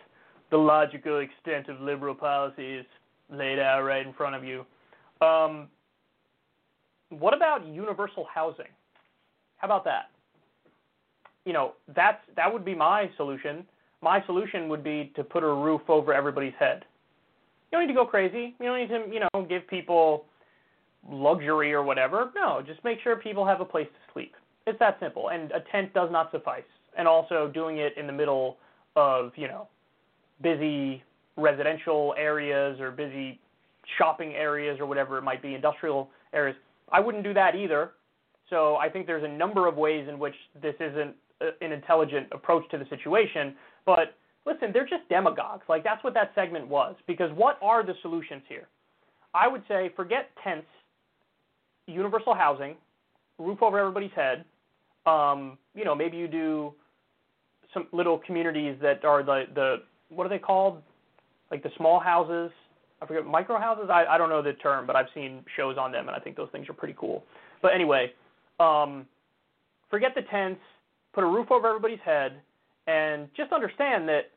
[0.51, 2.85] The logical extent of liberal policy is
[3.31, 4.65] laid out right in front of you.
[5.25, 5.69] Um,
[7.09, 8.65] what about universal housing?
[9.57, 10.09] How about that?
[11.45, 13.65] You know, that's that would be my solution.
[14.01, 16.83] My solution would be to put a roof over everybody's head.
[17.71, 18.55] You don't need to go crazy.
[18.59, 20.25] You don't need to, you know, give people
[21.09, 22.31] luxury or whatever.
[22.35, 24.33] No, just make sure people have a place to sleep.
[24.67, 25.29] It's that simple.
[25.29, 26.63] And a tent does not suffice.
[26.97, 28.57] And also doing it in the middle
[28.95, 29.67] of, you know,
[30.41, 31.03] busy
[31.37, 33.39] residential areas or busy
[33.97, 36.55] shopping areas or whatever it might be, industrial areas.
[36.91, 37.91] I wouldn't do that either.
[38.49, 42.63] So I think there's a number of ways in which this isn't an intelligent approach
[42.71, 43.55] to the situation.
[43.85, 45.63] But listen, they're just demagogues.
[45.67, 46.95] Like that's what that segment was.
[47.07, 48.67] Because what are the solutions here?
[49.33, 50.67] I would say forget tents,
[51.87, 52.75] universal housing,
[53.37, 54.45] roof over everybody's head.
[55.05, 56.73] Um, you know, maybe you do
[57.73, 59.75] some little communities that are the the
[60.09, 60.81] what are they called?
[61.51, 62.51] Like the small houses.
[63.01, 63.89] I forget micro houses.
[63.91, 66.37] I I don't know the term, but I've seen shows on them, and I think
[66.37, 67.23] those things are pretty cool.
[67.61, 68.13] But anyway,
[68.59, 69.05] um,
[69.89, 70.61] forget the tents.
[71.15, 72.41] Put a roof over everybody's head,
[72.87, 74.31] and just understand that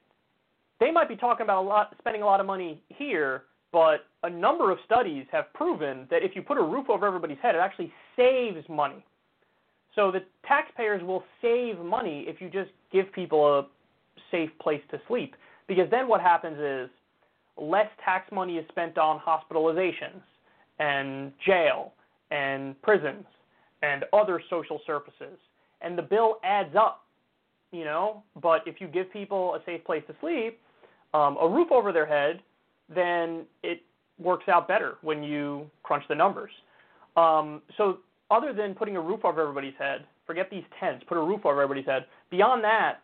[0.80, 3.42] they might be talking about a lot, spending a lot of money here,
[3.72, 7.38] but a number of studies have proven that if you put a roof over everybody's
[7.42, 9.05] head, it actually saves money.
[9.94, 13.66] So the taxpayers will save money if you just give people a
[14.30, 15.34] safe place to sleep.
[15.66, 16.88] Because then what happens is
[17.56, 20.22] less tax money is spent on hospitalizations
[20.78, 21.92] and jail
[22.30, 23.24] and prisons
[23.82, 25.38] and other social services.
[25.80, 27.05] And the bill adds up,
[27.72, 28.22] you know.
[28.40, 30.60] But if you give people a safe place to sleep,
[31.14, 32.40] um, a roof over their head,
[32.94, 33.82] then it
[34.18, 36.50] works out better when you crunch the numbers.
[37.16, 37.98] Um, so
[38.30, 41.62] other than putting a roof over everybody's head, forget these tents, put a roof over
[41.62, 42.06] everybody's head.
[42.30, 42.98] Beyond that,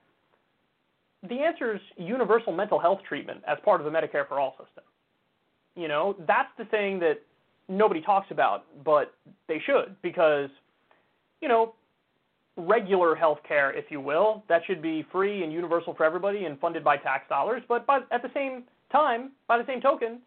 [1.29, 4.85] the answer is universal mental health treatment as part of the Medicare for All system.
[5.75, 7.21] You know, that's the thing that
[7.69, 9.15] nobody talks about, but
[9.49, 10.51] they should because,
[11.41, 11.75] you know,
[12.57, 16.59] regular health care, if you will, that should be free and universal for everybody and
[16.61, 17.63] funded by tax dollars.
[17.69, 20.21] But by, at the same time, by the same token,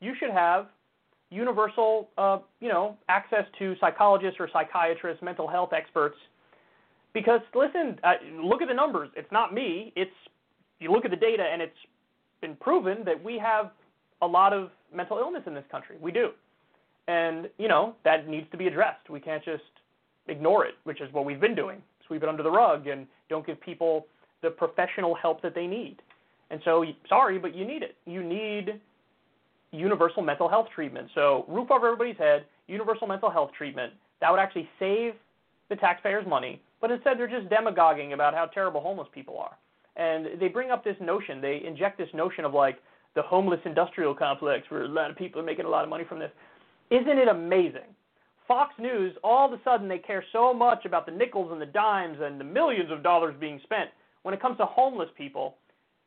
[0.00, 0.66] you should have
[1.30, 6.16] universal, uh, you know, access to psychologists or psychiatrists, mental health experts.
[7.14, 9.08] Because listen, uh, look at the numbers.
[9.16, 9.92] It's not me.
[9.96, 10.10] It's
[10.80, 11.72] you look at the data, and it's
[12.40, 13.70] been proven that we have
[14.22, 15.96] a lot of mental illness in this country.
[16.00, 16.30] We do.
[17.08, 19.10] And, you know, that needs to be addressed.
[19.10, 19.62] We can't just
[20.30, 21.82] ignore it, which is what we've been doing.
[22.06, 24.06] Sweep it under the rug and don't give people
[24.42, 25.96] the professional help that they need.
[26.50, 27.96] And so, sorry, but you need it.
[28.06, 28.80] You need
[29.72, 31.08] universal mental health treatment.
[31.14, 33.92] So, roof over everybody's head, universal mental health treatment.
[34.20, 35.14] That would actually save
[35.68, 36.60] the taxpayers money.
[36.80, 39.56] But instead, they're just demagoguing about how terrible homeless people are.
[39.96, 42.78] And they bring up this notion, they inject this notion of like
[43.14, 46.04] the homeless industrial complex where a lot of people are making a lot of money
[46.08, 46.30] from this.
[46.90, 47.94] Isn't it amazing?
[48.50, 51.66] Fox News, all of a sudden, they care so much about the nickels and the
[51.66, 53.90] dimes and the millions of dollars being spent.
[54.24, 55.54] When it comes to homeless people,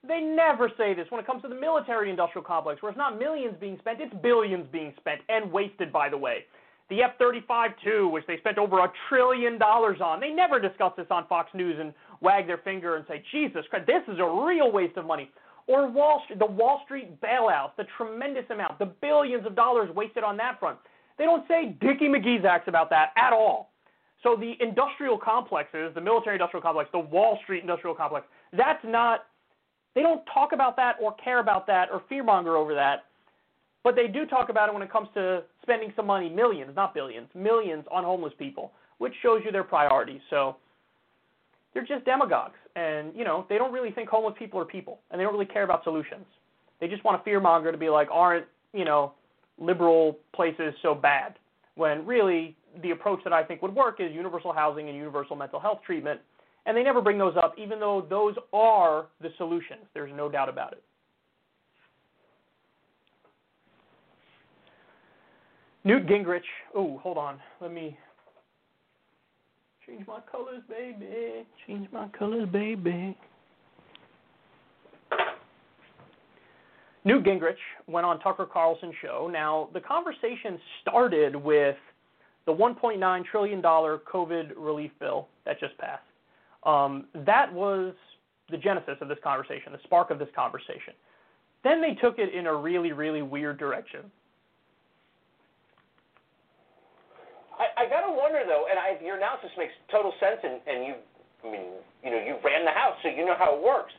[0.06, 3.18] they never say this when it comes to the military industrial complex, where it's not
[3.18, 6.40] millions being spent, it's billions being spent and wasted, by the way.
[6.90, 10.20] The F 35 too, which they spent over a trillion dollars on.
[10.20, 13.88] They never discuss this on Fox News and wag their finger and say, Jesus Christ,
[13.88, 15.32] this is a real waste of money.
[15.68, 20.26] Or Wall Street, the Wall Street bailouts, the tremendous amount, the billions of dollars wasted
[20.26, 20.78] on that front.
[21.18, 23.72] They don't say Dickie McGee's acts about that at all.
[24.24, 29.26] So the industrial complexes, the military industrial complex, the Wall Street industrial complex, that's not
[29.96, 33.06] they don't talk about that or care about that or fearmonger over that,
[33.84, 36.94] but they do talk about it when it comes to spending some money, millions, not
[36.94, 40.22] billions, millions on homeless people, which shows you their priorities.
[40.30, 40.56] So
[41.74, 45.20] they're just demagogues, and you know they don't really think homeless people are people, and
[45.20, 46.26] they don't really care about solutions.
[46.80, 49.14] They just want a fearmonger to be like, aren't you know
[49.60, 51.36] liberal places so bad?
[51.76, 55.60] When really the approach that I think would work is universal housing and universal mental
[55.60, 56.20] health treatment
[56.66, 59.82] and they never bring those up, even though those are the solutions.
[59.94, 60.84] There's no doubt about it.
[65.84, 66.42] Newt Gingrich.
[66.74, 67.40] Oh, hold on.
[67.60, 67.98] Let me
[69.86, 71.46] change my colors, baby.
[71.68, 73.18] Change my colors, baby.
[77.06, 77.56] Newt Gingrich
[77.88, 79.30] went on Tucker Carlson's show.
[79.32, 81.76] Now, the conversation started with
[82.46, 86.04] the $1.9 trillion COVID relief bill that just passed.
[86.64, 87.94] Um, that was
[88.50, 90.94] the genesis of this conversation, the spark of this conversation.
[91.64, 94.02] Then they took it in a really, really weird direction.
[97.60, 100.94] I, I gotta wonder though, and I, your analysis makes total sense, and, and you,
[101.44, 101.68] I mean,
[102.04, 103.94] you know, you ran the house, so you know how it works.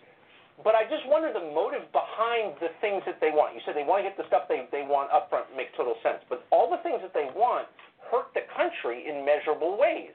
[0.63, 3.59] But I just wonder the motive behind the things that they want.
[3.59, 5.99] You said they want to get the stuff they, they want up front, makes total
[6.07, 6.23] sense.
[6.31, 7.67] But all the things that they want
[8.07, 10.15] hurt the country in measurable ways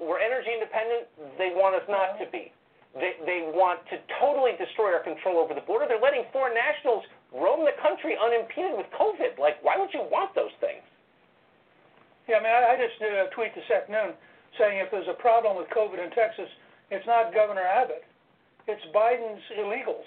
[0.00, 1.12] we're energy independent.
[1.36, 2.48] They want us not to be.
[2.96, 5.86] They, they want to totally destroy our control over the border.
[5.86, 9.38] They're letting foreign nationals roam the country unimpeded with COVID.
[9.38, 10.82] Like, why would you want those things?
[12.26, 14.18] Yeah, I mean, I, I just did a tweet this afternoon
[14.58, 16.50] saying if there's a problem with COVID in Texas,
[16.90, 18.02] it's not Governor Abbott,
[18.70, 20.06] it's Biden's illegals.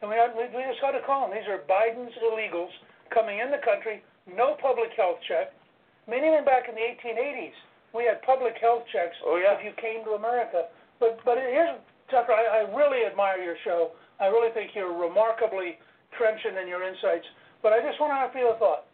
[0.00, 0.16] And we,
[0.50, 1.36] we just got to call them.
[1.36, 2.72] These are Biden's illegals
[3.14, 5.52] coming in the country, no public health check.
[5.52, 7.54] I mean, even back in the 1880s,
[7.94, 9.54] we had public health checks oh, yeah.
[9.54, 10.72] if you came to America.
[10.98, 11.76] But but here's
[12.10, 13.92] Tucker, I, I really admire your show.
[14.18, 15.78] I really think you're remarkably
[16.16, 17.24] trenchant in your insights.
[17.62, 18.84] But I just want to feel a thought.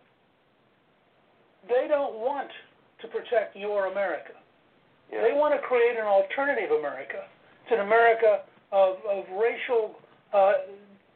[1.66, 2.48] They don't want
[3.00, 4.36] to protect your America.
[5.10, 5.22] Yeah.
[5.22, 7.24] They want to create an alternative America.
[7.64, 9.96] It's an America of, of racial,
[10.32, 10.52] uh,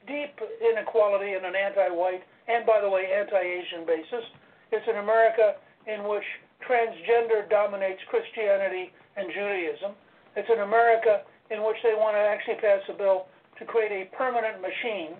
[0.06, 4.24] deep inequality in an anti-white and, by the way, anti-Asian basis.
[4.72, 5.54] It's an America
[5.86, 6.24] in which
[6.64, 9.92] transgender dominates Christianity and Judaism.
[10.36, 13.26] It's an America in which they want to actually pass a bill
[13.58, 15.12] to create a permanent machine,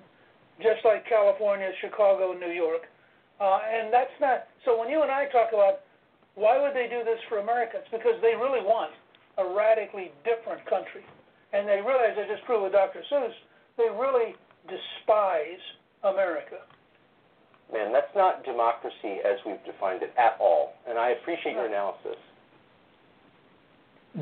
[0.59, 2.88] just like California, Chicago, New York.
[3.40, 4.78] Uh, and that's not so.
[4.78, 5.82] When you and I talk about
[6.34, 8.92] why would they do this for America, it's because they really want
[9.36, 11.04] a radically different country,
[11.52, 13.02] and they realize, I just proved with Dr.
[13.10, 13.32] Seuss,
[13.76, 14.34] they really
[14.68, 15.60] despise
[16.04, 16.58] America
[17.72, 20.74] man, that's not democracy as we've defined it at all.
[20.88, 22.16] And I appreciate your analysis.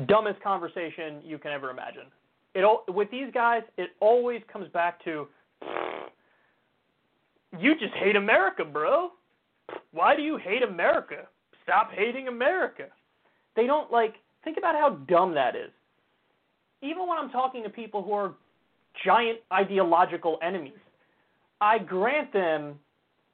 [0.07, 2.05] Dumbest conversation you can ever imagine.
[2.53, 5.27] It all, with these guys, it always comes back to
[7.59, 9.11] you just hate America, bro.
[9.91, 11.27] Why do you hate America?
[11.63, 12.85] Stop hating America.
[13.55, 15.71] They don't like think about how dumb that is.
[16.81, 18.33] Even when I'm talking to people who are
[19.05, 20.79] giant ideological enemies,
[21.59, 22.79] I grant them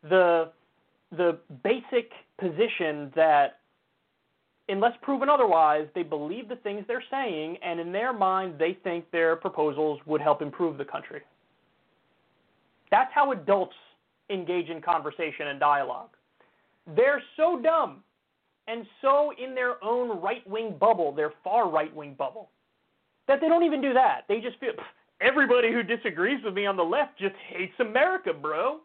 [0.04, 0.52] the
[1.16, 3.60] the basic position that
[4.70, 9.10] unless proven otherwise, they believe the things they're saying, and in their mind, they think
[9.12, 11.22] their proposals would help improve the country.
[12.92, 13.76] That's how adults
[14.30, 16.10] engage in conversation and dialogue.
[16.96, 18.04] They're so dumb
[18.68, 22.50] and so in their own right wing bubble, their far right wing bubble,
[23.28, 24.22] that they don't even do that.
[24.28, 24.72] They just feel
[25.22, 28.80] everybody who disagrees with me on the left just hates America, bro.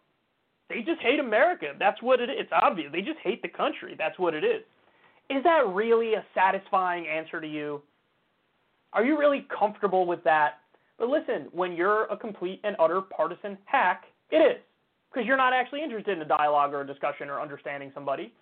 [0.69, 1.73] They just hate America.
[1.79, 2.37] That's what it is.
[2.39, 2.91] It's obvious.
[2.93, 3.95] They just hate the country.
[3.97, 4.63] That's what it is.
[5.31, 7.83] Is that really a satisfying answer to you?
[8.93, 10.59] Are you really comfortable with that?
[10.99, 14.63] But listen, when you're a complete and utter partisan hack, it is.
[15.13, 18.33] Because you're not actually interested in a dialogue or a discussion or understanding somebody.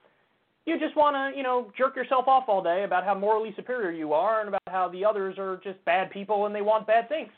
[0.67, 3.91] You just want to, you know, jerk yourself off all day about how morally superior
[3.91, 7.09] you are and about how the others are just bad people and they want bad
[7.09, 7.31] things.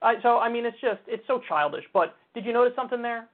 [0.00, 1.84] Uh, so, I mean, it's just, it's so childish.
[1.92, 3.28] But did you notice something there?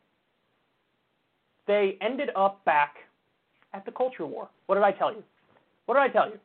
[1.66, 2.96] They ended up back
[3.72, 4.48] at the culture war.
[4.66, 5.22] What did I tell you?
[5.86, 6.38] What did I tell you?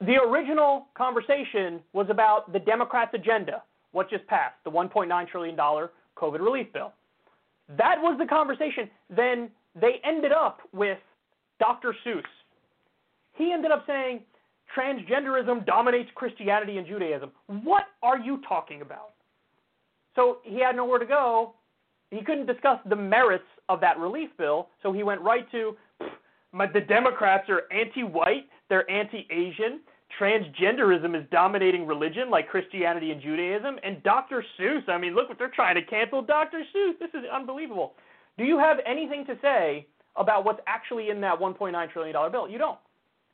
[0.00, 3.62] The original conversation was about the Democrats' agenda,
[3.92, 5.88] what just passed, the $1.9 trillion COVID
[6.40, 6.92] relief bill.
[7.78, 8.90] That was the conversation.
[9.08, 10.98] Then they ended up with
[11.58, 11.94] Dr.
[12.04, 12.22] Seuss.
[13.34, 14.20] He ended up saying
[14.76, 17.30] transgenderism dominates Christianity and Judaism.
[17.46, 19.10] What are you talking about?
[20.14, 21.54] So he had nowhere to go.
[22.10, 25.76] He couldn't discuss the merits of that relief bill, so he went right to
[26.72, 29.80] the Democrats are anti-white, they're anti-Asian,
[30.18, 34.42] transgenderism is dominating religion like Christianity and Judaism, and Dr.
[34.58, 36.62] Seuss, I mean, look what they're trying to cancel Dr.
[36.74, 36.98] Seuss.
[36.98, 37.94] This is unbelievable.
[38.38, 39.86] Do you have anything to say
[40.18, 42.48] about what's actually in that $1.9 trillion bill?
[42.48, 42.78] You don't.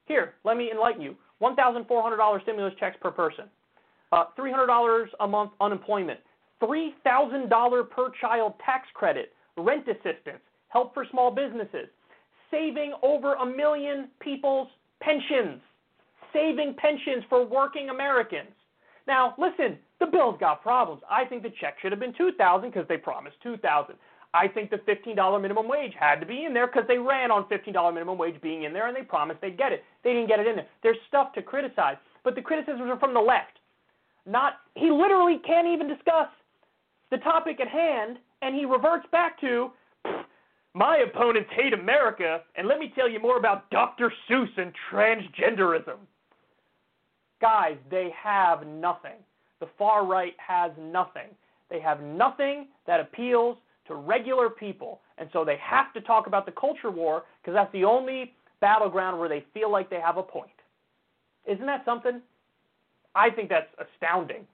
[0.06, 1.16] Here, let me enlighten you.
[1.40, 3.46] $1,400 stimulus checks per person,
[4.12, 6.20] uh, $300 a month unemployment,
[6.62, 11.88] $3,000 per child tax credit, rent assistance, help for small businesses,
[12.50, 14.68] saving over a million people's
[15.00, 15.60] pensions,
[16.32, 18.50] saving pensions for working Americans.
[19.08, 21.02] Now, listen, the bill's got problems.
[21.10, 23.96] I think the check should have been 2000 because they promised 2000
[24.34, 27.44] I think the $15 minimum wage had to be in there because they ran on
[27.44, 29.84] $15 minimum wage being in there and they promised they'd get it.
[30.04, 30.66] They didn't get it in there.
[30.82, 33.58] There's stuff to criticize, but the criticisms are from the left.
[34.24, 36.28] Not he literally can't even discuss
[37.10, 39.70] the topic at hand and he reverts back to
[40.74, 44.10] my opponents hate America, and let me tell you more about Dr.
[44.28, 45.96] Seuss and transgenderism.
[47.42, 49.18] Guys, they have nothing.
[49.60, 51.28] The far right has nothing.
[51.70, 55.00] They have nothing that appeals to regular people.
[55.18, 59.18] And so they have to talk about the culture war because that's the only battleground
[59.18, 60.50] where they feel like they have a point.
[61.46, 62.20] Isn't that something?
[63.14, 64.46] I think that's astounding.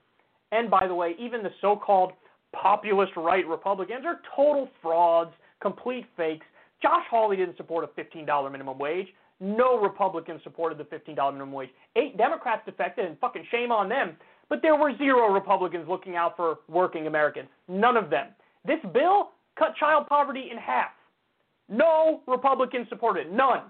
[0.52, 2.12] And by the way, even the so called
[2.52, 6.46] populist right Republicans are total frauds, complete fakes.
[6.82, 9.08] Josh Hawley didn't support a $15 minimum wage.
[9.40, 11.70] No Republicans supported the $15 minimum wage.
[11.96, 14.16] Eight Democrats defected, and fucking shame on them.
[14.48, 17.48] But there were zero Republicans looking out for working Americans.
[17.68, 18.28] None of them.
[18.68, 20.90] This bill cut child poverty in half.
[21.70, 23.32] No Republicans support it.
[23.32, 23.62] None.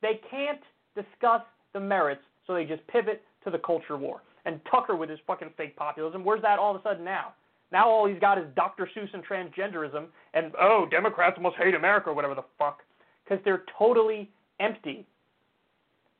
[0.00, 0.60] They can't
[0.96, 1.42] discuss
[1.74, 4.22] the merits, so they just pivot to the culture war.
[4.46, 7.34] And Tucker with his fucking fake populism, where's that all of a sudden now?
[7.70, 8.88] Now all he's got is Dr.
[8.96, 12.80] Seuss and transgenderism, and oh, Democrats must hate America or whatever the fuck.
[13.24, 14.30] Because they're totally
[14.60, 15.06] empty.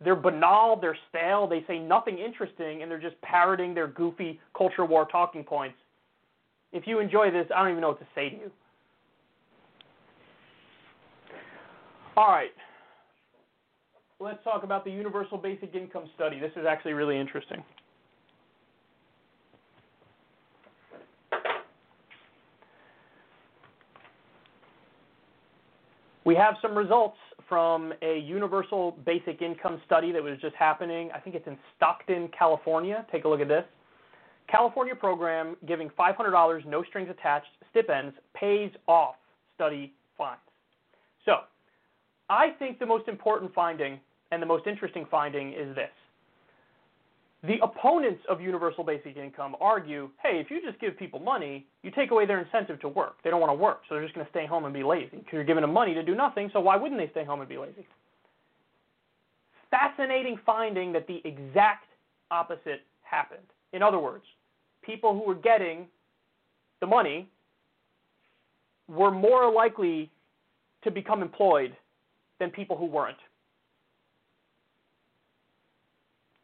[0.02, 4.85] They're banal, they're stale, they say nothing interesting, and they're just parroting their goofy culture
[4.85, 5.76] war talking points.
[6.74, 8.51] If you enjoy this, I don't even know what to say to you.
[12.16, 12.51] All right.
[14.18, 16.40] Let's talk about the Universal Basic Income Study.
[16.40, 17.62] This is actually really interesting.
[26.24, 27.18] We have some results
[27.48, 31.10] from a universal basic income study that was just happening.
[31.14, 33.06] I think it's in Stockton, California.
[33.12, 33.64] Take a look at this.
[34.49, 39.16] California program giving $500 no strings attached stipends pays off
[39.55, 40.41] study finds.
[41.25, 41.41] So,
[42.29, 43.99] I think the most important finding
[44.31, 45.91] and the most interesting finding is this.
[47.47, 51.91] The opponents of universal basic income argue, hey, if you just give people money, you
[51.91, 53.16] take away their incentive to work.
[53.23, 55.19] They don't want to work, so they're just going to stay home and be lazy
[55.19, 57.49] because you're giving them money to do nothing, so why wouldn't they stay home and
[57.49, 57.87] be lazy?
[59.71, 61.85] Fascinating finding that the exact
[62.31, 63.47] opposite happened.
[63.74, 64.24] In other words,
[64.82, 65.88] people who were getting
[66.80, 67.28] the money
[68.88, 70.10] were more likely
[70.84, 71.76] to become employed
[72.38, 73.16] than people who weren't.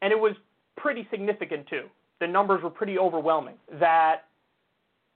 [0.03, 0.35] And it was
[0.77, 1.85] pretty significant too.
[2.19, 3.55] The numbers were pretty overwhelming.
[3.79, 4.23] That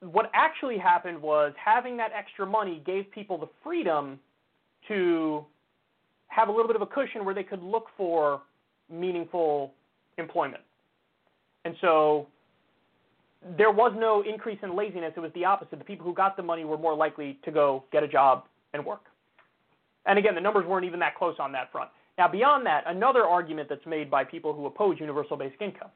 [0.01, 4.21] what actually happened was having that extra money gave people the freedom
[4.87, 5.45] to
[6.29, 8.43] have a little bit of a cushion where they could look for
[8.89, 9.73] meaningful
[10.17, 10.63] employment.
[11.65, 12.27] And so
[13.57, 15.13] there was no increase in laziness.
[15.17, 15.79] It was the opposite.
[15.79, 18.85] The people who got the money were more likely to go get a job and
[18.85, 19.05] work.
[20.07, 21.91] And again, the numbers weren't even that close on that front.
[22.17, 25.89] Now, beyond that, another argument that's made by people who oppose universal basic income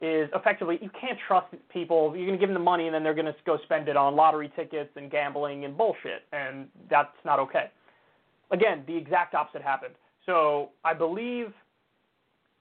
[0.00, 2.16] is effectively you can't trust people.
[2.16, 3.96] You're going to give them the money and then they're going to go spend it
[3.96, 7.70] on lottery tickets and gambling and bullshit, and that's not okay.
[8.50, 9.94] Again, the exact opposite happened.
[10.26, 11.52] So I believe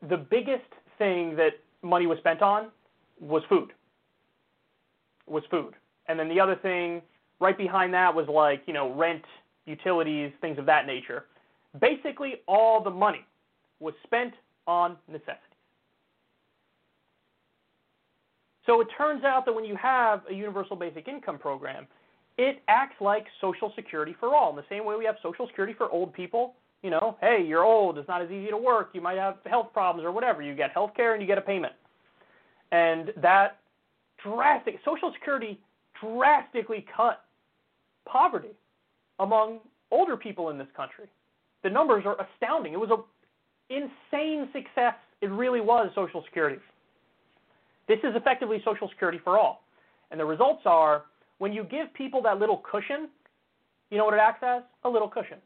[0.08, 2.70] the biggest thing that money was spent on
[3.20, 3.74] was food.
[5.28, 5.74] Was food.
[6.08, 7.02] And then the other thing
[7.40, 9.24] right behind that was like, you know, rent,
[9.66, 11.26] utilities, things of that nature.
[11.80, 13.26] Basically, all the money
[13.80, 14.34] was spent
[14.68, 15.38] on necessities.
[18.66, 21.88] So it turns out that when you have a universal basic income program,
[22.38, 24.52] it acts like Social Security for all.
[24.52, 27.64] In the same way we have Social Security for old people, you know, hey, you're
[27.64, 30.42] old, it's not as easy to work, you might have health problems or whatever.
[30.42, 31.74] You get health care and you get a payment.
[32.72, 33.60] And that
[34.24, 35.60] drastic Social Security
[36.02, 37.26] drastically cut
[38.06, 38.56] poverty
[39.20, 39.60] among
[39.92, 41.06] older people in this country.
[41.64, 42.74] The numbers are astounding.
[42.74, 43.04] It was an
[43.70, 44.96] insane success.
[45.22, 46.58] It really was Social Security.
[47.88, 49.64] This is effectively Social Security for all.
[50.10, 51.04] And the results are
[51.38, 53.10] when you give people that little cushion,
[53.90, 54.64] you know what it acts as?
[54.86, 55.38] A little cushion.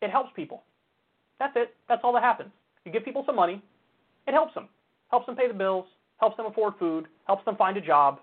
[0.00, 0.62] It helps people.
[1.38, 1.74] That's it.
[1.88, 2.50] That's all that happens.
[2.84, 3.62] You give people some money,
[4.26, 4.68] it helps them.
[5.10, 5.86] Helps them pay the bills,
[6.18, 8.20] helps them afford food, helps them find a job.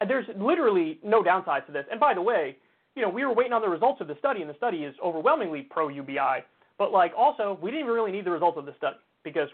[0.00, 1.84] And there's literally no downsides to this.
[1.90, 2.56] And by the way,
[2.94, 4.94] you know, we were waiting on the results of the study, and the study is
[5.02, 6.44] overwhelmingly pro UBI.
[6.78, 9.48] But like, also, we didn't even really need the results of the study because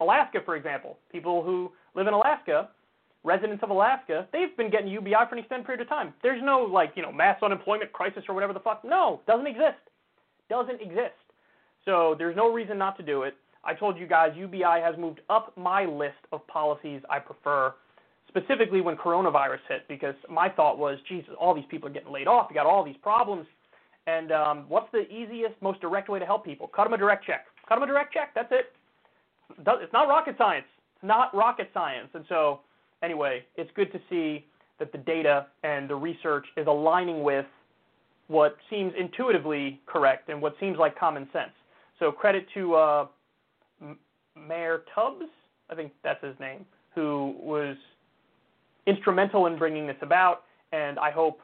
[0.00, 2.68] Alaska, for example, people who live in Alaska,
[3.24, 6.14] residents of Alaska, they've been getting UBI for an extended period of time.
[6.22, 8.84] There's no like, you know, mass unemployment crisis or whatever the fuck.
[8.84, 9.78] No, it doesn't exist.
[10.48, 11.14] Doesn't exist.
[11.84, 13.34] So there's no reason not to do it.
[13.64, 17.74] I told you guys UBI has moved up my list of policies I prefer,
[18.28, 22.28] specifically when coronavirus hit, because my thought was, Jesus, all these people are getting laid
[22.28, 22.46] off.
[22.50, 23.46] You got all these problems.
[24.06, 26.68] And um, what's the easiest, most direct way to help people?
[26.68, 27.46] Cut them a direct check.
[27.68, 28.34] Cut them a direct check.
[28.34, 28.72] That's it.
[29.58, 30.66] It's not rocket science.
[30.96, 32.08] It's not rocket science.
[32.14, 32.60] And so,
[33.02, 34.46] anyway, it's good to see
[34.78, 37.46] that the data and the research is aligning with
[38.28, 41.50] what seems intuitively correct and what seems like common sense.
[41.98, 43.06] So, credit to uh,
[44.36, 45.24] Mayor Tubbs,
[45.70, 46.64] I think that's his name,
[46.94, 47.76] who was
[48.86, 50.44] instrumental in bringing this about.
[50.72, 51.40] And I hope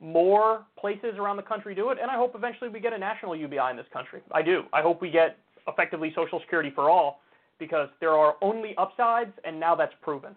[0.00, 1.98] more places around the country do it.
[2.00, 4.20] And I hope eventually we get a national UBI in this country.
[4.32, 4.62] I do.
[4.72, 5.36] I hope we get
[5.66, 7.20] effectively Social Security for all
[7.58, 10.36] because there are only upsides, and now that's proven.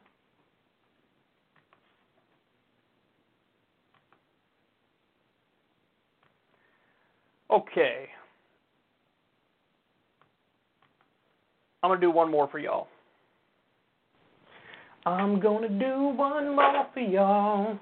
[7.52, 8.08] Okay.
[11.84, 12.88] I'm going to do one more for y'all.
[15.06, 17.78] I'm going to do one more for y'all.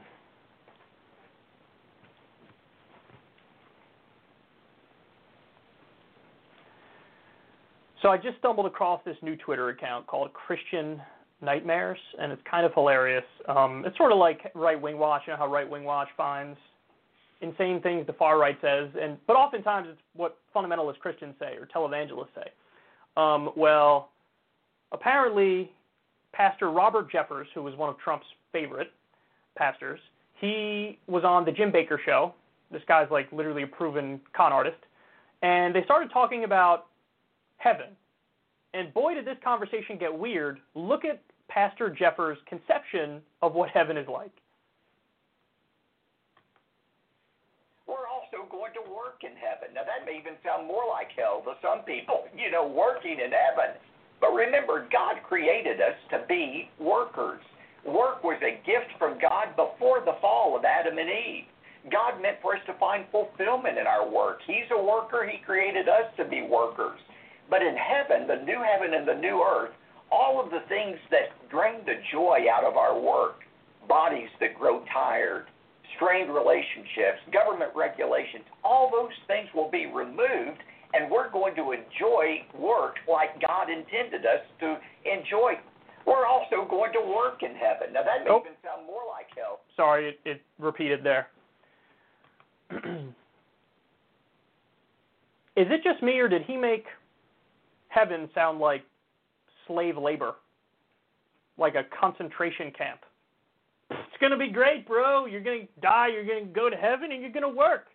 [8.01, 11.01] So I just stumbled across this new Twitter account called Christian
[11.41, 13.25] Nightmares, and it's kind of hilarious.
[13.49, 15.23] Um, it's sort of like Right Wing Watch.
[15.27, 16.57] You know how Right Wing Watch finds
[17.41, 21.67] insane things the far right says, and but oftentimes it's what fundamentalist Christians say or
[21.73, 22.51] televangelists say.
[23.17, 24.09] Um, well,
[24.91, 25.71] apparently,
[26.33, 28.91] Pastor Robert Jeffress, who was one of Trump's favorite
[29.57, 29.99] pastors,
[30.39, 32.33] he was on the Jim Bakker show.
[32.71, 34.77] This guy's like literally a proven con artist,
[35.41, 36.87] and they started talking about
[37.57, 37.87] heaven.
[38.73, 40.59] And boy, did this conversation get weird.
[40.75, 44.31] Look at Pastor Jeffress' conception of what heaven is like.
[47.87, 48.81] We're also going to
[49.19, 49.73] work in heaven.
[49.73, 53.31] Now, that may even sound more like hell to some people, you know, working in
[53.31, 53.75] heaven.
[54.21, 57.41] But remember, God created us to be workers.
[57.85, 61.45] Work was a gift from God before the fall of Adam and Eve.
[61.89, 64.39] God meant for us to find fulfillment in our work.
[64.45, 66.99] He's a worker, He created us to be workers.
[67.49, 69.71] But in heaven, the new heaven and the new earth,
[70.11, 73.47] all of the things that drain the joy out of our work,
[73.87, 75.47] bodies that grow tired,
[75.95, 80.59] strained relationships, government regulations, all those things will be removed,
[80.93, 85.53] and we're going to enjoy work like God intended us to enjoy.
[86.05, 87.93] We're also going to work in heaven.
[87.93, 88.39] Now, that may Oh.
[88.41, 89.59] even sound more like hell.
[89.75, 91.27] Sorry, it, it repeated there.
[95.55, 96.85] Is it just me, or did he make
[97.89, 98.83] heaven sound like
[99.67, 100.35] slave labor,
[101.57, 103.01] like a concentration camp?
[104.19, 105.27] It's gonna be great, bro.
[105.27, 106.09] You're gonna die.
[106.09, 107.85] You're gonna go to heaven, and you're gonna work.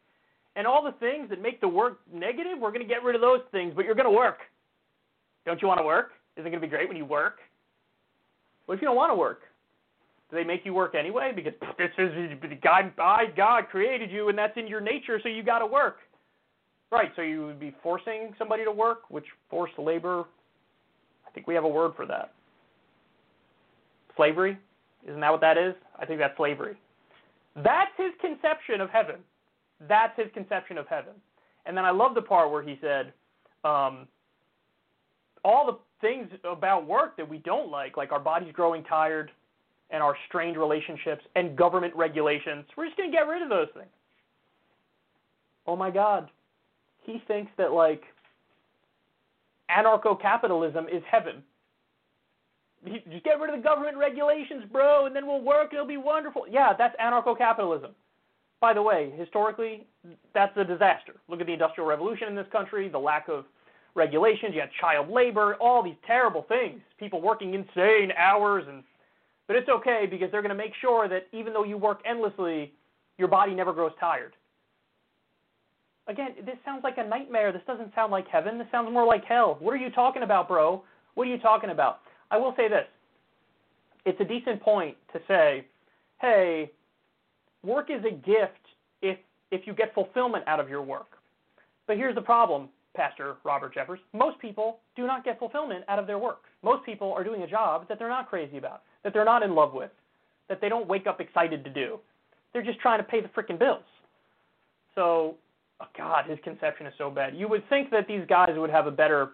[0.56, 3.42] And all the things that make the work negative, we're gonna get rid of those
[3.52, 3.74] things.
[3.76, 4.38] But you're gonna work.
[5.44, 6.12] Don't you want to work?
[6.36, 7.40] Isn't it gonna be great when you work?
[8.64, 9.42] What if you don't want to work?
[10.30, 11.32] Do they make you work anyway?
[11.36, 12.30] Because this is
[12.62, 15.98] God, I, God created you, and that's in your nature, so you got to work.
[16.90, 17.10] Right.
[17.16, 20.24] So you would be forcing somebody to work, which forced labor.
[21.26, 22.32] I think we have a word for that.
[24.16, 24.58] slavery.
[25.06, 25.74] Isn't that what that is?
[25.98, 26.76] I think that's slavery.
[27.56, 29.16] That's his conception of heaven.
[29.88, 31.12] That's his conception of heaven.
[31.66, 33.12] And then I love the part where he said,
[33.64, 34.06] um,
[35.44, 39.30] all the things about work that we don't like, like our bodies growing tired
[39.90, 43.68] and our strained relationships and government regulations, we're just going to get rid of those
[43.74, 43.88] things.
[45.66, 46.30] Oh my God.
[47.02, 48.02] He thinks that, like,
[49.70, 51.42] anarcho capitalism is heaven.
[52.84, 55.72] Just get rid of the government regulations, bro, and then we'll work.
[55.72, 56.44] It'll be wonderful.
[56.50, 57.92] Yeah, that's anarcho capitalism.
[58.60, 59.86] By the way, historically,
[60.34, 61.14] that's a disaster.
[61.28, 63.44] Look at the Industrial Revolution in this country, the lack of
[63.94, 66.80] regulations, you had child labor, all these terrible things.
[66.98, 68.82] People working insane hours and
[69.46, 72.72] but it's okay because they're going to make sure that even though you work endlessly,
[73.18, 74.32] your body never grows tired.
[76.06, 77.52] Again, this sounds like a nightmare.
[77.52, 78.58] This doesn't sound like heaven.
[78.58, 79.56] This sounds more like hell.
[79.60, 80.82] What are you talking about, bro?
[81.14, 82.00] What are you talking about?
[82.30, 82.86] I will say this.
[84.04, 85.66] It's a decent point to say,
[86.20, 86.70] hey,
[87.62, 88.60] work is a gift
[89.02, 89.18] if
[89.50, 91.18] if you get fulfillment out of your work.
[91.86, 92.68] But here's the problem.
[92.94, 96.42] Pastor Robert Jeffress, most people do not get fulfillment out of their work.
[96.62, 99.54] Most people are doing a job that they're not crazy about, that they're not in
[99.54, 99.90] love with,
[100.48, 101.98] that they don't wake up excited to do.
[102.52, 103.82] They're just trying to pay the freaking bills.
[104.94, 105.34] So,
[105.80, 107.34] oh God, his conception is so bad.
[107.34, 109.30] You would think that these guys would have a better,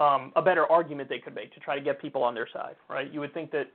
[0.00, 2.76] um, a better argument they could make to try to get people on their side,
[2.88, 3.12] right?
[3.12, 3.68] You would think that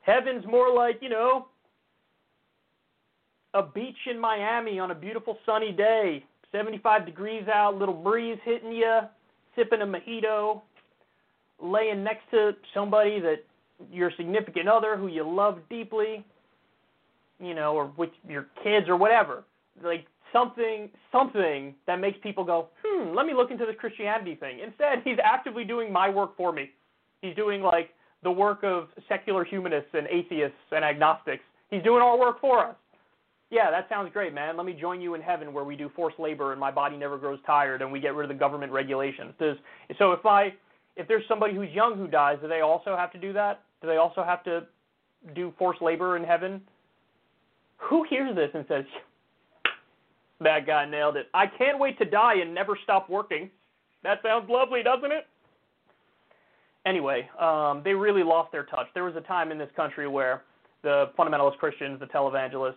[0.00, 1.46] heaven's more like, you know,
[3.54, 8.72] a beach in Miami on a beautiful sunny day 75 degrees out, little breeze hitting
[8.72, 9.00] you,
[9.56, 10.60] sipping a mojito,
[11.60, 13.44] laying next to somebody that
[13.90, 16.24] your significant other who you love deeply,
[17.40, 19.44] you know, or with your kids or whatever.
[19.82, 24.60] Like something something that makes people go, "Hmm, let me look into this Christianity thing."
[24.60, 26.70] Instead, he's actively doing my work for me.
[27.20, 27.90] He's doing like
[28.22, 31.44] the work of secular humanists and atheists and agnostics.
[31.70, 32.76] He's doing our work for us
[33.52, 34.56] yeah, that sounds great, man.
[34.56, 37.18] Let me join you in heaven where we do forced labor and my body never
[37.18, 39.34] grows tired and we get rid of the government regulations.
[39.38, 39.58] Does
[39.98, 40.54] so if I
[40.96, 43.60] if there's somebody who's young who dies, do they also have to do that?
[43.82, 44.62] Do they also have to
[45.34, 46.62] do forced labor in heaven?
[47.76, 48.84] Who hears this and says,
[50.42, 51.28] "That guy nailed it.
[51.34, 53.50] I can't wait to die and never stop working."
[54.02, 55.26] That sounds lovely, doesn't it?
[56.84, 58.88] Anyway, um, they really lost their touch.
[58.94, 60.42] There was a time in this country where
[60.82, 62.74] the fundamentalist Christians, the televangelists,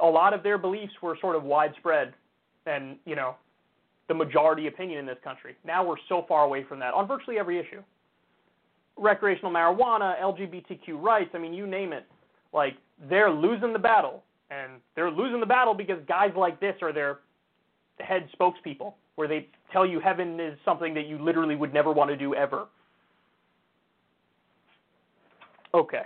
[0.00, 2.12] a lot of their beliefs were sort of widespread
[2.66, 3.36] and, you know,
[4.08, 5.56] the majority opinion in this country.
[5.64, 7.82] Now we're so far away from that on virtually every issue.
[8.98, 12.04] Recreational marijuana, LGBTQ rights, I mean, you name it.
[12.52, 12.74] Like,
[13.08, 14.22] they're losing the battle.
[14.52, 17.20] And they're losing the battle because guys like this are their
[18.00, 22.10] head spokespeople, where they tell you heaven is something that you literally would never want
[22.10, 22.66] to do ever.
[25.74, 26.02] Okay.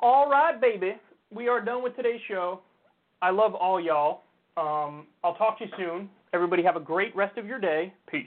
[0.00, 0.94] All right, baby.
[1.32, 2.60] We are done with today's show.
[3.22, 4.22] I love all y'all.
[4.56, 6.10] Um, I'll talk to you soon.
[6.32, 7.92] Everybody have a great rest of your day.
[8.10, 8.26] Peace.